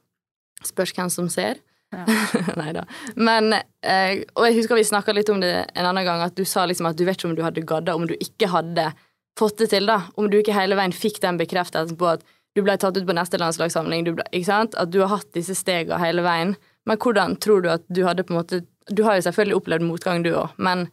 Spørs 0.65 0.95
hvem 0.97 1.11
som 1.13 1.29
ser. 1.33 1.61
Ja. 1.90 2.05
Nei 2.61 2.72
da. 2.76 2.85
Men 3.18 3.53
eh, 3.53 4.20
Og 4.38 4.44
jeg 4.46 4.61
husker 4.61 4.79
vi 4.79 4.87
snakka 4.87 5.14
litt 5.16 5.31
om 5.33 5.40
det 5.42 5.50
en 5.74 5.88
annen 5.88 6.07
gang, 6.07 6.22
at 6.22 6.37
du 6.38 6.44
sa 6.46 6.66
liksom 6.68 6.87
at 6.90 6.98
du 6.98 7.05
vet 7.07 7.18
ikke 7.18 7.31
om 7.33 7.38
du 7.38 7.42
hadde 7.42 7.66
gadda 7.66 7.96
om 7.98 8.07
du 8.07 8.14
ikke 8.18 8.50
hadde 8.53 8.90
fått 9.38 9.59
det 9.62 9.70
til, 9.72 9.88
da. 9.90 10.05
Om 10.20 10.31
du 10.31 10.38
ikke 10.40 10.55
hele 10.55 10.79
veien 10.79 10.94
fikk 10.94 11.20
den 11.24 11.40
bekreftelsen 11.40 11.98
på 11.98 12.12
at 12.14 12.24
du 12.59 12.62
ble 12.66 12.74
tatt 12.81 12.96
ut 12.98 13.07
på 13.07 13.14
neste 13.14 13.38
landslagssamling, 13.38 14.05
du 14.07 14.14
ble, 14.18 14.26
ikke 14.35 14.48
sant? 14.48 14.74
at 14.74 14.90
du 14.90 15.00
har 15.05 15.12
hatt 15.14 15.31
disse 15.37 15.55
stegene 15.55 16.00
hele 16.03 16.24
veien. 16.26 16.57
Men 16.88 16.98
hvordan 16.98 17.37
tror 17.42 17.62
du 17.62 17.70
at 17.70 17.85
du 17.92 18.03
hadde 18.07 18.24
på 18.26 18.35
en 18.35 18.40
måte 18.40 18.64
Du 18.90 19.05
har 19.07 19.18
jo 19.18 19.22
selvfølgelig 19.22 19.59
opplevd 19.61 19.85
motgang, 19.87 20.22
du 20.24 20.33
òg, 20.35 20.55
men 20.59 20.88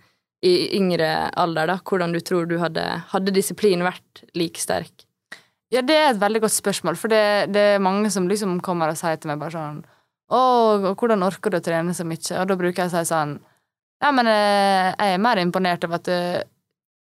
i 0.45 0.69
yngre 0.77 1.31
alder, 1.33 1.71
da, 1.71 1.77
hvordan 1.81 2.11
du 2.13 2.19
tror 2.21 2.45
du 2.45 2.59
hadde 2.61 2.83
Hadde 3.09 3.33
disiplin 3.33 3.81
vært 3.81 4.21
like 4.37 4.61
sterk? 4.61 5.07
Ja, 5.73 5.81
det 5.81 5.95
er 5.97 6.11
et 6.11 6.21
veldig 6.21 6.43
godt 6.45 6.53
spørsmål, 6.53 6.95
for 6.99 7.11
det, 7.11 7.49
det 7.55 7.63
er 7.73 7.81
mange 7.83 8.11
som 8.13 8.27
liksom 8.29 8.59
kommer 8.63 8.93
og 8.93 8.99
sier 8.99 9.17
til 9.17 9.31
meg 9.31 9.41
bare 9.41 9.55
sånn 9.55 9.81
Å, 10.27 10.39
hvordan 10.91 11.23
orker 11.23 11.53
du 11.53 11.59
å 11.59 11.63
trene 11.63 11.93
så 11.95 12.03
mye? 12.07 12.19
Og 12.41 12.49
da 12.49 12.57
bruker 12.59 12.83
jeg 12.83 12.91
å 12.91 12.95
si 12.97 13.07
sånn 13.07 13.37
Ja, 14.03 14.11
men 14.11 14.27
eh, 14.27 14.89
jeg 14.91 15.15
er 15.15 15.21
mer 15.23 15.39
imponert 15.39 15.85
over 15.87 16.01
at 16.01 16.09
eh, 16.11 16.41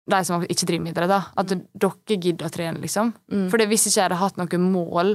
de 0.10 0.20
som 0.28 0.42
ikke 0.44 0.68
driver 0.68 0.84
med 0.84 0.96
idrett, 0.96 1.12
da, 1.12 1.20
at 1.40 1.52
dere 1.54 2.18
gidder 2.18 2.50
å 2.50 2.52
trene, 2.52 2.82
liksom. 2.84 3.14
Mm. 3.32 3.46
For 3.52 3.64
hvis 3.70 3.86
ikke 3.88 4.00
jeg 4.02 4.08
hadde 4.10 4.20
hatt 4.20 4.40
noen 4.42 4.66
mål, 4.74 5.14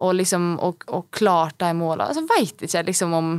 og 0.00 0.12
liksom, 0.16 0.52
og, 0.62 0.84
og 0.94 1.08
klart 1.14 1.58
de 1.60 1.72
målene, 1.76 2.14
så 2.14 2.22
veit 2.28 2.54
ikke 2.60 2.76
jeg 2.76 2.88
liksom 2.92 3.16
om 3.16 3.32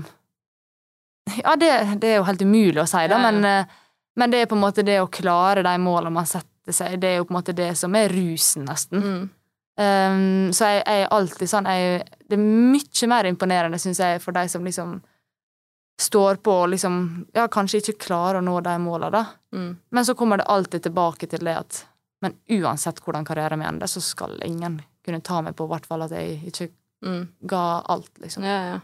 Ja, 1.45 1.55
det, 1.55 1.69
det 2.01 2.09
er 2.09 2.19
jo 2.19 2.27
helt 2.27 2.43
umulig 2.43 2.81
å 2.81 2.89
si, 2.89 3.05
da, 3.05 3.15
Ja, 3.15 3.21
ja. 3.21 3.23
men, 3.29 3.45
eh, 3.47 3.77
men 4.19 4.33
det 4.33 4.41
er 4.41 4.49
på 4.51 4.57
en 4.57 4.65
måte 4.65 4.83
det 4.85 4.99
å 5.01 5.07
klare 5.07 5.63
de 5.63 5.75
målene 5.79 6.17
man 6.17 6.27
setter 6.27 6.75
seg, 6.75 6.97
det 7.01 7.13
er 7.13 7.21
jo 7.21 7.29
på 7.29 7.35
en 7.35 7.39
måte 7.39 7.55
det 7.55 7.71
som 7.79 7.95
er 7.95 8.11
rusen, 8.11 8.65
nesten. 8.67 9.05
Mm. 9.05 9.29
Um, 9.79 10.51
så 10.53 10.67
jeg, 10.67 10.81
jeg 10.83 11.03
er 11.05 11.13
alltid 11.15 11.47
sånn 11.47 11.67
jeg, 11.71 12.01
Det 12.27 12.35
er 12.35 12.41
mye 12.43 13.07
mer 13.07 13.27
imponerende, 13.29 13.79
syns 13.79 14.01
jeg, 14.03 14.19
for 14.21 14.35
de 14.35 14.43
som 14.51 14.65
liksom 14.67 14.97
står 16.01 16.41
på 16.43 16.51
og 16.65 16.69
liksom 16.73 16.97
Ja, 17.33 17.47
kanskje 17.47 17.79
ikke 17.79 18.05
klarer 18.07 18.41
å 18.41 18.43
nå 18.43 18.57
de 18.65 18.75
målene, 18.83 19.11
da. 19.15 19.23
Mm. 19.55 19.71
Men 19.91 20.05
så 20.05 20.15
kommer 20.19 20.41
det 20.41 20.49
alltid 20.51 20.83
tilbake 20.89 21.29
til 21.31 21.47
det 21.47 21.55
at 21.55 21.85
Men 22.21 22.35
uansett 22.51 22.99
hvordan 23.01 23.25
karrieren 23.25 23.59
min 23.61 23.67
ender, 23.71 23.87
så 23.87 24.03
skal 24.03 24.35
ingen 24.45 24.81
kunne 25.05 25.23
ta 25.25 25.39
meg 25.41 25.55
på 25.57 25.65
hvert 25.71 25.87
fall 25.89 26.03
at 26.05 26.11
jeg 26.11 26.41
ikke 26.51 26.69
Mm. 27.01 27.27
ga 27.49 27.81
alt, 27.89 28.11
liksom. 28.21 28.43
Ja, 28.45 28.57
ja. 28.69 28.79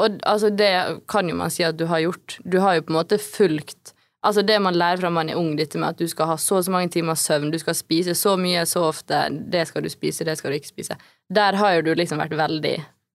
Og 0.00 0.20
altså, 0.24 0.48
det 0.56 1.02
kan 1.06 1.28
jo 1.28 1.34
man 1.36 1.50
si 1.52 1.64
at 1.66 1.76
du 1.76 1.84
har 1.90 1.98
gjort. 2.00 2.38
Du 2.48 2.60
har 2.64 2.78
jo 2.78 2.80
på 2.86 2.94
en 2.94 2.96
måte 2.96 3.18
fulgt 3.20 3.92
Altså 4.28 4.42
det 4.44 4.58
man 4.60 4.76
lærer 4.76 5.00
fra 5.00 5.10
man 5.14 5.30
er 5.32 5.38
ung, 5.40 5.54
dette 5.56 5.80
med 5.80 5.94
at 5.94 6.00
du 6.02 6.06
skal 6.10 6.26
ha 6.32 6.36
så 6.40 6.58
og 6.60 6.64
så 6.66 6.72
mange 6.74 6.90
timer 6.92 7.16
søvn, 7.18 7.50
du 7.54 7.58
skal 7.62 7.76
spise 7.78 8.14
så 8.18 8.34
mye 8.40 8.64
så 8.68 8.82
ofte, 8.90 9.22
det 9.50 9.66
skal 9.70 9.82
du 9.86 9.88
spise, 9.92 10.26
det 10.28 10.36
skal 10.38 10.52
du 10.52 10.58
ikke 10.60 10.72
spise. 10.74 10.98
Der 11.32 11.56
har 11.56 11.78
jo 11.78 11.86
du 11.88 11.94
liksom 11.96 12.20
vært 12.20 12.36
veldig 12.36 12.74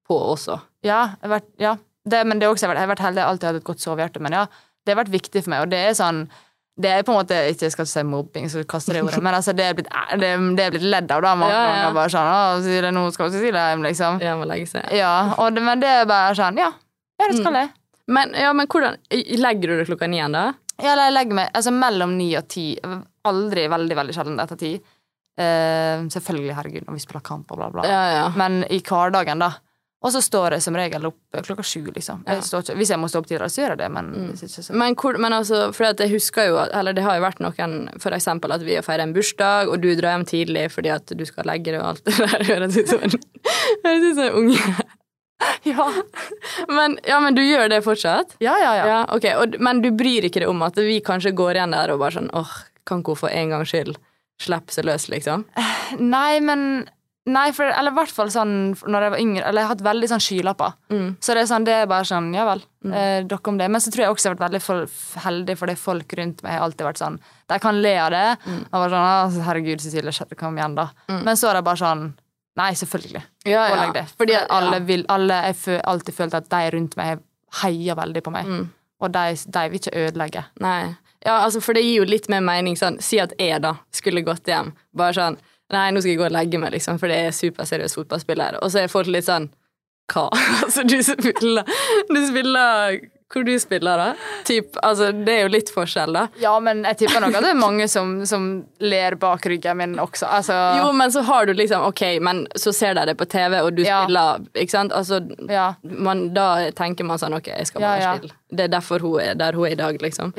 på 0.10 0.18
også. 0.34 0.58
Ja, 0.88 1.04
vært, 1.22 1.46
ja. 1.62 1.76
Det, 2.04 2.24
men 2.28 2.40
det 2.42 2.50
også, 2.50 2.66
jeg 2.68 2.76
har 2.76 2.88
vært- 2.90 3.06
heldig, 3.06 3.22
jeg 3.22 3.26
har 3.28 3.32
alltid 3.36 3.48
hatt 3.52 3.62
et 3.62 3.70
godt 3.70 3.80
sovehjerte, 3.86 4.20
men 4.20 4.34
ja, 4.36 4.46
det 4.84 4.96
har 4.96 5.04
vært 5.06 5.14
viktig 5.14 5.44
for 5.46 5.54
meg, 5.54 5.62
og 5.62 5.70
det 5.72 5.80
er 5.88 5.94
sånn 5.96 6.26
det 6.74 6.90
er 6.90 7.04
på 7.06 7.14
en 7.14 7.20
måte 7.20 7.38
ikke 7.52 7.68
jeg 7.68 7.72
skal 7.76 7.86
si 7.86 8.02
mobbing, 8.02 8.48
så 8.50 8.64
kaster 8.66 8.98
det 8.98 9.04
ordet, 9.06 9.22
men 9.22 9.36
altså, 9.38 9.54
det 9.54 9.66
er 9.70 9.76
blitt, 9.78 9.90
det, 10.18 10.32
det 10.58 10.64
er 10.66 10.72
blitt 10.74 10.88
ledd 10.90 11.12
av 11.14 11.22
da, 11.22 11.36
mange 11.38 11.54
Ja, 11.54 11.60
ja. 11.68 11.76
ganger. 11.84 11.94
Bare 12.00 12.10
sånn 12.10 12.30
'Å, 12.34 12.64
Cecilie, 12.64 12.92
nå 12.92 13.04
skal 13.14 13.30
det 13.30 13.52
hjem', 13.54 13.84
liksom. 13.86 14.22
Ja, 14.26 14.34
må 14.36 14.48
legge 14.50 14.66
seg. 14.72 14.90
Ja, 14.92 15.36
og 15.38 15.54
det, 15.54 15.62
men 15.62 15.80
det 15.80 15.88
er 15.90 16.06
bare 16.10 16.34
sånn 16.34 16.58
Ja, 16.58 16.72
ja 17.22 17.28
det 17.30 17.38
skal 17.38 17.54
jeg. 17.54 17.70
Men, 18.08 18.34
ja, 18.34 18.52
men 18.54 18.68
hvordan 18.68 18.98
Legger 19.38 19.68
du 19.68 19.78
det 19.78 19.88
klokka 19.88 20.10
ni 20.10 20.18
igjen, 20.18 20.34
da? 20.34 20.54
Ja, 20.82 20.96
jeg 20.98 21.14
legger 21.14 21.38
meg 21.38 21.52
altså 21.54 21.72
mellom 21.76 22.16
ni 22.18 22.32
og 22.40 22.48
ti. 22.50 22.72
Aldri 23.30 23.68
veldig, 23.72 23.96
veldig 24.00 24.16
sjelden 24.16 24.40
etter 24.44 24.58
ti. 24.60 24.74
Uh, 25.34 26.06
selvfølgelig, 26.14 26.54
herregud, 26.58 26.84
når 26.88 26.94
vi 26.98 27.02
spiller 27.04 27.24
kamp 27.26 27.52
og 27.54 27.58
bla, 27.62 27.70
bla. 27.74 27.86
Ja, 27.90 28.02
ja. 28.14 28.26
Men 28.38 28.64
i 28.70 28.80
hverdagen, 28.86 29.42
da. 29.42 29.52
Og 30.04 30.12
så 30.12 30.20
står 30.20 30.58
jeg 30.58 30.64
som 30.66 30.76
regel 30.76 31.06
opp 31.08 31.38
klokka 31.48 31.64
sju, 31.64 31.86
liksom. 31.96 32.26
Jeg 32.28 32.44
står 32.44 32.66
ikke, 32.66 32.74
hvis 32.82 32.90
jeg 32.92 33.00
må 33.00 33.08
stå 33.08 33.22
opp 33.22 33.28
tidligere, 33.30 33.48
så 33.54 33.62
gjør 33.62 33.72
jeg 33.72 33.80
det, 33.80 33.88
men 33.96 34.10
Mm. 34.14 34.34
ikke, 34.36 34.76
Men, 34.76 34.96
hvor, 35.00 35.18
men 35.18 35.34
altså, 35.34 35.62
for 35.74 35.88
jeg 35.88 36.12
husker 36.12 36.50
jo 36.50 36.58
Eller 36.74 36.94
det 36.94 37.04
har 37.06 37.16
jo 37.16 37.24
vært 37.24 37.40
noen 37.40 37.88
For 38.04 38.12
eksempel 38.12 38.52
at 38.52 38.62
vi 38.68 38.76
har 38.76 38.84
feiret 38.84 39.08
en 39.08 39.14
bursdag, 39.16 39.70
og 39.72 39.80
du 39.80 39.96
drar 39.96 40.18
hjem 40.18 40.26
tidlig 40.28 40.66
fordi 40.76 40.92
at 40.92 41.08
du 41.08 41.24
skal 41.26 41.48
legge 41.48 41.72
deg 41.72 41.80
og 41.80 41.94
alt 41.94 42.04
det 42.04 42.18
der. 42.20 42.44
Høres 42.52 42.78
ut 42.78 42.92
som 42.92 43.00
en 43.00 44.36
unge. 44.44 44.60
Ja, 45.74 45.86
Men, 46.68 46.98
ja, 47.08 47.20
men 47.24 47.36
du 47.38 47.42
gjør 47.44 47.70
det 47.72 47.84
fortsatt? 47.86 48.36
ja, 48.44 48.56
ja. 48.60 48.74
ja. 48.80 48.88
Ja, 48.94 49.02
ok. 49.16 49.30
Og, 49.42 49.60
men 49.64 49.82
du 49.84 49.92
bryr 49.96 50.28
ikke 50.28 50.44
deg 50.44 50.52
om 50.52 50.64
at 50.66 50.78
vi 50.80 51.00
kanskje 51.06 51.36
går 51.38 51.60
igjen 51.60 51.76
der 51.76 51.94
og 51.94 52.02
bare 52.04 52.18
sånn 52.18 52.32
åh, 52.36 52.52
kan 52.88 53.04
ikke 53.04 53.16
hun 53.16 53.22
for 53.24 53.32
en 53.32 53.54
gangs 53.56 53.72
skyld 53.72 53.96
slippe 54.44 54.76
seg 54.76 54.88
løs, 54.90 55.08
liksom? 55.14 55.46
Nei, 56.02 56.42
men 56.44 56.86
Nei, 57.24 57.54
for, 57.56 57.64
eller 57.72 57.94
i 57.94 57.96
hvert 57.96 58.12
fall 58.12 58.28
sånn 58.34 58.74
når 58.76 59.06
jeg 59.06 59.12
var 59.14 59.22
yngre 59.22 59.44
Eller 59.48 59.62
jeg 59.64 59.68
har 59.70 59.72
hatt 59.78 59.84
veldig 59.86 60.08
sånn 60.12 60.24
skylapper. 60.24 60.74
Mm. 60.92 61.06
Så 61.24 61.36
det 61.36 61.44
er 61.46 61.48
sånn, 61.54 61.68
det 61.68 61.76
er 61.78 61.86
bare 61.88 62.08
sånn, 62.10 62.26
ja 62.36 62.44
vel, 62.50 62.64
eh, 62.90 63.22
dere 63.24 63.52
om 63.52 63.60
det. 63.62 63.70
Men 63.72 63.84
så 63.84 63.94
tror 63.94 64.04
jeg 64.04 64.12
også 64.12 64.28
jeg 64.28 64.34
har 64.34 64.36
vært 64.36 64.44
veldig 64.50 64.62
for, 64.66 64.98
heldig, 65.24 65.56
fordi 65.62 65.76
folk 65.80 66.16
rundt 66.20 66.44
meg 66.44 66.58
har 66.58 66.66
alltid 66.66 66.84
vært 66.90 67.00
sånn 67.00 67.16
De 67.54 67.60
kan 67.64 67.80
le 67.80 67.94
av 68.04 68.12
det. 68.12 68.26
Og 68.50 68.76
bare 68.76 68.92
sånn, 68.92 69.46
herregud, 69.48 69.86
Cecilie, 69.86 70.28
kom 70.36 70.60
igjen, 70.60 70.76
da. 70.76 70.90
Men 71.14 71.40
så 71.40 71.54
er 71.54 71.62
det 71.62 71.66
bare 71.70 71.80
sånn 71.80 72.04
Nei, 72.60 72.72
selvfølgelig. 72.78 73.24
Ja, 73.50 73.68
Pålegg 73.72 73.94
det. 73.96 74.04
Fordi, 74.18 74.36
alle 74.50 74.78
ja. 74.78 74.86
vil, 74.86 75.06
alle, 75.10 75.40
jeg 75.48 75.56
har 75.66 75.86
alltid 75.90 76.18
følt 76.18 76.36
at 76.38 76.50
de 76.52 76.66
rundt 76.76 76.98
meg 77.00 77.24
heier 77.62 77.98
veldig 77.98 78.22
på 78.26 78.34
meg. 78.34 78.50
Mm. 78.50 78.68
Og 79.04 79.14
de, 79.14 79.24
de 79.56 79.64
vil 79.72 79.82
ikke 79.82 79.96
ødelegge. 80.04 80.44
Nei. 80.64 80.94
Ja, 81.26 81.40
altså, 81.40 81.62
for 81.64 81.76
det 81.76 81.86
gir 81.86 82.02
jo 82.02 82.06
litt 82.08 82.28
mer 82.32 82.44
mening 82.44 82.76
sånn 82.76 82.98
Si 83.04 83.16
at 83.24 83.32
jeg, 83.40 83.62
da, 83.64 83.78
skulle 83.96 84.26
gått 84.28 84.48
hjem. 84.50 84.74
Bare 84.98 85.16
sånn 85.18 85.40
Nei, 85.74 85.88
nå 85.96 86.04
skal 86.04 86.12
jeg 86.12 86.20
gå 86.20 86.26
og 86.28 86.36
legge 86.36 86.60
meg, 86.60 86.74
liksom, 86.76 87.00
for 87.02 87.10
det 87.10 87.18
er 87.24 87.34
superseriøs 87.34 87.96
fotballspiller. 87.98 88.60
Og 88.62 88.70
så 88.70 88.84
er 88.84 88.92
folk 88.92 89.08
litt 89.10 89.26
sånn 89.26 89.48
Hva? 90.12 90.28
altså, 90.66 90.84
du 90.84 90.98
spiller 91.06 91.70
Du 92.12 92.20
spiller 92.28 93.00
Hvor 93.34 93.44
du 93.48 93.52
spiller, 93.60 93.98
da? 93.98 94.14
Typ, 94.46 94.76
altså, 94.86 95.08
det 95.26 95.34
er 95.34 95.42
jo 95.48 95.52
litt 95.56 95.72
forskjell, 95.74 96.14
da. 96.14 96.28
Ja, 96.38 96.52
men 96.62 96.84
jeg 96.86 96.98
tipper 97.00 97.24
nok 97.24 97.34
at 97.40 97.42
det 97.48 97.50
er 97.50 97.58
mange 97.58 97.88
som, 97.90 98.12
som 98.30 98.44
ler 98.80 99.16
bak 99.18 99.46
ryggen 99.50 99.78
min 99.80 99.96
også. 100.04 100.28
Altså, 100.30 100.58
Jo, 100.78 100.92
men 100.94 101.10
så 101.12 101.24
har 101.26 101.46
du 101.50 101.54
liksom 101.58 101.82
Ok, 101.88 102.04
men 102.22 102.44
så 102.56 102.74
ser 102.74 102.94
de 103.00 103.06
det 103.10 103.18
på 103.18 103.26
TV, 103.26 103.58
og 103.64 103.74
du 103.76 103.82
Ja. 103.84 104.04
spiller 104.04 104.46
Ikke 104.54 104.70
sant? 104.76 104.94
Altså, 104.94 105.20
ja, 105.50 105.74
man, 105.84 106.28
da 106.36 106.70
tenker 106.78 107.04
man 107.10 107.18
sånn 107.18 107.34
Ok, 107.34 107.48
jeg 107.50 107.68
skal 107.68 107.82
bare 107.82 108.00
Ja, 108.02 108.14
spille. 108.18 108.34
Det 108.54 108.68
er 108.68 108.72
derfor 108.78 109.00
hun 109.02 109.20
er 109.20 109.34
der 109.36 109.54
hun 109.58 109.66
er 109.66 109.72
i 109.72 109.76
dag, 109.82 109.98
liksom. 110.02 110.34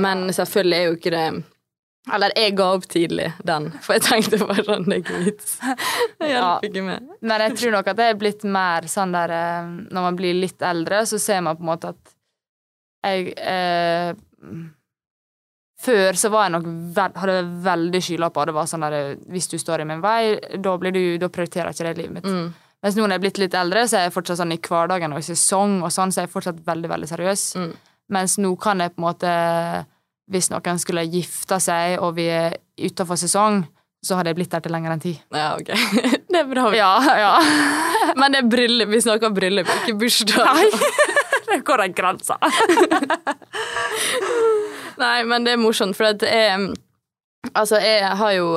Men 0.00 0.28
selvfølgelig 0.32 0.76
er 0.80 0.84
jo 0.88 0.96
ikke 0.96 1.10
det 1.12 1.44
Eller 2.14 2.32
jeg 2.36 2.54
ga 2.56 2.66
opp 2.72 2.86
tidlig 2.88 3.32
den, 3.44 3.70
for 3.84 3.98
jeg 3.98 4.02
tenkte 4.08 4.38
bare 4.40 4.64
sånn 4.64 4.86
Det 4.88 4.96
er 4.96 5.02
ikke 5.04 5.24
vits. 5.26 5.58
Det 5.60 6.30
Ja. 6.30 6.38
hjelper 6.56 6.68
ikke 6.70 6.84
med. 6.86 7.08
Men 7.20 7.40
jeg 7.44 7.56
tror 7.60 7.72
nok 7.76 7.88
at 7.92 7.96
det 8.00 8.06
er 8.14 8.14
blitt 8.24 8.44
mer 8.44 8.88
sånn 8.88 9.12
der 9.12 9.30
eh, 9.36 9.66
Når 9.92 10.02
man 10.08 10.16
blir 10.16 10.32
litt 10.40 10.62
eldre, 10.64 11.02
så 11.04 11.20
ser 11.20 11.42
man 11.44 11.56
på 11.58 11.66
en 11.66 11.72
måte 11.76 11.92
at 11.92 12.14
jeg 13.06 13.34
eh, 13.38 14.14
Før 15.78 16.16
så 16.18 16.30
var 16.34 16.48
jeg 16.48 16.54
nok 16.56 16.64
hadde 16.98 17.34
jeg 17.36 17.50
veldig 17.62 18.00
skylapper. 18.02 18.50
Det 18.50 18.54
var 18.56 18.70
sånn 18.70 18.86
eh, 18.88 19.12
Hvis 19.30 19.50
du 19.52 19.58
står 19.60 19.84
i 19.84 19.88
min 19.88 20.02
vei, 20.02 20.22
da, 20.58 20.74
blir 20.80 20.94
du, 20.94 21.02
da 21.22 21.30
prioriterer 21.30 21.70
ikke 21.70 21.86
det 21.86 21.94
livet 22.00 22.16
mitt. 22.18 22.26
Mm. 22.26 22.48
Mens 22.82 22.94
nå 22.94 23.04
når 23.04 23.16
jeg 23.16 23.18
er 23.18 23.24
blitt 23.26 23.40
litt 23.42 23.54
eldre, 23.58 23.84
så 23.90 23.98
er 23.98 24.06
jeg 24.06 24.14
fortsatt 24.14 24.40
sånn 24.40 24.54
i 24.54 24.60
hverdagen 24.62 25.14
og 25.14 25.22
i 25.22 25.26
sesong 25.26 25.80
og 25.82 25.90
sånn, 25.94 26.12
så 26.14 26.20
er 26.22 26.28
jeg 26.28 26.34
fortsatt 26.34 26.60
veldig, 26.66 26.90
veldig 26.92 27.08
seriøs. 27.10 27.46
Mm. 27.58 27.72
Mens 28.14 28.36
nå 28.42 28.52
kan 28.62 28.80
jeg 28.82 28.94
på 28.94 29.02
en 29.02 29.04
måte 29.04 29.32
Hvis 30.32 30.50
noen 30.52 30.78
skulle 30.80 31.06
gifte 31.08 31.56
seg, 31.62 31.98
og 32.04 32.14
vi 32.18 32.26
er 32.28 32.58
utafor 32.84 33.16
sesong, 33.16 33.62
så 34.04 34.18
hadde 34.18 34.30
jeg 34.30 34.38
blitt 34.38 34.52
der 34.52 34.62
til 34.62 34.74
lenger 34.74 34.94
enn 34.94 35.02
tid. 35.02 35.22
Ja, 35.34 35.54
ok. 35.56 35.70
Det 36.32 36.42
er 36.42 36.50
bra. 36.50 36.68
Ja, 36.76 36.90
ja. 37.18 37.32
Men 38.18 38.34
det 38.34 38.42
er 38.42 38.50
bryllup. 38.52 38.90
Vi 38.92 39.00
snakker 39.02 39.32
bryllup, 39.34 39.70
ikke 39.80 39.96
bursdag. 39.98 40.44
Nei, 40.44 40.68
hvor 41.66 41.82
er 41.82 41.94
grensa? 41.94 42.38
Nei, 45.02 45.18
men 45.28 45.46
det 45.46 45.54
er 45.54 45.62
morsomt, 45.62 45.96
for 45.98 46.12
at 46.12 46.24
jeg 46.26 46.70
Altså, 47.54 47.78
jeg 47.80 48.02
har 48.18 48.32
jo 48.34 48.48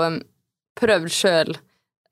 prøvd 0.75 1.12
sjøl 1.13 1.51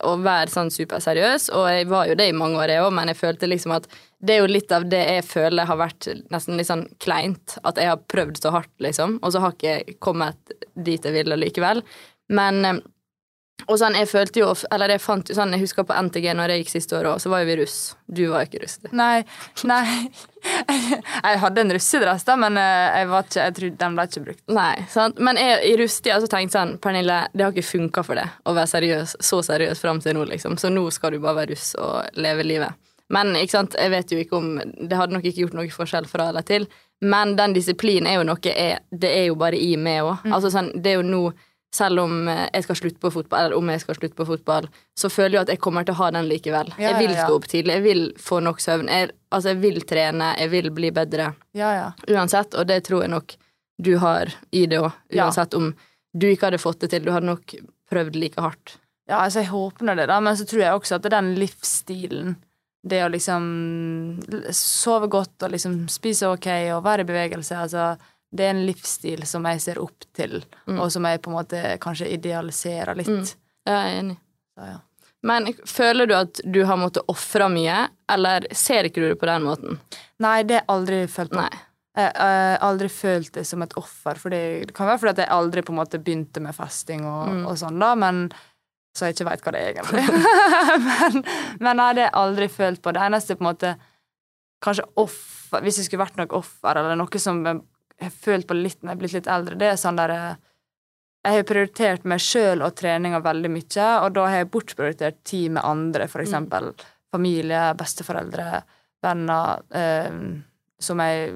å 0.06 0.12
være 0.22 0.52
sånn 0.54 0.70
superseriøs, 0.72 1.50
og 1.58 1.66
jeg 1.68 1.88
var 1.90 2.08
jo 2.08 2.16
det 2.16 2.30
i 2.30 2.36
mange 2.36 2.60
år, 2.62 2.72
jeg 2.72 2.84
òg, 2.86 2.94
men 2.96 3.10
jeg 3.12 3.20
følte 3.20 3.50
liksom 3.50 3.74
at 3.76 3.90
det 4.24 4.36
er 4.36 4.44
jo 4.44 4.52
litt 4.52 4.72
av 4.76 4.86
det 4.88 5.02
jeg 5.02 5.26
føler 5.28 5.68
har 5.68 5.80
vært 5.80 6.08
nesten 6.32 6.60
litt 6.60 6.70
sånn 6.70 6.86
kleint. 7.04 7.58
At 7.68 7.82
jeg 7.82 7.90
har 7.92 8.06
prøvd 8.12 8.40
så 8.40 8.54
hardt, 8.56 8.72
liksom, 8.86 9.18
og 9.24 9.34
så 9.34 9.42
har 9.44 9.58
ikke 9.58 9.74
jeg 9.74 9.98
kommet 10.04 10.56
dit 10.76 11.04
jeg 11.04 11.16
ville 11.16 11.40
likevel. 11.42 11.82
Men 12.32 12.84
og 13.68 13.80
sånn, 13.82 13.98
jeg 14.00 14.08
følte 14.10 14.42
jo 14.42 14.50
Eller 14.72 14.94
jeg 14.94 15.02
fant 15.04 15.30
jo 15.30 15.36
sånn 15.38 15.54
Jeg 15.56 15.64
husker 15.66 15.86
på 15.88 15.96
NTG 16.08 16.32
når 16.38 16.54
jeg 16.54 16.64
gikk 16.64 16.72
siste 16.72 16.98
året, 16.98 17.12
og 17.12 17.24
så 17.24 17.32
var 17.32 17.44
jo 17.44 17.50
vi 17.50 17.58
russ. 17.60 17.78
Du 18.08 18.22
var 18.32 18.44
jo 18.44 18.50
ikke 18.50 18.64
russ. 18.64 18.78
Nei, 18.96 19.24
nei. 19.70 19.86
Jeg 21.20 21.40
hadde 21.42 21.62
en 21.66 21.74
russedress, 21.76 22.24
da, 22.24 22.38
men 22.40 22.56
eh, 22.56 23.00
jeg, 23.02 23.08
var 23.12 23.26
ikke, 23.26 23.42
jeg 23.42 23.56
trodde 23.58 23.80
den 23.82 23.96
ble 23.98 24.06
ikke 24.08 24.22
brukt. 24.24 24.44
Nei, 24.56 24.86
sant? 24.88 25.18
Men 25.20 25.36
jeg, 25.36 25.58
i 25.68 25.74
russetida 25.82 26.20
så 26.24 26.30
tenkte 26.32 26.56
sånn 26.56 26.78
Pernille, 26.80 27.18
det 27.34 27.44
har 27.44 27.52
ikke 27.52 27.68
funka 27.68 28.04
for 28.08 28.22
deg 28.22 28.38
å 28.48 28.54
være 28.56 28.72
seriøs, 28.72 29.18
så 29.28 29.42
seriøs 29.44 29.84
fram 29.84 30.00
til 30.04 30.16
nå, 30.16 30.24
liksom. 30.32 30.56
Så 30.62 30.72
nå 30.72 30.86
skal 30.96 31.12
du 31.12 31.20
bare 31.20 31.42
være 31.42 31.58
russ 31.58 31.74
og 31.76 32.22
leve 32.24 32.48
livet. 32.48 32.80
Men 33.12 33.34
ikke 33.36 33.58
sant, 33.58 33.76
jeg 33.76 33.92
vet 33.92 34.12
jo 34.14 34.20
ikke 34.22 34.38
om 34.38 34.50
Det 34.62 34.98
hadde 34.98 35.16
nok 35.16 35.24
ikke 35.26 35.44
gjort 35.44 35.58
noe 35.58 35.72
forskjell 35.74 36.08
fra 36.10 36.30
eller 36.32 36.46
til. 36.46 36.70
Men 37.02 37.36
den 37.40 37.56
disiplinen 37.56 38.08
er 38.10 38.20
jo 38.20 38.26
noe 38.28 38.40
jeg, 38.44 38.80
Det 38.92 39.12
er 39.12 39.30
jo 39.30 39.38
bare 39.40 39.60
i 39.60 39.74
meg 39.82 40.04
òg. 40.06 40.28
Altså 40.30 40.52
sånn, 40.54 40.72
det 40.76 40.94
er 40.94 41.00
jo 41.00 41.08
nå 41.08 41.24
selv 41.76 42.02
om 42.02 42.28
eh, 42.28 42.48
jeg 42.54 42.66
skal 42.66 42.80
slutte 42.80 43.02
på 43.04 43.12
fotball, 43.14 43.46
eller 43.46 43.58
om 43.60 43.70
jeg 43.70 43.84
skal 43.84 43.98
slutte 44.00 44.18
på 44.18 44.28
fotball, 44.30 44.70
så 44.98 45.12
føler 45.14 45.38
jeg 45.38 45.48
at 45.48 45.54
jeg 45.54 45.62
kommer 45.64 45.86
til 45.86 45.96
å 45.98 46.02
ha 46.02 46.10
den 46.16 46.30
likevel. 46.30 46.72
Ja, 46.78 46.92
jeg 46.94 47.04
vil 47.04 47.16
stå 47.18 47.38
opp 47.38 47.48
tidlig, 47.52 47.78
jeg 47.78 47.86
vil 47.86 48.04
få 48.20 48.42
nok 48.46 48.64
søvn. 48.64 48.90
Jeg, 48.90 49.12
altså, 49.30 49.54
jeg 49.54 49.62
vil 49.64 49.80
trene, 49.90 50.34
jeg 50.40 50.54
vil 50.56 50.72
bli 50.76 50.92
bedre 50.96 51.32
Ja, 51.58 51.70
ja. 51.78 51.88
uansett, 52.10 52.58
og 52.58 52.68
det 52.70 52.82
tror 52.90 53.06
jeg 53.06 53.14
nok 53.14 53.38
du 53.80 53.94
har 54.02 54.34
i 54.52 54.66
det 54.68 54.82
òg. 54.82 54.92
Uansett 55.16 55.56
om 55.56 55.72
du 56.12 56.28
ikke 56.28 56.50
hadde 56.50 56.60
fått 56.60 56.82
det 56.84 56.90
til. 56.92 57.06
Du 57.06 57.14
hadde 57.14 57.30
nok 57.30 57.54
prøvd 57.90 58.18
like 58.20 58.42
hardt. 58.42 58.78
Ja, 59.10 59.24
altså, 59.24 59.44
jeg 59.44 59.54
håper 59.54 59.88
nå 59.88 59.96
det, 59.98 60.10
da, 60.12 60.20
men 60.22 60.38
så 60.38 60.46
tror 60.50 60.66
jeg 60.66 60.78
også 60.78 60.98
at 60.98 61.06
det 61.06 61.14
er 61.14 61.20
den 61.22 61.36
livsstilen 61.40 62.38
det 62.90 63.02
å 63.04 63.10
liksom 63.12 63.44
sove 64.56 65.10
godt 65.12 65.44
og 65.44 65.52
liksom 65.52 65.82
spise 65.92 66.30
ok 66.32 66.48
og 66.78 66.86
være 66.86 67.04
i 67.04 67.10
bevegelse, 67.10 67.58
altså 67.60 67.90
det 68.32 68.46
er 68.46 68.54
en 68.54 68.66
livsstil 68.68 69.24
som 69.28 69.46
jeg 69.50 69.62
ser 69.64 69.80
opp 69.82 70.06
til, 70.16 70.40
mm. 70.70 70.78
og 70.78 70.92
som 70.94 71.08
jeg 71.10 71.22
på 71.24 71.32
en 71.32 71.38
måte 71.40 71.64
kanskje 71.82 72.12
idealiserer 72.14 72.98
litt. 73.00 73.10
Mm. 73.10 73.32
Jeg 73.70 73.78
er 73.80 73.96
enig. 74.04 74.20
Så, 74.54 74.68
ja. 74.70 74.78
Men 75.30 75.50
føler 75.68 76.08
du 76.08 76.14
at 76.16 76.40
du 76.48 76.62
har 76.64 76.80
måttet 76.80 77.10
ofre 77.12 77.50
mye, 77.52 77.88
eller 78.12 78.46
ser 78.56 78.88
ikke 78.88 79.02
du 79.02 79.10
det 79.10 79.18
på 79.20 79.28
den 79.28 79.48
måten? 79.48 79.82
Nei, 80.24 80.44
det 80.48 80.62
har 80.62 80.64
jeg 80.64 80.72
aldri 80.76 81.02
følt 81.12 81.34
på. 81.34 81.42
Nei. 81.42 81.66
Jeg 82.00 82.14
har 82.16 82.62
aldri 82.64 82.88
følt 82.94 83.34
det 83.36 83.44
som 83.50 83.66
et 83.66 83.74
offer. 83.80 84.20
For 84.22 84.32
det 84.32 84.72
kan 84.78 84.88
være 84.88 85.02
fordi 85.02 85.16
at 85.18 85.24
jeg 85.26 85.36
aldri 85.36 85.64
på 85.66 85.74
en 85.74 85.80
måte 85.82 86.00
begynte 86.00 86.44
med 86.44 86.56
fasting 86.56 87.04
og, 87.04 87.34
mm. 87.34 87.42
og 87.50 87.58
sånn, 87.60 87.82
da, 87.82 87.92
men 88.00 88.28
så 88.96 89.10
jeg 89.10 89.18
ikke 89.18 89.28
veit 89.28 89.44
hva 89.46 89.54
det 89.56 89.64
er, 89.64 89.74
egentlig. 89.74 90.06
men, 90.88 91.26
men 91.60 91.82
nei, 91.82 91.90
det 91.98 92.06
har 92.06 92.12
jeg 92.12 92.18
aldri 92.22 92.50
følt 92.54 92.84
på. 92.84 92.94
Det 92.96 93.04
eneste 93.10 93.38
på 93.40 93.46
en 93.46 93.52
måte 93.52 93.78
Kanskje 94.60 94.84
offer 95.00 95.62
Hvis 95.64 95.78
det 95.80 95.86
skulle 95.86 96.02
vært 96.04 96.18
noe 96.20 96.34
offer, 96.36 96.76
eller 96.76 96.98
noe 97.00 97.22
som 97.22 97.38
har 98.08 98.16
følt 98.28 98.48
på 98.48 98.58
litt 98.58 98.80
når 98.82 98.92
jeg 98.92 98.96
er 98.96 99.02
blitt 99.02 99.18
litt 99.18 99.32
eldre, 99.36 99.58
det 99.60 99.72
er 99.72 99.82
sånn 99.82 100.00
der 100.00 100.14
Jeg 101.20 101.36
har 101.36 101.48
prioritert 101.48 102.06
meg 102.08 102.22
sjøl 102.24 102.62
og 102.64 102.78
treninga 102.80 103.20
veldig 103.20 103.50
mye, 103.52 103.88
og 104.06 104.14
da 104.16 104.28
har 104.30 104.38
jeg 104.40 104.52
bortprioritert 104.54 105.18
tid 105.28 105.52
med 105.58 105.66
andre, 105.68 106.08
eksempel 106.08 106.72
mm. 106.72 106.86
familie, 107.12 107.64
besteforeldre, 107.76 108.62
venner, 109.04 109.66
eh, 109.76 110.22
som 110.80 111.04
jeg 111.04 111.34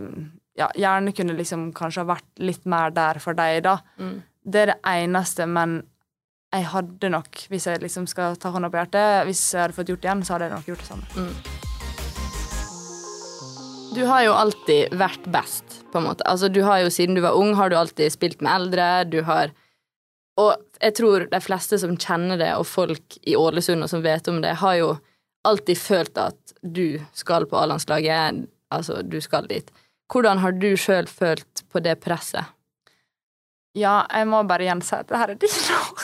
ja, 0.56 0.69
gjerne 0.76 1.12
kunne 1.12 1.36
liksom 1.36 1.71
kanskje 1.76 2.04
ha 2.04 2.13
vært 2.13 2.39
litt 2.39 2.63
mer 2.69 2.93
der 2.95 3.19
for 3.19 3.36
deg, 3.38 3.63
da. 3.65 3.80
Mm. 3.99 4.21
Det 4.43 4.62
er 4.62 4.71
det 4.71 4.80
eneste, 4.88 5.47
men 5.49 5.82
jeg 6.54 6.69
hadde 6.69 7.10
nok, 7.10 7.45
hvis 7.49 7.67
jeg 7.67 7.82
liksom 7.82 8.08
skal 8.10 8.38
ta 8.38 8.54
hånda 8.54 8.69
på 8.69 8.78
hjertet, 8.78 9.23
hvis 9.28 9.45
jeg 9.56 9.65
hadde 9.65 9.78
fått 9.78 9.89
gjort 9.89 10.04
det 10.04 10.12
igjen, 10.12 10.26
så 10.26 10.36
hadde 10.36 10.49
jeg 10.49 10.58
nok 10.60 10.73
gjort 10.73 10.84
det 10.84 10.91
samme. 10.91 11.13
Mm. 11.17 11.72
Du 13.93 14.06
har 14.10 14.23
jo 14.25 14.34
alltid 14.34 14.93
vært 14.97 15.25
best, 15.29 15.84
på 15.93 15.99
en 15.99 16.08
måte. 16.08 16.25
Altså, 16.25 16.47
du 16.49 16.63
har 16.65 16.82
jo 16.82 16.89
Siden 16.89 17.13
du 17.13 17.21
var 17.21 17.38
ung, 17.38 17.51
har 17.53 17.69
du 17.69 17.75
alltid 17.77 18.10
spilt 18.13 18.41
med 18.41 18.49
eldre. 18.49 18.88
Du 19.06 19.21
har 19.27 19.53
Og 20.41 20.56
jeg 20.82 20.95
tror 20.97 21.27
de 21.29 21.39
fleste 21.39 21.77
som 21.77 21.93
kjenner 21.93 22.39
det, 22.41 22.56
og 22.58 22.65
folk 22.65 23.19
i 23.21 23.36
Ålesund 23.38 23.86
og 23.86 23.89
som 23.91 24.01
vet 24.01 24.27
om 24.27 24.41
det, 24.41 24.56
har 24.63 24.75
jo 24.79 24.88
alltid 25.45 25.77
følt 25.77 26.17
at 26.17 26.56
du 26.63 26.97
skal 27.13 27.45
på 27.45 27.60
A-landslaget. 27.60 28.47
Altså, 28.73 29.03
du 29.06 29.19
skal 29.21 29.45
dit. 29.45 29.69
Hvordan 30.10 30.41
har 30.41 30.58
du 30.58 30.73
sjøl 30.73 31.06
følt 31.06 31.62
på 31.69 31.84
det 31.86 31.99
presset? 32.01 32.49
Ja, 33.73 34.03
jeg 34.13 34.27
må 34.29 34.43
bare 34.45 34.67
igjen 34.67 34.83
si 34.86 34.93
at 34.93 35.07
det 35.09 35.17
her 35.17 35.31
er 35.33 35.38
dine 35.41 35.77
ord. 35.79 36.03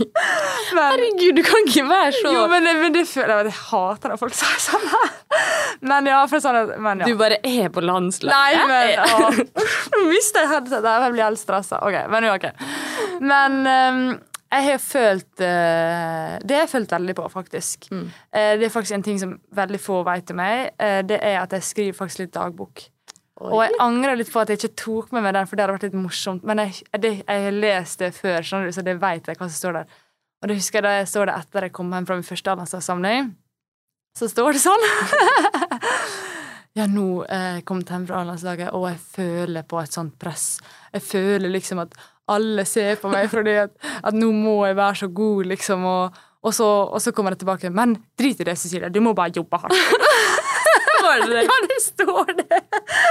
Herregud, 0.76 1.38
du 1.38 1.40
kan 1.46 1.64
ikke 1.64 1.84
være 1.88 2.12
så 2.18 2.32
Jo, 2.34 2.42
men, 2.52 2.68
men 2.76 2.92
det 2.92 3.06
føler 3.08 3.32
jeg 3.38 3.48
jeg 3.48 3.56
hater 3.70 4.12
når 4.12 4.20
folk 4.20 4.36
sier 4.36 4.60
sånn. 4.60 4.84
Men 5.88 6.10
ja, 6.10 6.18
for 6.28 6.44
sånn 6.44 6.58
at, 6.60 6.74
men, 6.76 7.00
ja. 7.00 7.08
Du 7.08 7.16
bare 7.16 7.38
er 7.40 7.72
på 7.72 7.80
landslaget? 7.80 8.36
Nei, 8.36 8.66
men 8.68 9.48
Nå 9.94 10.02
mister 10.10 10.44
jeg 10.44 10.52
headsetet. 10.52 10.90
Jeg 10.90 11.14
blir 11.14 11.24
helt 11.24 11.40
stressa. 11.40 11.80
Ok, 11.88 11.96
men 12.12 12.28
jo, 12.28 12.36
ok. 12.36 12.46
Men 13.24 13.58
um, 13.64 14.04
jeg 14.50 14.66
har 14.66 14.80
følt 14.82 15.42
uh, 15.44 16.36
Det 16.42 16.56
har 16.56 16.64
jeg 16.64 16.72
følt 16.74 16.94
veldig 16.98 17.16
på, 17.16 17.28
faktisk. 17.32 17.88
Mm. 17.94 18.06
Uh, 18.28 18.52
det 18.60 18.68
er 18.68 18.76
faktisk 18.76 18.98
en 18.98 19.08
ting 19.08 19.20
som 19.22 19.36
veldig 19.56 19.80
få 19.80 20.02
vet 20.08 20.32
om 20.34 20.40
meg. 20.42 20.72
Uh, 20.76 21.00
det 21.06 21.20
er 21.22 21.40
at 21.40 21.56
jeg 21.56 21.68
skriver 21.72 22.00
faktisk 22.04 22.26
litt 22.26 22.36
dagbok. 22.36 22.90
Oi. 23.40 23.48
Og 23.48 23.62
jeg 23.64 23.76
angrer 23.80 24.18
litt 24.20 24.28
på 24.28 24.40
at 24.42 24.50
jeg 24.52 24.60
ikke 24.60 24.76
tok 24.82 25.12
med 25.16 25.24
meg 25.24 25.32
den, 25.32 25.46
for 25.48 25.56
det 25.56 25.64
hadde 25.64 25.76
vært 25.78 25.84
litt 25.88 25.96
morsomt. 25.96 26.42
Men 26.44 26.60
jeg, 26.60 26.82
det, 27.00 27.12
jeg 27.22 27.44
har 27.46 27.54
lest 27.56 28.02
det 28.02 28.10
før, 28.12 28.44
skjønner 28.44 28.68
du, 28.68 28.76
så 28.76 28.84
det 28.84 28.98
vet 29.00 29.30
jeg 29.30 29.38
hva 29.38 29.48
som 29.48 29.56
står 29.56 29.78
der. 29.78 29.94
Og 30.40 30.50
det 30.50 30.56
husker 30.58 30.80
jeg 30.80 30.86
da 30.86 30.92
jeg 30.98 31.08
står 31.08 31.30
der 31.30 31.40
etter 31.40 31.66
jeg 31.66 31.74
kom 31.76 31.94
hjem 31.94 32.08
fra 32.08 32.18
min 32.18 32.26
første 32.26 32.52
A-landslagssamling. 32.52 33.30
Så 34.20 34.28
står 34.28 34.56
det 34.56 34.60
sånn. 34.60 34.86
ja, 36.78 36.84
nå 36.90 37.08
er 37.24 37.46
jeg 37.56 37.66
kommet 37.68 37.92
hjem 37.92 38.06
fra 38.10 38.20
A-landslaget, 38.20 38.74
og 38.76 38.86
jeg 38.90 39.00
føler 39.16 39.68
på 39.72 39.80
et 39.80 39.96
sånt 39.96 40.16
press. 40.20 40.46
Jeg 40.92 41.06
føler 41.08 41.52
liksom 41.52 41.80
at 41.86 41.96
alle 42.30 42.66
ser 42.68 43.00
på 43.00 43.10
meg 43.10 43.30
fordi 43.32 43.56
at, 43.64 43.72
at 44.04 44.16
nå 44.16 44.28
må 44.36 44.58
jeg 44.68 44.76
være 44.78 45.00
så 45.00 45.08
god, 45.16 45.48
liksom. 45.54 45.88
Og, 45.88 46.20
og, 46.44 46.52
så, 46.54 46.68
og 46.92 47.00
så 47.00 47.16
kommer 47.16 47.32
jeg 47.34 47.46
tilbake. 47.46 47.72
Men 47.72 47.96
drit 48.20 48.44
i 48.44 48.48
det, 48.52 48.58
Cecilie. 48.60 48.92
Du 48.92 49.00
må 49.04 49.16
bare 49.16 49.32
jobbe 49.40 49.64
hardt. 49.64 49.76
Står 51.10 51.26
det 51.26 51.34
det? 51.34 51.42
Ja, 51.46 51.58
det 51.66 51.78
står 51.84 52.32
det! 52.38 52.60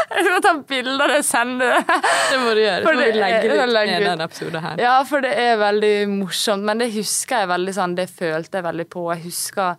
Jeg 0.10 0.26
skal 0.26 0.42
ta 0.46 0.54
bilde 0.72 0.96
av 0.96 1.12
det 1.12 1.20
og 1.20 1.28
sende 1.28 1.68
det. 1.70 2.00
Det 2.30 2.40
må 2.42 2.56
du 2.56 2.62
gjøre. 2.64 2.82
Så 2.82 2.94
må 2.96 3.06
du 3.06 3.20
legge 3.20 3.42
ut 3.44 3.76
ned 3.76 4.08
denne 4.08 4.28
episoden 4.30 4.66
her. 4.66 4.82
Ja, 4.84 4.96
for 5.10 5.26
det 5.26 5.36
er 5.44 5.60
veldig 5.62 5.94
morsomt. 6.14 6.66
Men 6.70 6.82
det 6.84 6.90
husker 6.96 7.44
jeg 7.44 7.52
veldig 7.54 7.76
sånn, 7.78 7.96
det 8.00 8.10
følte 8.12 8.60
jeg 8.60 8.68
veldig 8.70 8.88
på. 8.96 9.06
Jeg 9.14 9.26
husker 9.28 9.78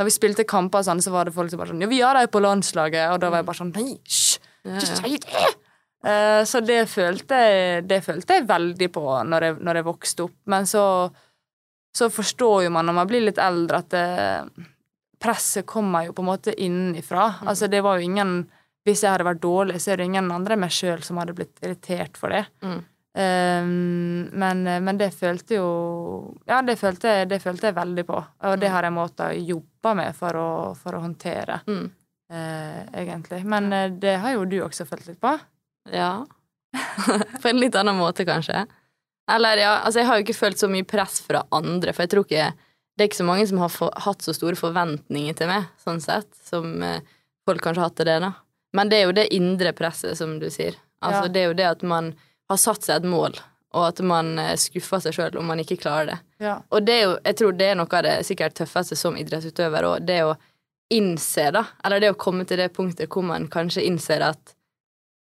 da 0.00 0.06
vi 0.06 0.12
spilte 0.14 0.46
kamper, 0.48 0.84
sånn, 0.86 1.02
så 1.04 1.12
var 1.12 1.28
det 1.28 1.34
folk 1.36 1.50
som 1.52 1.60
bare 1.60 1.74
sånn 1.74 1.82
Ja, 1.84 1.88
vi 1.90 1.98
har 2.00 2.16
deg 2.16 2.30
på 2.32 2.40
landslaget. 2.40 3.10
Og 3.12 3.18
da 3.20 3.32
var 3.32 3.42
jeg 3.42 3.50
bare 3.50 3.60
sånn 3.60 3.74
Nei, 3.76 3.90
hysj! 4.00 4.38
Ikke 4.64 4.86
si 4.88 5.18
det! 5.24 5.48
Uh, 6.00 6.40
så 6.48 6.62
det 6.64 6.86
følte, 6.88 7.36
jeg, 7.36 7.82
det 7.84 7.98
følte 8.06 8.38
jeg 8.38 8.46
veldig 8.48 8.86
på 8.94 9.02
når 9.28 9.44
jeg, 9.44 9.56
når 9.60 9.80
jeg 9.80 9.86
vokste 9.90 10.24
opp. 10.24 10.36
Men 10.48 10.68
så, 10.68 10.84
så 11.92 12.08
forstår 12.12 12.64
jo 12.64 12.70
man 12.72 12.88
når 12.88 12.96
man 12.96 13.10
blir 13.10 13.26
litt 13.26 13.40
eldre, 13.42 13.82
at 13.84 13.90
det, 13.92 14.06
presset 15.20 15.66
kommer 15.66 16.06
jo 16.06 16.14
på 16.16 16.24
en 16.24 16.30
måte 16.30 16.54
innenfra. 16.54 17.26
Mm. 17.40 17.48
Altså, 17.52 17.68
det 17.70 17.82
var 17.84 17.98
jo 17.98 18.08
ingen 18.08 18.40
Hvis 18.88 19.02
jeg 19.04 19.12
hadde 19.12 19.26
vært 19.26 19.42
dårlig, 19.42 19.76
så 19.82 19.92
er 19.92 20.00
det 20.00 20.06
ingen 20.08 20.30
andre 20.32 20.56
enn 20.56 20.62
meg 20.62 20.72
sjøl 20.72 21.02
som 21.04 21.18
hadde 21.20 21.34
blitt 21.36 21.58
irritert 21.60 22.16
for 22.16 22.32
det. 22.32 22.46
Mm. 22.64 22.78
Um, 23.10 24.30
men, 24.40 24.62
men, 24.64 24.98
det 24.98 25.08
følte 25.10 25.56
jo 25.58 25.70
Ja, 26.46 26.60
det 26.62 26.76
følte, 26.78 27.24
det 27.28 27.40
følte, 27.42 27.68
jeg 27.68 27.76
veldig 27.76 28.04
på. 28.08 28.16
Og 28.16 28.54
det 28.56 28.70
mm. 28.70 28.74
har 28.74 28.86
jeg 28.86 28.94
måttet 28.96 29.40
jobbe 29.50 29.94
med 29.98 30.16
for 30.16 30.38
å, 30.38 30.50
for 30.78 30.96
å 30.96 31.02
håndtere, 31.04 31.60
mm. 31.66 31.86
uh, 32.32 32.80
egentlig. 33.02 33.42
Men 33.44 33.68
uh, 33.74 33.86
det 33.92 34.16
har 34.22 34.38
jo 34.38 34.48
du 34.48 34.60
også 34.64 34.88
følt 34.88 35.10
litt 35.10 35.20
på. 35.20 35.34
Ja. 35.92 36.12
på 37.42 37.50
en 37.50 37.60
litt 37.60 37.76
annen 37.76 37.98
måte, 38.00 38.24
kanskje. 38.24 38.64
Eller 39.30 39.60
ja, 39.60 39.76
altså 39.84 40.00
jeg 40.00 40.08
har 40.08 40.18
jo 40.18 40.24
ikke 40.24 40.40
følt 40.40 40.62
så 40.62 40.70
mye 40.70 40.88
press 40.88 41.20
fra 41.26 41.44
andre, 41.54 41.92
for 41.92 42.06
jeg 42.06 42.14
tror 42.14 42.26
ikke 42.26 42.48
det 42.96 43.04
er 43.04 43.10
ikke 43.10 43.20
så 43.22 43.28
mange 43.28 43.46
som 43.48 43.60
har 43.62 43.72
for, 43.72 43.92
hatt 44.04 44.24
så 44.24 44.34
store 44.36 44.58
forventninger 44.58 45.36
til 45.38 45.50
meg, 45.50 45.68
sånn 45.82 46.02
sett, 46.04 46.28
som 46.46 46.82
eh, 46.84 47.04
folk 47.48 47.62
kanskje 47.64 47.82
har 47.82 47.90
hatt 47.90 47.98
til 48.00 48.10
det, 48.10 48.18
da. 48.26 48.32
Men 48.76 48.90
det 48.90 49.00
er 49.00 49.08
jo 49.08 49.14
det 49.16 49.30
indre 49.34 49.72
presset, 49.74 50.18
som 50.18 50.36
du 50.42 50.46
sier. 50.52 50.76
Altså, 51.00 51.24
ja. 51.26 51.32
Det 51.32 51.40
er 51.40 51.48
jo 51.48 51.56
det 51.58 51.70
at 51.70 51.86
man 51.86 52.12
har 52.50 52.60
satt 52.60 52.86
seg 52.86 53.00
et 53.00 53.08
mål, 53.08 53.38
og 53.74 53.86
at 53.86 54.02
man 54.04 54.34
eh, 54.42 54.54
skuffer 54.60 55.02
seg 55.02 55.16
sjøl 55.16 55.40
om 55.40 55.48
man 55.50 55.62
ikke 55.62 55.80
klarer 55.80 56.12
det. 56.12 56.20
Ja. 56.44 56.60
Og 56.70 56.86
det 56.86 56.96
er 56.98 57.04
jo, 57.06 57.16
jeg 57.24 57.40
tror 57.40 57.58
det 57.58 57.70
er 57.70 57.80
noe 57.80 57.98
av 57.98 58.06
det 58.06 58.16
sikkert 58.28 58.58
tøffeste 58.58 58.98
som 58.98 59.18
idrettsutøver, 59.18 59.88
og 59.88 60.06
det 60.06 60.22
å 60.26 60.36
innse, 60.90 61.50
da, 61.54 61.64
eller 61.86 62.02
det 62.02 62.12
å 62.12 62.18
komme 62.18 62.44
til 62.48 62.58
det 62.58 62.72
punktet 62.74 63.10
hvor 63.12 63.22
man 63.26 63.46
kanskje 63.50 63.86
innser 63.86 64.24
at 64.26 64.56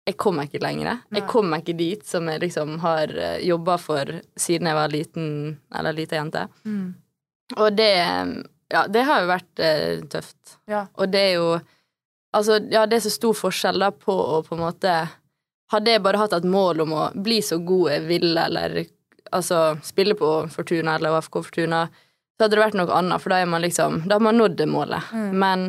jeg 0.06 0.14
kommer 0.22 0.46
ikke 0.46 0.62
lenger. 0.62 1.00
Jeg 1.10 1.26
kommer 1.26 1.58
ikke 1.58 1.74
dit 1.74 2.04
som 2.06 2.28
jeg 2.30 2.38
liksom 2.44 2.76
har 2.84 3.10
eh, 3.10 3.40
jobba 3.42 3.74
for 3.82 4.12
siden 4.38 4.70
jeg 4.70 4.78
var 4.78 4.92
liten, 4.92 5.26
eller 5.74 5.96
lita 5.96 6.20
jente. 6.20 6.44
Mm. 6.62 6.94
Og 7.54 7.72
det 7.76 7.94
Ja, 8.66 8.86
det 8.90 9.04
har 9.06 9.22
jo 9.22 9.28
vært 9.30 9.60
eh, 9.62 10.00
tøft. 10.10 10.58
Ja. 10.66 10.86
Og 10.98 11.12
det 11.12 11.20
er 11.30 11.34
jo 11.38 11.48
Altså, 12.36 12.58
ja, 12.68 12.82
det 12.84 12.98
er 12.98 13.06
så 13.06 13.12
stor 13.14 13.36
forskjell 13.38 13.80
da 13.80 13.92
på 13.94 14.12
å 14.12 14.42
på 14.44 14.56
en 14.56 14.64
måte 14.66 14.96
Hadde 15.72 15.94
jeg 15.94 16.02
bare 16.04 16.20
hatt 16.20 16.34
et 16.36 16.44
mål 16.46 16.82
om 16.84 16.92
å 16.94 17.04
bli 17.14 17.40
så 17.42 17.58
god 17.58 17.90
jeg 17.90 18.02
ville, 18.06 18.42
eller 18.42 18.84
altså 19.34 19.76
spille 19.82 20.14
på 20.14 20.28
Fortuna 20.52 20.94
eller 20.94 21.16
AFK 21.16 21.40
Fortuna, 21.42 21.80
så 22.36 22.44
hadde 22.44 22.54
det 22.54 22.62
vært 22.62 22.76
noe 22.78 22.92
annet, 22.94 23.22
for 23.22 23.34
da 23.34 23.40
er 23.42 23.48
man 23.50 23.64
liksom 23.64 24.04
Da 24.06 24.14
har 24.14 24.22
man 24.22 24.38
nådd 24.38 24.54
det 24.60 24.68
målet. 24.70 25.08
Mm. 25.10 25.32
Men 25.42 25.64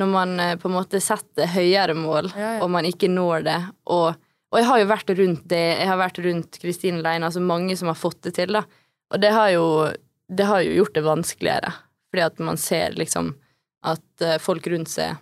når 0.00 0.10
man 0.10 0.40
eh, 0.40 0.54
på 0.56 0.70
en 0.70 0.76
måte 0.78 1.00
setter 1.02 1.50
høyere 1.50 1.94
mål, 1.98 2.30
ja, 2.32 2.54
ja. 2.56 2.62
og 2.64 2.72
man 2.72 2.88
ikke 2.88 3.10
når 3.10 3.44
det, 3.46 3.58
og, 3.92 4.16
og 4.50 4.58
jeg 4.58 4.68
har 4.70 4.80
jo 4.80 4.88
vært 4.90 5.12
rundt 5.20 5.44
det, 5.50 5.64
jeg 5.82 5.90
har 5.90 6.00
vært 6.00 6.22
rundt 6.24 6.58
Kristine 6.62 7.02
Leine, 7.04 7.28
altså 7.28 7.42
mange 7.44 7.76
som 7.78 7.92
har 7.92 7.98
fått 7.98 8.22
det 8.26 8.34
til, 8.38 8.56
da. 8.56 8.64
Og 9.12 9.20
det 9.22 9.30
har 9.34 9.52
jo 9.54 9.66
det 10.28 10.46
har 10.48 10.64
jo 10.64 10.78
gjort 10.80 10.94
det 10.94 11.04
vanskeligere, 11.04 11.72
fordi 12.10 12.24
at 12.24 12.38
man 12.38 12.60
ser 12.60 12.96
liksom 12.98 13.34
at 13.84 14.24
eh, 14.24 14.40
folk 14.40 14.66
rundt 14.66 14.90
seg 14.90 15.20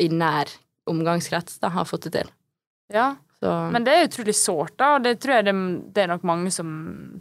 i 0.00 0.08
nær 0.10 0.50
omgangskrets 0.90 1.60
da, 1.62 1.70
har 1.74 1.86
fått 1.88 2.08
det 2.08 2.14
til. 2.18 2.32
Ja, 2.90 3.12
så. 3.38 3.52
men 3.72 3.86
det 3.86 3.94
er 3.94 4.08
utrolig 4.08 4.34
sårt, 4.36 4.74
da, 4.80 4.96
og 4.96 5.04
det 5.06 5.14
tror 5.22 5.38
jeg 5.38 5.46
det, 5.46 5.54
det 5.94 6.02
er 6.02 6.10
nok 6.10 6.26
mange 6.26 6.50
som, 6.52 6.72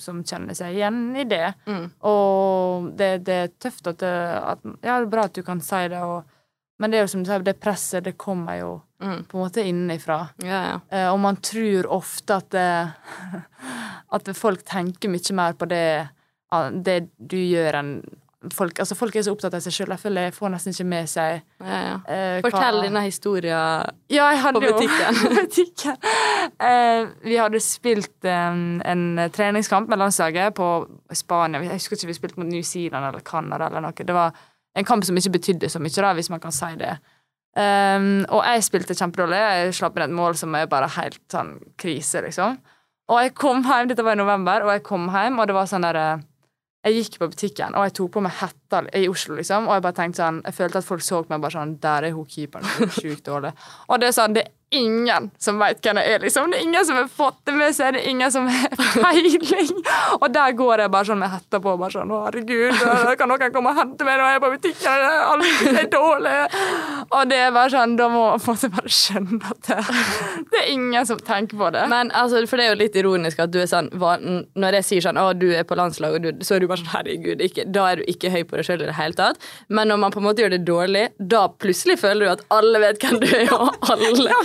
som, 0.02 0.24
kjenner 0.26 0.58
seg 0.58 0.76
igjen 0.76 1.04
i 1.16 1.28
det. 1.30 1.46
Mm. 1.70 1.86
Og 2.10 2.90
det, 2.98 3.12
det, 3.30 3.38
er 3.46 3.56
tøft 3.62 3.88
at, 3.92 4.02
det, 4.02 4.12
at, 4.40 4.66
Ja, 4.82 4.98
det 4.98 5.06
er 5.06 5.14
bra 5.14 5.30
at 5.30 5.38
du 5.38 5.46
kan 5.46 5.62
si 5.64 5.86
det, 5.94 6.02
og, 6.02 6.26
men 6.82 6.92
det 6.92 7.00
er 7.00 7.06
jo 7.06 7.14
som 7.14 7.24
du 7.24 7.30
sier, 7.30 7.46
det 7.46 7.60
presset, 7.62 8.04
det 8.08 8.18
kommer 8.20 8.58
jo 8.60 8.74
mm. 9.04 9.22
på 9.30 9.38
en 9.38 9.46
måte 9.46 9.66
innenfra. 9.68 10.22
Ja, 10.44 10.62
ja. 10.74 10.78
Eh, 10.90 11.08
og 11.12 11.22
man 11.22 11.40
tror 11.46 11.92
ofte 12.00 12.40
at, 12.42 12.58
at 14.18 14.34
folk 14.36 14.66
tenker 14.68 15.14
mye 15.14 15.38
mer 15.38 15.60
på 15.60 15.70
det 15.70 15.86
det 16.86 17.00
du 17.18 17.38
gjør, 17.38 17.78
enn 17.80 17.94
folk, 18.56 18.80
altså 18.80 18.96
folk 18.96 19.16
er 19.20 19.26
så 19.28 19.34
opptatt 19.36 19.56
av 19.58 19.64
seg 19.64 19.76
sjøl. 19.76 19.92
Jeg 19.94 20.02
føler 20.02 20.28
jeg 20.30 20.36
får 20.38 20.52
nesten 20.54 20.76
ikke 20.76 20.88
med 20.88 21.10
seg 21.12 21.42
Ja, 21.60 21.80
ja. 21.84 21.96
Uh, 22.08 22.38
Fortell 22.46 22.78
hva- 22.78 22.86
denne 22.86 23.04
historien. 23.04 23.98
Ja, 24.14 24.30
på 24.56 24.62
butikken. 24.64 25.20
Butikken. 25.36 26.00
Uh, 26.56 27.10
vi 27.26 27.36
hadde 27.40 27.62
spilt 27.64 28.30
en, 28.30 28.80
en 28.88 29.06
treningskamp 29.36 29.92
med 29.92 30.00
landslaget 30.00 30.56
på 30.58 30.70
Spania. 31.14 31.62
Jeg 31.68 31.82
husker 31.82 32.00
ikke 32.00 32.14
vi 32.14 32.18
spilte 32.22 32.40
mot 32.42 32.50
New 32.50 32.64
Zealand 32.64 33.12
eller 33.12 33.26
Canada 33.28 33.68
eller 33.68 33.84
noe. 33.84 34.08
Det 34.08 34.16
var 34.16 34.32
en 34.78 34.88
kamp 34.88 35.04
som 35.04 35.18
ikke 35.20 35.36
betydde 35.36 35.70
så 35.72 35.82
mye, 35.84 35.92
da, 36.00 36.14
hvis 36.16 36.32
man 36.32 36.40
kan 36.44 36.56
si 36.56 36.72
det. 36.80 36.96
Um, 37.60 38.24
og 38.30 38.44
jeg 38.46 38.64
spilte 38.64 38.96
kjempedårlig. 38.96 39.40
Jeg 39.40 39.78
slapp 39.82 39.98
inn 39.98 40.06
et 40.08 40.16
mål 40.16 40.38
som 40.40 40.56
er 40.56 40.70
bare 40.72 40.88
helt 40.96 41.22
sånn 41.34 41.58
krise, 41.82 42.22
liksom. 42.24 42.60
Og 43.10 43.24
jeg 43.26 43.34
kom 43.36 43.64
hjem, 43.66 43.90
dette 43.90 44.06
var 44.06 44.16
i 44.16 44.22
november, 44.22 44.64
og 44.64 44.76
jeg 44.76 44.84
kom 44.86 45.10
hjem, 45.12 45.40
og 45.42 45.50
det 45.50 45.56
var 45.58 45.68
sånn 45.68 45.84
derre 45.84 46.10
jeg 46.90 47.06
gikk 47.06 47.20
på 47.22 47.30
butikken, 47.32 47.78
og 47.78 47.88
jeg 47.88 47.98
tok 48.00 48.12
på 48.18 48.24
meg 48.26 48.36
hetta 48.70 48.98
i 48.98 49.08
Oslo, 49.10 49.36
liksom, 49.36 49.68
og 49.68 49.74
jeg 49.78 49.82
bare 49.82 49.98
tenkte 49.98 50.22
sånn 50.22 50.42
Jeg 50.46 50.54
følte 50.54 50.78
at 50.78 50.86
folk 50.86 51.02
så 51.02 51.24
meg 51.30 51.42
bare 51.42 51.52
sånn 51.58 51.76
Der 51.82 52.04
er 52.10 52.16
hun 52.16 52.26
keeperen 52.30 52.90
sjukt 53.02 53.26
dårlig. 53.26 53.54
Og 53.90 54.00
det 54.00 54.08
er 54.08 54.12
sånn 54.16 54.34
Det 54.34 54.46
er 54.46 54.56
ingen 54.72 55.32
som 55.42 55.58
veit 55.58 55.80
hvem 55.82 55.98
jeg 55.98 56.14
er, 56.14 56.20
liksom. 56.22 56.52
Det 56.52 56.60
er 56.60 56.66
ingen 56.68 56.86
som 56.86 56.98
har 57.00 57.08
fått 57.10 57.40
det 57.50 57.56
med 57.58 57.74
seg. 57.74 57.96
Det 57.96 58.04
er 58.04 58.10
ingen 58.12 58.32
som 58.32 58.46
har 58.46 58.70
peiling. 59.02 59.72
Og 60.20 60.28
der 60.34 60.54
går 60.58 60.84
jeg 60.84 60.92
bare 60.94 61.08
sånn 61.10 61.22
med 61.22 61.32
hetta 61.34 61.62
på, 61.64 61.74
bare 61.80 61.96
sånn 61.96 62.14
Å, 62.14 62.20
herregud, 62.28 62.78
kan 63.20 63.32
noen 63.32 63.56
komme 63.56 63.74
og 63.74 63.80
hente 63.80 64.06
meg 64.06 64.22
jeg 64.22 64.38
er 64.38 64.44
på 64.44 64.52
butikken? 64.54 65.06
Alt 65.30 65.80
er 65.82 65.90
dårlig. 65.90 66.36
Og 67.10 67.32
det 67.32 67.40
er 67.48 67.56
bare 67.56 67.74
sånn 67.74 67.96
Da 68.00 68.10
må 68.14 68.26
man 68.36 68.74
bare 68.76 68.94
skjønne 68.94 69.40
at 69.50 69.70
det, 69.72 69.80
det 70.52 70.62
er 70.62 70.70
ingen 70.76 71.08
som 71.10 71.18
tenker 71.18 71.58
på 71.58 71.72
det. 71.74 71.88
Men 71.90 72.14
altså, 72.14 72.44
For 72.50 72.62
det 72.62 72.68
er 72.68 72.74
jo 72.76 72.80
litt 72.84 73.00
ironisk 73.00 73.42
at 73.42 73.54
du 73.54 73.60
er 73.64 73.70
sånn 73.70 73.90
Når 73.98 74.80
jeg 74.80 74.90
sier 74.92 75.08
sånn 75.08 75.22
å, 75.22 75.32
du 75.34 75.48
er 75.50 75.66
på 75.68 75.78
landslaget, 75.80 76.46
så 76.46 76.56
er 76.56 76.62
du 76.62 76.70
bare 76.70 76.84
sånn 76.84 76.94
herregud, 76.94 77.42
ikke, 77.42 77.66
da 77.66 77.90
er 77.92 78.02
du 78.04 78.12
ikke 78.12 78.32
høy 78.34 78.44
på 78.46 78.59
deg 78.60 78.68
sjøl 78.68 78.84
i 78.84 78.90
det 78.90 78.98
hele 79.00 79.18
tatt. 79.18 79.50
Men 79.68 79.92
når 79.92 80.02
man 80.04 80.14
på 80.14 80.22
en 80.22 80.28
måte 80.28 80.44
gjør 80.44 80.54
det 80.56 80.62
dårlig, 80.68 81.06
da 81.20 81.46
plutselig 81.62 82.00
føler 82.02 82.26
du 82.26 82.32
at 82.34 82.44
alle 82.56 82.82
vet 82.84 83.02
hvem 83.04 83.20
du 83.24 83.28
er, 83.28 83.52
og 83.56 83.92
alle 83.94 84.36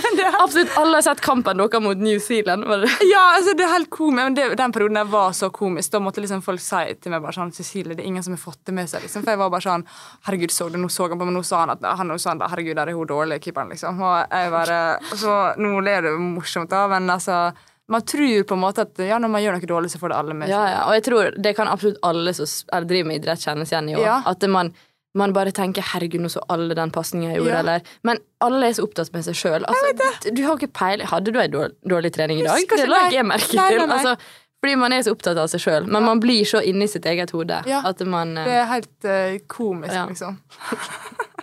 Absolutt 0.41 0.73
alle 0.79 0.99
har 0.99 1.05
sett 1.05 1.21
kampen 1.25 1.59
deres 1.59 1.83
mot 1.83 2.01
New 2.01 2.19
Zealand. 2.19 2.65
Var 2.69 2.83
det? 2.85 2.91
Ja, 3.09 3.23
altså 3.37 3.55
det 3.57 3.65
er 3.65 3.73
helt 3.75 3.89
komisk, 3.93 4.23
men 4.23 4.37
det, 4.37 4.47
den 4.59 4.73
perioden 4.75 4.99
der 4.99 5.09
var 5.11 5.35
så 5.37 5.49
komisk. 5.53 5.91
Da 5.93 6.01
måtte 6.03 6.23
liksom 6.23 6.43
folk 6.45 6.63
si 6.63 6.83
til 7.01 7.13
meg 7.13 7.23
bare 7.23 7.35
sånn 7.35 7.53
Cecilie, 7.55 7.95
det 7.95 8.03
er 8.03 8.09
ingen 8.09 8.25
som 8.25 8.35
har 8.35 8.41
fått 8.41 8.61
det 8.67 8.75
med 8.75 8.89
seg. 8.91 9.05
liksom. 9.05 9.25
For 9.25 9.35
jeg 9.35 9.41
var 9.41 9.53
bare 9.53 9.65
sånn 9.65 9.85
Herregud, 10.27 10.53
så 10.53 10.69
du, 10.71 10.79
nå 10.81 10.89
så 10.91 11.09
han 11.11 11.19
på 11.19 11.27
meg, 11.27 11.35
nå 11.37 11.43
sa 11.45 11.63
han 11.63 11.75
at 11.75 11.85
han 12.01 12.11
er 12.11 12.21
sånn, 12.21 12.43
Herregud, 12.45 12.75
der 12.79 12.91
er 12.91 12.97
hun 12.97 13.09
dårlig, 13.09 13.41
keeperen, 13.43 13.71
liksom. 13.73 14.01
Og 14.01 14.17
jeg 14.31 14.51
bare 14.53 14.81
Så 15.15 15.37
nå 15.61 15.79
ler 15.85 16.07
det 16.07 16.15
morsomt, 16.19 16.71
da, 16.71 16.85
men 16.91 17.09
altså 17.11 17.39
Man 17.87 18.01
tror 18.01 18.43
på 18.49 18.55
en 18.57 18.61
måte 18.63 18.81
at 18.81 18.97
ja, 19.05 19.19
når 19.21 19.29
man 19.29 19.43
gjør 19.43 19.57
noe 19.59 19.67
dårlig, 19.69 19.91
så 19.93 19.99
får 20.01 20.09
det 20.09 20.17
alle 20.17 20.33
med 20.33 20.47
seg. 20.49 20.55
Ja, 20.55 20.63
ja, 20.71 20.77
og 20.89 20.95
jeg 20.97 21.03
tror 21.05 21.35
det 21.37 21.51
kan 21.57 21.67
absolutt 21.69 21.99
alle 22.01 22.33
som 22.33 22.47
driver 22.89 23.09
med 23.11 23.19
idrett, 23.21 23.43
kjennes 23.45 23.69
igjen 23.73 23.91
i 23.91 23.97
òg. 23.99 24.05
Ja. 24.07 24.15
At 24.25 24.41
man, 24.49 24.71
man 25.13 25.33
bare 25.37 25.53
tenker 25.53 25.85
'herregud, 25.85 26.23
nå 26.23 26.31
så 26.33 26.41
alle 26.49 26.73
den 26.75 26.91
pasningen 26.91 27.29
jeg 27.31 27.43
gjorde', 27.43 27.59
eller 27.59 27.81
Men 28.03 28.17
alle 28.41 28.67
er 28.71 28.73
så 28.73 28.87
opptatt 28.87 29.13
med 29.13 29.23
seg 29.27 29.37
sjøl. 29.37 29.67
Altså, 29.69 30.31
du 30.33 30.41
har 30.47 30.57
ikke 30.57 30.73
peiling 30.73 31.07
Hadde 31.07 31.31
du 31.31 31.39
ei 31.39 31.47
dårlig, 31.47 31.75
dårlig 31.85 32.11
trening 32.17 32.41
i 32.41 32.43
dag? 32.47 32.57
Husker 32.57 32.77
Det 32.81 32.89
la 32.89 33.05
ikke 33.05 33.19
jeg 33.21 33.25
merke 33.25 33.55
Nei, 33.55 33.69
til. 33.69 33.77
nei, 33.77 33.85
nei. 33.85 33.99
Altså, 33.99 34.17
fordi 34.65 34.75
man 34.81 34.93
er 34.93 35.01
så 35.05 35.11
opptatt 35.13 35.37
av 35.37 35.47
seg 35.47 35.61
sjøl. 35.61 35.85
Men 35.85 36.03
man 36.03 36.19
blir 36.19 36.41
så 36.43 36.57
inni 36.65 36.87
sitt 36.89 37.05
eget 37.05 37.29
hode 37.37 37.61
Ja. 37.69 37.83
at 37.85 38.01
man 38.01 38.35
eh, 38.37 38.45
Det 38.45 38.53
er 38.53 38.65
helt 38.65 39.05
uh, 39.05 39.37
komisk, 39.47 39.93
liksom. 40.09 40.39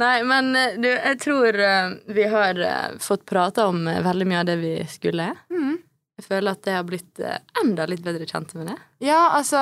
Nei, 0.00 0.22
men 0.24 0.56
eh, 0.56 0.76
du, 0.80 0.88
jeg 0.88 1.18
tror 1.20 1.58
eh, 1.60 1.94
vi 2.16 2.26
har 2.32 2.60
eh, 2.60 2.98
fått 3.02 3.24
prata 3.28 3.66
om 3.70 3.84
veldig 3.86 4.28
mye 4.28 4.42
av 4.42 4.48
det 4.48 4.58
vi 4.62 4.74
skulle. 4.88 5.32
Mm. 5.52 5.80
Jeg 6.20 6.26
føler 6.28 6.54
at 6.54 6.68
jeg 6.68 6.76
har 6.76 6.84
blitt 6.86 7.22
enda 7.62 7.86
litt 7.88 8.02
bedre 8.04 8.26
kjent 8.28 8.52
med 8.54 8.68
det. 8.70 8.74
Ja, 9.02 9.32
altså, 9.38 9.58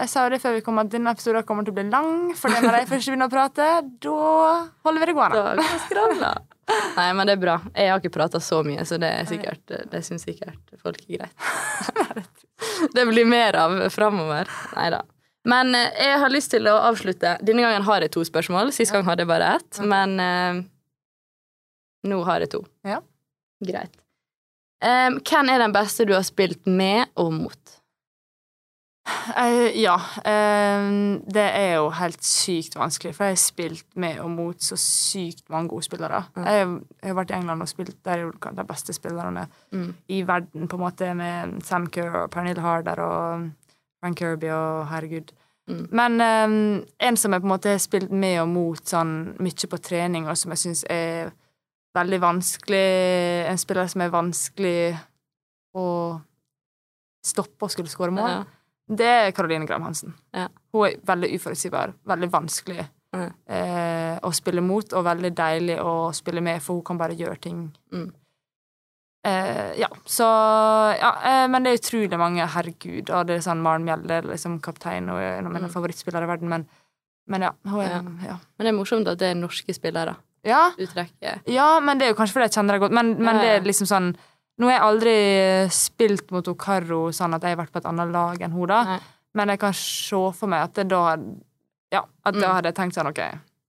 jeg 0.00 0.08
sa 0.08 0.24
jo 0.24 0.30
det 0.32 0.38
før 0.40 0.54
vi 0.56 0.62
kom 0.64 0.78
at 0.80 0.92
denne 0.92 1.12
episoden 1.12 1.44
kommer 1.44 1.66
til 1.66 1.74
å 1.74 1.76
bli 1.76 1.84
lang, 1.90 2.30
for 2.38 2.54
det 2.54 2.62
når 2.64 2.78
jeg 2.78 2.88
først 2.92 3.10
begynner 3.10 3.28
å 3.28 3.34
prate, 3.34 3.66
da 4.06 4.14
holder 4.86 5.02
vi 5.02 5.08
det 5.10 5.16
gående. 5.18 5.42
Da. 6.22 6.32
Nei, 6.96 7.08
men 7.18 7.28
det 7.28 7.34
er 7.34 7.42
bra. 7.42 7.58
Jeg 7.74 7.92
har 7.92 8.00
ikke 8.00 8.14
prata 8.14 8.40
så 8.40 8.62
mye, 8.64 8.86
så 8.88 8.96
det, 9.02 9.10
er 9.20 9.28
sikkert, 9.28 9.76
det 9.92 10.00
syns 10.06 10.24
sikkert 10.24 10.80
folk 10.80 11.02
er 11.02 11.26
greit. 11.26 12.24
det 12.96 13.06
blir 13.10 13.28
mer 13.28 13.60
av 13.66 13.78
framover. 13.92 14.48
Nei 14.78 14.88
da. 14.94 15.02
Men 15.48 15.72
eh, 15.74 15.92
jeg 16.10 16.18
har 16.22 16.32
lyst 16.34 16.52
til 16.52 16.68
å 16.68 16.76
avslutte. 16.90 17.36
Denne 17.44 17.64
gangen 17.64 17.86
har 17.86 18.04
jeg 18.04 18.12
to 18.16 18.24
spørsmål. 18.26 18.72
Sist 18.76 18.92
gang 18.94 19.06
hadde 19.08 19.24
jeg 19.24 19.30
bare 19.30 19.54
ett. 19.58 19.80
Men 19.88 20.18
eh, 20.20 20.60
nå 22.10 22.20
har 22.28 22.44
jeg 22.44 22.52
to. 22.56 22.62
Ja. 22.86 23.00
Greit. 23.64 23.96
Um, 24.78 25.16
hvem 25.26 25.48
er 25.50 25.58
den 25.64 25.72
beste 25.74 26.04
du 26.06 26.12
har 26.14 26.22
spilt 26.22 26.68
med 26.70 27.08
og 27.18 27.32
mot? 27.34 27.72
Uh, 29.08 29.72
ja. 29.74 29.96
Um, 30.22 31.16
det 31.26 31.46
er 31.56 31.72
jo 31.80 31.88
helt 31.96 32.22
sykt 32.22 32.76
vanskelig, 32.78 33.14
for 33.16 33.26
jeg 33.26 33.34
har 33.34 33.40
spilt 33.40 33.96
med 33.98 34.20
og 34.22 34.30
mot 34.30 34.62
så 34.62 34.76
sykt 34.78 35.48
mange 35.50 35.72
gode 35.72 35.88
spillere. 35.88 36.20
Jeg, 36.36 36.68
jeg 37.00 37.10
har 37.10 37.16
vært 37.18 37.32
i 37.32 37.38
England 37.40 37.64
og 37.64 37.70
spilt 37.72 37.96
der 38.06 38.26
er 38.26 38.54
de 38.60 38.66
beste 38.68 38.94
spillerne 38.94 39.48
Mm. 39.72 39.90
i 40.08 40.22
verden, 40.28 40.68
på 40.68 40.76
en 40.78 40.80
måte, 40.84 41.10
med 41.16 41.58
Sam 41.66 41.88
Kerr 41.92 42.22
og 42.22 42.30
Pernille 42.32 42.62
Harder 42.62 43.00
og 43.04 43.48
Frank 44.00 44.18
Kirby 44.20 44.48
og 44.54 44.86
herregud. 44.92 45.32
Mm. 45.68 45.82
Men 45.92 46.20
um, 46.20 46.84
en 46.98 47.18
som 47.20 47.34
jeg 47.34 47.42
på 47.42 47.48
en 47.48 47.52
måte 47.52 47.74
har 47.74 47.82
spilt 47.82 48.12
med 48.12 48.38
og 48.42 48.48
mot 48.50 48.80
sånn 48.88 49.34
mye 49.42 49.70
på 49.70 49.80
trening, 49.84 50.28
og 50.28 50.38
som 50.40 50.54
jeg 50.54 50.62
syns 50.64 50.84
er 50.90 51.34
veldig 51.96 52.18
vanskelig 52.20 52.88
En 53.48 53.58
spiller 53.58 53.88
som 53.90 54.02
er 54.04 54.12
vanskelig 54.12 54.80
å 55.76 55.86
stoppe 57.24 57.66
og 57.66 57.72
skulle 57.72 57.90
skåre 57.92 58.14
mål. 58.14 58.30
Ja. 58.30 58.44
Det 58.88 59.08
er 59.08 59.32
Caroline 59.36 59.66
Graham 59.68 59.88
Hansen. 59.88 60.14
Ja. 60.32 60.46
Hun 60.72 60.86
er 60.86 60.96
veldig 61.04 61.32
uforutsigbar, 61.36 61.92
veldig 62.08 62.28
vanskelig 62.32 62.86
mm. 63.16 63.26
eh, 63.52 64.14
å 64.24 64.30
spille 64.36 64.64
mot, 64.64 64.94
og 64.96 65.04
veldig 65.04 65.32
deilig 65.36 65.76
å 65.82 66.08
spille 66.16 66.44
med, 66.44 66.62
for 66.64 66.78
hun 66.78 66.86
kan 66.86 67.00
bare 67.00 67.18
gjøre 67.18 67.40
ting. 67.44 67.66
Mm. 67.92 68.08
Eh, 69.28 69.78
ja, 69.82 69.88
så 70.08 70.24
Ja, 70.98 71.10
eh, 71.24 71.46
men 71.52 71.62
det 71.66 71.72
er 71.72 71.78
utrolig 71.82 72.18
mange, 72.18 72.46
herregud. 72.54 73.10
Og 73.10 73.26
det 73.28 73.36
er 73.36 73.44
sånn 73.44 73.60
Maren 73.64 73.84
Mjelde, 73.84 74.22
liksom 74.30 74.60
kaptein, 74.64 75.08
og 75.12 75.18
en 75.20 75.46
av 75.46 75.52
mine 75.52 75.68
Mm. 75.68 75.74
favorittspillere 75.74 76.24
i 76.24 76.30
verden, 76.32 76.48
men, 76.48 76.66
men 77.26 77.42
ja, 77.42 77.50
hun 77.66 77.80
er 77.80 77.90
Ja. 77.90 78.00
ja. 78.32 78.36
Men 78.58 78.64
det 78.66 78.72
er 78.74 78.78
morsomt 78.78 79.08
at 79.08 79.18
det 79.18 79.30
er 79.30 79.34
norske 79.40 79.74
spillere 79.74 80.16
Ja, 80.44 80.70
Uttrekket. 80.78 81.42
ja, 81.46 81.80
men 81.80 81.98
det 81.98 82.06
er 82.06 82.14
jo 82.14 82.18
kanskje 82.18 82.32
fordi 82.38 82.46
jeg 82.48 82.56
kjenner 82.56 82.72
deg 82.78 82.80
godt, 82.80 82.92
men, 82.92 83.18
men 83.18 83.36
Ja, 83.36 83.42
det 83.42 83.50
er 83.60 83.64
liksom 83.66 83.86
sånn 83.86 84.16
Nå 84.60 84.66
har 84.66 84.72
jeg 84.72 84.82
aldri 84.82 85.70
spilt 85.70 86.30
mot 86.32 86.48
Okaro 86.48 87.12
sånn 87.14 87.32
at 87.34 87.42
jeg 87.42 87.54
har 87.56 87.64
vært 87.64 87.70
på 87.72 87.78
et 87.78 87.86
annet 87.86 88.10
lag 88.10 88.40
enn 88.42 88.50
hun 88.52 88.66
da, 88.66 88.82
Nei. 88.84 88.98
men 89.34 89.48
jeg 89.48 89.58
kan 89.60 89.72
se 89.72 90.32
for 90.32 90.46
meg 90.48 90.62
at 90.64 90.74
det 90.74 90.88
da 90.88 91.16
Ja, 91.92 92.02
at 92.24 92.34
da 92.34 92.40
Mm. 92.48 92.54
hadde 92.54 92.64
jeg 92.66 92.74
tenkt 92.74 92.94
sånn 92.94 93.06
OK, 93.08 93.20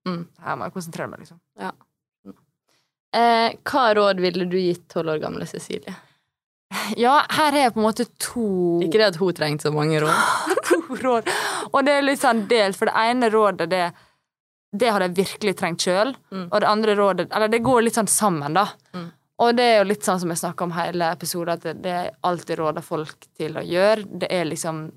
Mm. 0.08 0.26
her 0.44 0.56
må 0.56 0.64
jeg 0.66 0.74
konsentrere 0.74 1.10
meg, 1.10 1.20
liksom. 1.20 1.40
Eh, 3.16 3.56
hva 3.66 3.88
råd 3.98 4.22
ville 4.22 4.46
du 4.46 4.60
gitt 4.60 4.86
tolv 4.92 5.16
år 5.16 5.22
gamle 5.24 5.48
Cecilie? 5.50 5.96
Ja, 6.98 7.24
her 7.34 7.56
er 7.56 7.64
jeg 7.64 7.74
på 7.74 7.82
en 7.82 7.88
måte 7.88 8.06
to 8.22 8.44
Ikke 8.86 9.00
det 9.02 9.08
at 9.08 9.18
hun 9.18 9.34
trengte 9.34 9.66
så 9.68 9.74
mange 9.74 10.02
råd. 10.04 10.44
to 10.70 10.82
råd. 11.02 11.32
Og 11.72 11.80
det 11.86 11.96
er 11.96 12.06
litt 12.06 12.22
sånn 12.22 12.46
delt, 12.50 12.78
for 12.78 12.90
det 12.90 13.08
ene 13.10 13.32
rådet, 13.34 13.70
det, 13.72 13.88
det 14.78 14.92
hadde 14.94 15.10
jeg 15.10 15.18
virkelig 15.24 15.56
trengt 15.58 15.86
sjøl. 15.86 16.14
Mm. 16.30 16.46
Og 16.46 16.60
det 16.62 16.70
andre 16.70 16.98
rådet 17.00 17.28
Eller 17.34 17.50
det 17.50 17.64
går 17.66 17.88
litt 17.88 17.98
sånn 17.98 18.12
sammen, 18.12 18.58
da. 18.58 18.68
Mm. 18.94 19.10
Og 19.40 19.56
det 19.56 19.66
er 19.66 19.78
jo 19.80 19.90
litt 19.90 20.06
sånn 20.06 20.20
som 20.22 20.32
jeg 20.34 20.42
snakka 20.42 20.66
om 20.68 20.74
hele 20.76 21.12
episoden, 21.16 21.56
at 21.56 21.66
det, 21.66 21.78
det 21.86 21.94
er 21.96 22.16
alltid 22.28 22.60
råder 22.60 22.86
folk 22.86 23.30
til 23.40 23.58
å 23.58 23.66
gjøre. 23.66 24.06
Det 24.22 24.30
er 24.36 24.50
liksom 24.50 24.90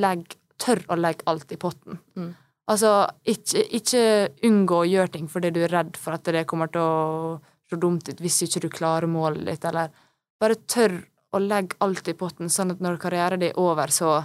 legg, 0.00 0.40
Tør 0.64 0.78
å 0.94 0.96
legge 0.96 1.24
alt 1.26 1.50
i 1.50 1.56
potten. 1.58 1.96
Mm. 2.14 2.28
Altså, 2.70 2.90
ikke, 3.26 3.64
ikke 3.74 4.02
unngå 4.46 4.76
å 4.84 4.86
gjøre 4.86 5.10
ting 5.16 5.26
fordi 5.28 5.50
du 5.52 5.58
er 5.66 5.72
redd 5.72 5.98
for 6.00 6.14
at 6.14 6.30
det 6.30 6.44
kommer 6.48 6.70
til 6.72 6.80
å 6.80 7.40
se 7.74 7.80
dumt 7.82 8.08
ut 8.08 8.22
hvis 8.22 8.42
ikke 8.46 8.64
du 8.64 8.70
klarer 8.72 9.10
målet 9.10 9.44
ditt, 9.48 9.66
eller 9.68 9.92
bare 10.40 10.58
tør 10.70 11.00
å 11.34 11.40
legge 11.42 11.78
alt 11.84 12.08
i 12.08 12.16
potten, 12.18 12.50
sånn 12.50 12.74
at 12.74 12.82
når 12.84 13.00
karrieren 13.02 13.42
din 13.42 13.50
er 13.50 13.60
over, 13.60 13.90
så, 13.90 14.16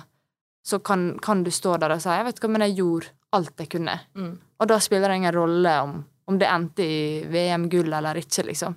så 0.66 0.80
kan, 0.86 1.12
kan 1.22 1.43
du 1.43 1.52
stå 1.52 1.78
der 1.82 1.95
og 1.95 2.04
si 2.04 2.10
'Jeg 2.10 2.28
vet 2.28 2.41
hva, 2.41 2.50
men 2.50 2.66
jeg 2.68 2.78
gjorde 2.82 3.14
alt 3.34 3.56
jeg 3.58 3.72
kunne'. 3.74 4.00
Mm. 4.16 4.34
Og 4.60 4.68
da 4.68 4.80
spiller 4.80 5.10
det 5.10 5.16
ingen 5.22 5.34
rolle 5.34 5.74
om, 5.82 6.04
om 6.28 6.38
det 6.38 6.50
endte 6.50 6.84
i 6.84 7.24
VM-gull 7.26 7.93
eller 7.93 8.20
ikke, 8.22 8.45
liksom. 8.45 8.76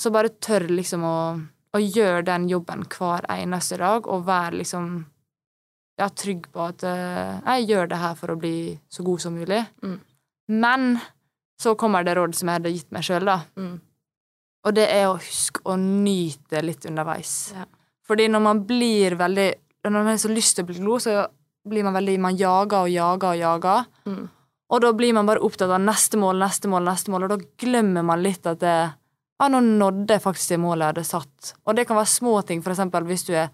Så 0.00 0.10
bare 0.10 0.32
tør 0.40 0.68
liksom 0.68 1.04
å, 1.06 1.18
å 1.74 1.78
gjøre 1.78 2.24
den 2.26 2.48
jobben 2.48 2.86
hver 2.88 3.26
eneste 3.30 3.78
dag, 3.78 4.06
og 4.08 4.26
være 4.26 4.62
liksom 4.62 5.04
ja, 6.00 6.08
trygg 6.08 6.48
på 6.50 6.64
at 6.64 6.82
uh, 6.82 7.38
jeg 7.54 7.68
gjør 7.70 7.90
det 7.92 8.00
her 8.02 8.16
for 8.18 8.32
å 8.32 8.38
bli 8.40 8.74
så 8.90 9.04
god 9.06 9.22
som 9.22 9.36
mulig. 9.36 9.60
Mm. 9.84 9.98
Men 10.50 10.98
så 11.60 11.74
kommer 11.78 12.04
det 12.04 12.16
rådet 12.18 12.38
som 12.38 12.50
jeg 12.50 12.60
hadde 12.60 12.74
gitt 12.74 12.94
meg 12.94 13.06
sjøl, 13.06 13.28
da. 13.28 13.38
Mm. 13.58 13.78
Og 14.64 14.76
det 14.76 14.86
er 14.90 15.08
å 15.10 15.18
huske 15.20 15.62
å 15.68 15.76
nyte 15.80 16.62
litt 16.64 16.86
underveis. 16.88 17.52
Ja. 17.54 17.66
Fordi 18.04 18.28
når 18.28 18.42
man 18.44 18.64
blir 18.68 19.16
veldig 19.16 19.52
Når 19.84 19.92
man 19.92 20.06
har 20.08 20.16
så 20.20 20.30
lyst 20.32 20.56
til 20.56 20.64
å 20.64 20.68
bli 20.68 20.80
god, 20.80 21.02
så 21.04 21.26
blir 21.68 21.84
man 21.84 21.92
veldig 21.96 22.18
Man 22.20 22.36
jager 22.36 22.86
og 22.86 22.90
jager 22.92 23.28
og 23.28 23.40
jager. 23.40 23.84
Mm. 24.08 24.22
Og 24.72 24.80
da 24.80 24.92
blir 24.96 25.12
man 25.12 25.28
bare 25.28 25.44
opptatt 25.44 25.72
av 25.72 25.82
neste 25.84 26.16
mål, 26.16 26.38
neste 26.40 26.70
mål, 26.72 26.86
neste 26.88 27.12
mål, 27.12 27.26
og 27.26 27.34
da 27.34 27.50
glemmer 27.60 28.06
man 28.06 28.22
litt 28.24 28.46
at 28.48 28.62
det 28.64 28.78
Ja, 29.42 29.48
nå 29.50 29.60
nådde 29.60 30.14
jeg 30.14 30.22
faktisk 30.22 30.54
det 30.54 30.60
målet 30.62 30.84
jeg 30.84 30.92
hadde 30.92 31.04
satt. 31.08 31.54
Og 31.66 31.76
det 31.76 31.84
kan 31.88 31.98
være 31.98 32.12
små 32.12 32.38
ting, 32.46 32.62
for 32.62 32.72
eksempel 32.72 33.04
hvis 33.08 33.26
du 33.26 33.34
er 33.34 33.50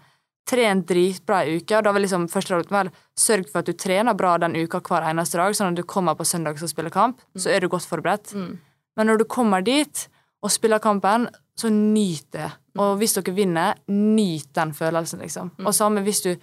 trent 0.49 0.87
dritbra 0.87 1.43
i 1.45 1.57
uka. 1.57 1.77
og 1.77 1.83
da 1.83 1.91
vil 1.91 2.05
liksom 2.05 2.27
første 2.31 2.55
råd 2.55 2.71
være 2.71 2.91
sørg 3.17 3.49
for 3.51 3.61
at 3.61 3.69
du 3.69 3.73
trener 3.73 4.17
bra 4.17 4.37
den 4.41 4.55
uka 4.55 4.81
hver 4.81 5.05
eneste 5.09 5.37
dag, 5.37 5.55
sånn 5.55 5.71
at 5.71 5.79
du 5.79 5.83
kommer 5.83 6.17
på 6.17 6.25
søndag 6.27 6.61
og 6.61 6.71
spiller 6.71 6.93
kamp, 6.93 7.21
så 7.37 7.53
er 7.53 7.61
du 7.61 7.69
godt 7.69 7.87
forberedt. 7.87 8.33
Mm. 8.33 8.57
Men 8.97 9.07
når 9.07 9.21
du 9.21 9.25
kommer 9.25 9.61
dit 9.61 10.07
og 10.41 10.51
spiller 10.51 10.81
kampen, 10.81 11.29
så 11.55 11.69
nyt 11.69 12.31
det. 12.33 12.49
Og 12.79 12.97
hvis 12.97 13.13
dere 13.17 13.35
vinner, 13.35 13.77
nyt 13.87 14.49
den 14.55 14.73
følelsen, 14.73 15.21
liksom. 15.21 15.51
Og 15.65 15.75
samme 15.75 16.03
hvis 16.05 16.23
du 16.25 16.33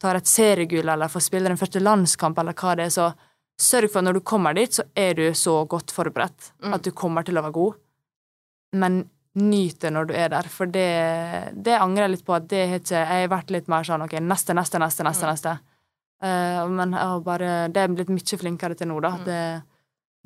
tar 0.00 0.18
et 0.18 0.28
seriegull 0.28 0.88
eller 0.88 1.08
får 1.08 1.24
spille 1.24 1.48
den 1.48 1.60
første 1.60 1.80
landskamp, 1.80 2.38
eller 2.38 2.56
hva 2.56 2.74
det 2.76 2.88
er, 2.88 2.94
så 2.94 3.10
sørg 3.60 3.90
for 3.92 4.02
at 4.02 4.08
når 4.08 4.18
du 4.18 4.24
kommer 4.26 4.56
dit, 4.56 4.72
så 4.72 4.84
er 4.96 5.14
du 5.16 5.26
så 5.34 5.62
godt 5.64 5.94
forberedt 5.94 6.52
at 6.74 6.84
du 6.84 6.90
kommer 6.92 7.24
til 7.24 7.38
å 7.38 7.44
være 7.46 7.56
god. 7.56 7.78
Men 8.76 9.04
nyt 9.36 9.80
det 9.80 9.92
når 9.92 10.08
du 10.08 10.12
er 10.16 10.32
der, 10.32 10.48
for 10.50 10.70
det, 10.72 10.88
det 11.54 11.76
angrer 11.78 12.06
jeg 12.06 12.14
litt 12.16 12.26
på 12.26 12.36
at 12.36 12.48
det 12.50 12.66
har 12.70 12.82
ikke 12.82 13.00
Jeg 13.00 13.22
har 13.22 13.32
vært 13.32 13.54
litt 13.54 13.70
mer 13.72 13.86
sånn 13.86 14.04
OK, 14.06 14.18
neste, 14.24 14.56
neste, 14.56 14.80
neste, 14.82 15.06
neste. 15.06 15.30
neste. 15.30 15.56
Uh, 16.24 16.64
men 16.72 16.94
jeg 16.96 17.08
har 17.12 17.24
bare 17.24 17.48
Det 17.68 17.82
er 17.82 17.92
blitt 17.92 18.08
mye 18.08 18.38
flinkere 18.40 18.76
til 18.78 18.88
nå, 18.88 19.00
da. 19.04 19.12
Det, 19.26 19.40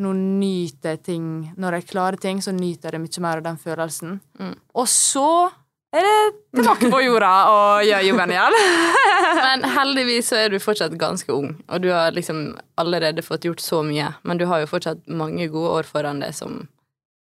nå 0.00 0.12
nyter 0.14 0.94
jeg 0.94 1.02
ting 1.08 1.24
Når 1.58 1.80
jeg 1.80 1.88
klarer 1.90 2.20
ting, 2.22 2.42
så 2.42 2.54
nyter 2.54 2.90
jeg 2.90 2.98
det 2.98 3.02
mye 3.02 3.24
mer 3.26 3.42
av 3.42 3.48
den 3.48 3.58
følelsen. 3.58 4.20
Mm. 4.38 4.54
Og 4.78 4.86
så 4.88 5.50
er 5.90 6.06
det 6.06 6.18
tilbake 6.54 6.86
på 6.92 7.00
jorda 7.02 7.30
og 7.50 7.84
gjør 7.88 8.04
jobben 8.06 8.32
igjen. 8.34 8.58
Men 9.46 9.64
heldigvis 9.74 10.30
så 10.30 10.38
er 10.44 10.52
du 10.52 10.60
fortsatt 10.62 10.94
ganske 10.98 11.34
ung, 11.34 11.56
og 11.66 11.82
du 11.82 11.88
har 11.90 12.14
liksom 12.14 12.52
allerede 12.78 13.24
fått 13.26 13.48
gjort 13.48 13.62
så 13.64 13.82
mye. 13.86 14.12
Men 14.22 14.38
du 14.38 14.46
har 14.46 14.62
jo 14.62 14.70
fortsatt 14.70 15.02
mange 15.10 15.48
gode 15.50 15.80
år 15.80 15.88
foran 15.90 16.22
deg 16.22 16.36
som 16.36 16.62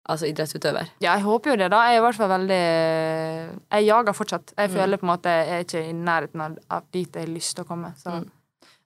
altså 0.08 0.28
idrettsutøver. 0.30 0.88
Ja, 1.02 1.14
jeg 1.16 1.24
håper 1.26 1.50
jo 1.50 1.56
det, 1.60 1.70
da. 1.72 1.82
Jeg 1.88 1.96
er 1.96 2.00
i 2.00 2.04
hvert 2.06 2.18
fall 2.20 2.30
veldig 2.30 2.62
Jeg 3.72 3.86
jager 3.88 4.12
fortsatt. 4.16 4.52
Jeg 4.56 4.70
føler 4.70 5.00
på 5.00 5.06
en 5.08 5.12
måte 5.12 5.32
jeg 5.32 5.52
er 5.56 5.64
ikke 5.66 5.82
i 5.88 5.92
nærheten 5.92 6.40
av- 6.70 6.82
dit 6.92 7.12
jeg 7.14 7.26
har 7.26 7.32
lyst 7.34 7.56
til 7.56 7.64
å 7.64 7.68
komme. 7.68 7.92
Så 7.98 8.10
Mm. 8.16 8.26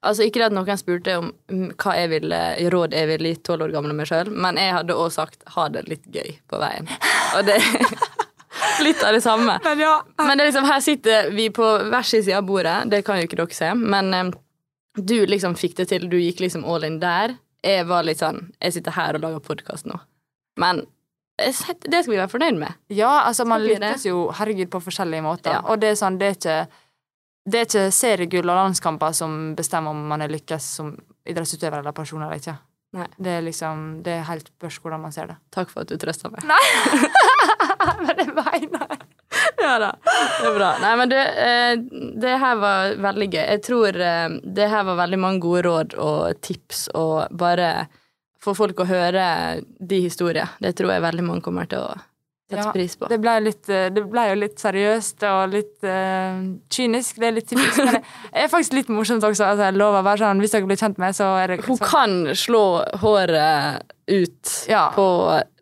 Altså 0.03 0.25
Ikke 0.25 0.47
at 0.47 0.53
noen 0.53 0.79
spurte 0.81 1.19
om 1.19 1.27
mm, 1.53 1.75
hva 1.77 1.93
jeg 1.99 2.09
ville, 2.09 2.57
råd 2.73 2.95
jeg 2.97 3.07
ville 3.11 3.29
gitt 3.35 3.43
tolv 3.45 3.67
år 3.67 3.73
gamle 3.75 3.93
meg 3.93 4.07
sjøl, 4.09 4.31
men 4.33 4.57
jeg 4.57 4.73
hadde 4.73 4.95
også 4.97 5.11
sagt 5.21 5.43
ha 5.57 5.67
det 5.69 5.83
litt 5.91 6.07
gøy 6.09 6.39
på 6.49 6.57
veien. 6.59 6.89
Og 7.37 7.45
det 7.45 7.59
Litt 8.81 9.03
av 9.05 9.13
det 9.13 9.21
samme. 9.21 9.59
Men 9.65 9.79
ja. 9.79 10.01
Men 10.17 10.39
det 10.39 10.47
liksom, 10.49 10.65
her 10.65 10.81
sitter 10.81 11.29
vi 11.37 11.51
på 11.53 11.67
hver 11.91 12.03
sin 12.03 12.23
side 12.25 12.37
av 12.39 12.47
bordet, 12.49 12.79
det 12.91 13.03
kan 13.05 13.19
jo 13.21 13.27
ikke 13.29 13.37
dere 13.43 13.53
se, 13.57 13.75
men 13.77 14.33
du 14.97 15.27
liksom 15.27 15.55
fikk 15.55 15.77
det 15.77 15.89
til, 15.93 16.09
du 16.09 16.17
gikk 16.17 16.41
liksom 16.41 16.65
all 16.65 16.85
in 16.89 16.97
der. 17.03 17.37
Jeg 17.63 17.85
var 17.87 18.03
litt 18.09 18.19
sånn 18.23 18.55
Jeg 18.57 18.73
sitter 18.73 18.97
her 18.97 19.19
og 19.19 19.21
lager 19.27 19.43
podkast 19.45 19.85
nå. 19.85 19.99
Men 20.57 20.87
det 21.41 22.03
skal 22.03 22.13
vi 22.13 22.19
være 22.19 22.31
fornøyd 22.33 22.61
med. 22.61 22.79
Ja, 22.93 23.25
altså 23.25 23.47
man 23.49 23.65
lykkes 23.65 24.07
jo 24.09 24.29
herregud 24.37 24.71
på 24.73 24.83
forskjellige 24.85 25.25
måter. 25.25 25.59
Ja. 25.59 25.65
Og 25.67 25.81
det 25.83 25.95
er 25.95 26.01
sånn, 26.01 26.19
det 26.21 26.31
er 26.31 26.39
ikke 26.39 26.57
det 27.51 27.59
er 27.59 27.69
ikke 27.69 27.85
seriegull 27.95 28.51
og 28.53 28.59
landskamper 28.59 29.15
som 29.17 29.55
bestemmer 29.59 29.95
om 29.95 30.03
man 30.11 30.23
er 30.23 30.33
lykkes 30.33 30.67
som 30.77 30.93
idrettsutøver 31.29 31.81
eller 31.81 31.97
person 31.97 32.23
eller 32.23 32.41
ikke. 32.41 32.57
Nei. 32.99 33.07
Det 33.23 33.33
er 33.39 33.45
liksom, 33.47 33.83
det 34.05 34.17
er 34.19 34.27
helt 34.27 34.49
spørs 34.51 34.81
hvordan 34.83 35.05
man 35.05 35.15
ser 35.15 35.31
det. 35.31 35.37
Takk 35.55 35.71
for 35.71 35.85
at 35.85 35.93
du 35.93 35.99
trøsta 36.01 36.31
meg. 36.33 36.43
Nei! 36.49 36.59
Men 38.01 38.17
det 38.19 38.27
mener 38.35 38.83
jeg. 38.83 38.99
Ja 39.61 39.77
da, 39.79 39.91
det 40.03 40.49
er 40.49 40.57
bra. 40.57 40.71
Nei, 40.83 40.91
men 40.99 41.11
du, 41.13 41.17
eh, 41.17 41.75
det 42.21 42.35
her 42.43 42.59
var 42.61 42.97
veldig 43.07 43.29
gøy. 43.31 43.43
Jeg 43.45 43.63
tror 43.67 43.99
eh, 44.09 44.37
det 44.59 44.69
her 44.73 44.85
var 44.89 44.99
veldig 45.05 45.21
mange 45.23 45.43
gode 45.45 45.63
råd 45.69 45.97
og 46.03 46.41
tips, 46.45 46.89
og 46.99 47.31
bare 47.39 47.87
få 48.45 48.55
folk 48.57 48.79
å 48.81 48.87
høre 48.89 49.25
de 49.81 49.99
historiene. 50.07 50.49
Det 50.63 50.75
tror 50.79 50.95
jeg 50.95 51.03
veldig 51.05 51.25
mange 51.27 51.45
kommer 51.45 51.69
til 51.69 51.83
å 51.85 51.91
sette 52.51 52.65
Ja, 52.65 52.73
pris 52.75 52.97
på. 52.99 53.07
Det 53.11 53.19
ble, 53.23 53.35
litt, 53.45 53.69
eh, 53.71 53.91
det 53.95 54.03
ble 54.11 54.25
jo 54.31 54.39
litt 54.41 54.57
seriøst 54.59 55.23
og 55.29 55.53
litt 55.53 55.85
uh, 55.87 56.41
kynisk. 56.73 57.21
Det 57.23 57.29
er 57.29 57.37
litt 57.37 57.47
typisk. 57.53 57.79
Men 57.85 58.01
det 58.01 58.43
er 58.43 58.51
faktisk 58.51 58.75
litt 58.75 58.89
morsomt 58.91 59.23
også. 59.23 59.45
Altså, 59.53 59.69
jeg 59.69 59.77
lover 59.79 60.03
bare 60.03 60.19
sånn, 60.25 60.41
Hvis 60.43 60.57
dere 60.57 60.67
blir 60.67 60.81
kjent 60.81 60.99
med, 60.99 61.15
så 61.15 61.29
er 61.39 61.55
det 61.55 61.61
Hun 61.69 61.79
kan 61.79 62.17
slå 62.35 62.65
håret 63.05 63.85
ut 64.11 64.57
Ja. 64.73 64.89
på 64.97 65.07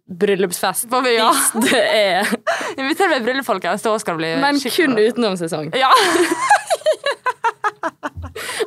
bryllupsfest 0.09 0.89
På- 0.89 1.03
ja. 1.05 1.29
hvis 1.35 1.69
det 1.69 1.83
er 1.85 2.31
Inviter 2.81 3.11
meg 3.11 3.21
i 3.21 3.25
bryllup, 3.27 3.45
folkens. 3.45 3.83
Da 3.85 3.93
skal 4.01 4.17
det 4.17 4.23
bli 4.23 4.33
Men 4.41 4.57
skikkelig 4.63 4.87
kun 4.89 4.97
utenom 5.13 5.37
sesong. 5.37 5.69
Ja. 5.77 5.91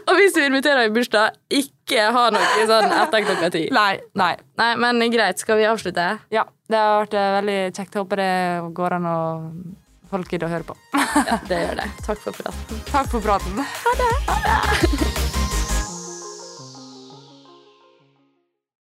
Og 0.07 0.15
hvis 0.17 0.33
du 0.35 0.41
inviterer 0.43 0.87
i 0.87 0.93
bursdag, 0.93 1.37
ikke 1.51 2.07
ha 2.15 2.25
noe 2.33 2.65
sånn 2.69 2.89
etter 2.95 3.27
klokka 3.27 3.51
ti. 3.53 3.67
Nei. 3.73 3.99
Nei. 4.19 4.33
Nei, 4.61 4.71
men 4.81 5.03
greit. 5.13 5.41
Skal 5.41 5.61
vi 5.61 5.67
avslutte? 5.69 6.07
Ja, 6.33 6.45
det 6.71 6.81
har 6.81 7.05
vært 7.05 7.15
eh, 7.19 7.29
veldig 7.37 7.59
kjekt. 7.77 8.01
Håper 8.01 8.23
det 8.23 8.33
går 8.77 8.97
an 8.99 9.07
å 9.11 9.19
folk 10.11 10.33
gidder 10.33 10.49
å 10.49 10.55
høre 10.55 10.67
på. 10.67 10.77
Ja, 11.27 11.39
det 11.47 11.61
gjør 11.63 11.79
det. 11.83 11.87
Takk 12.07 12.25
for 12.25 12.35
praten. 12.35 12.83
Takk 12.91 13.13
for 13.15 13.23
praten. 13.23 13.63
Ha 13.63 13.97
det. 14.01 15.10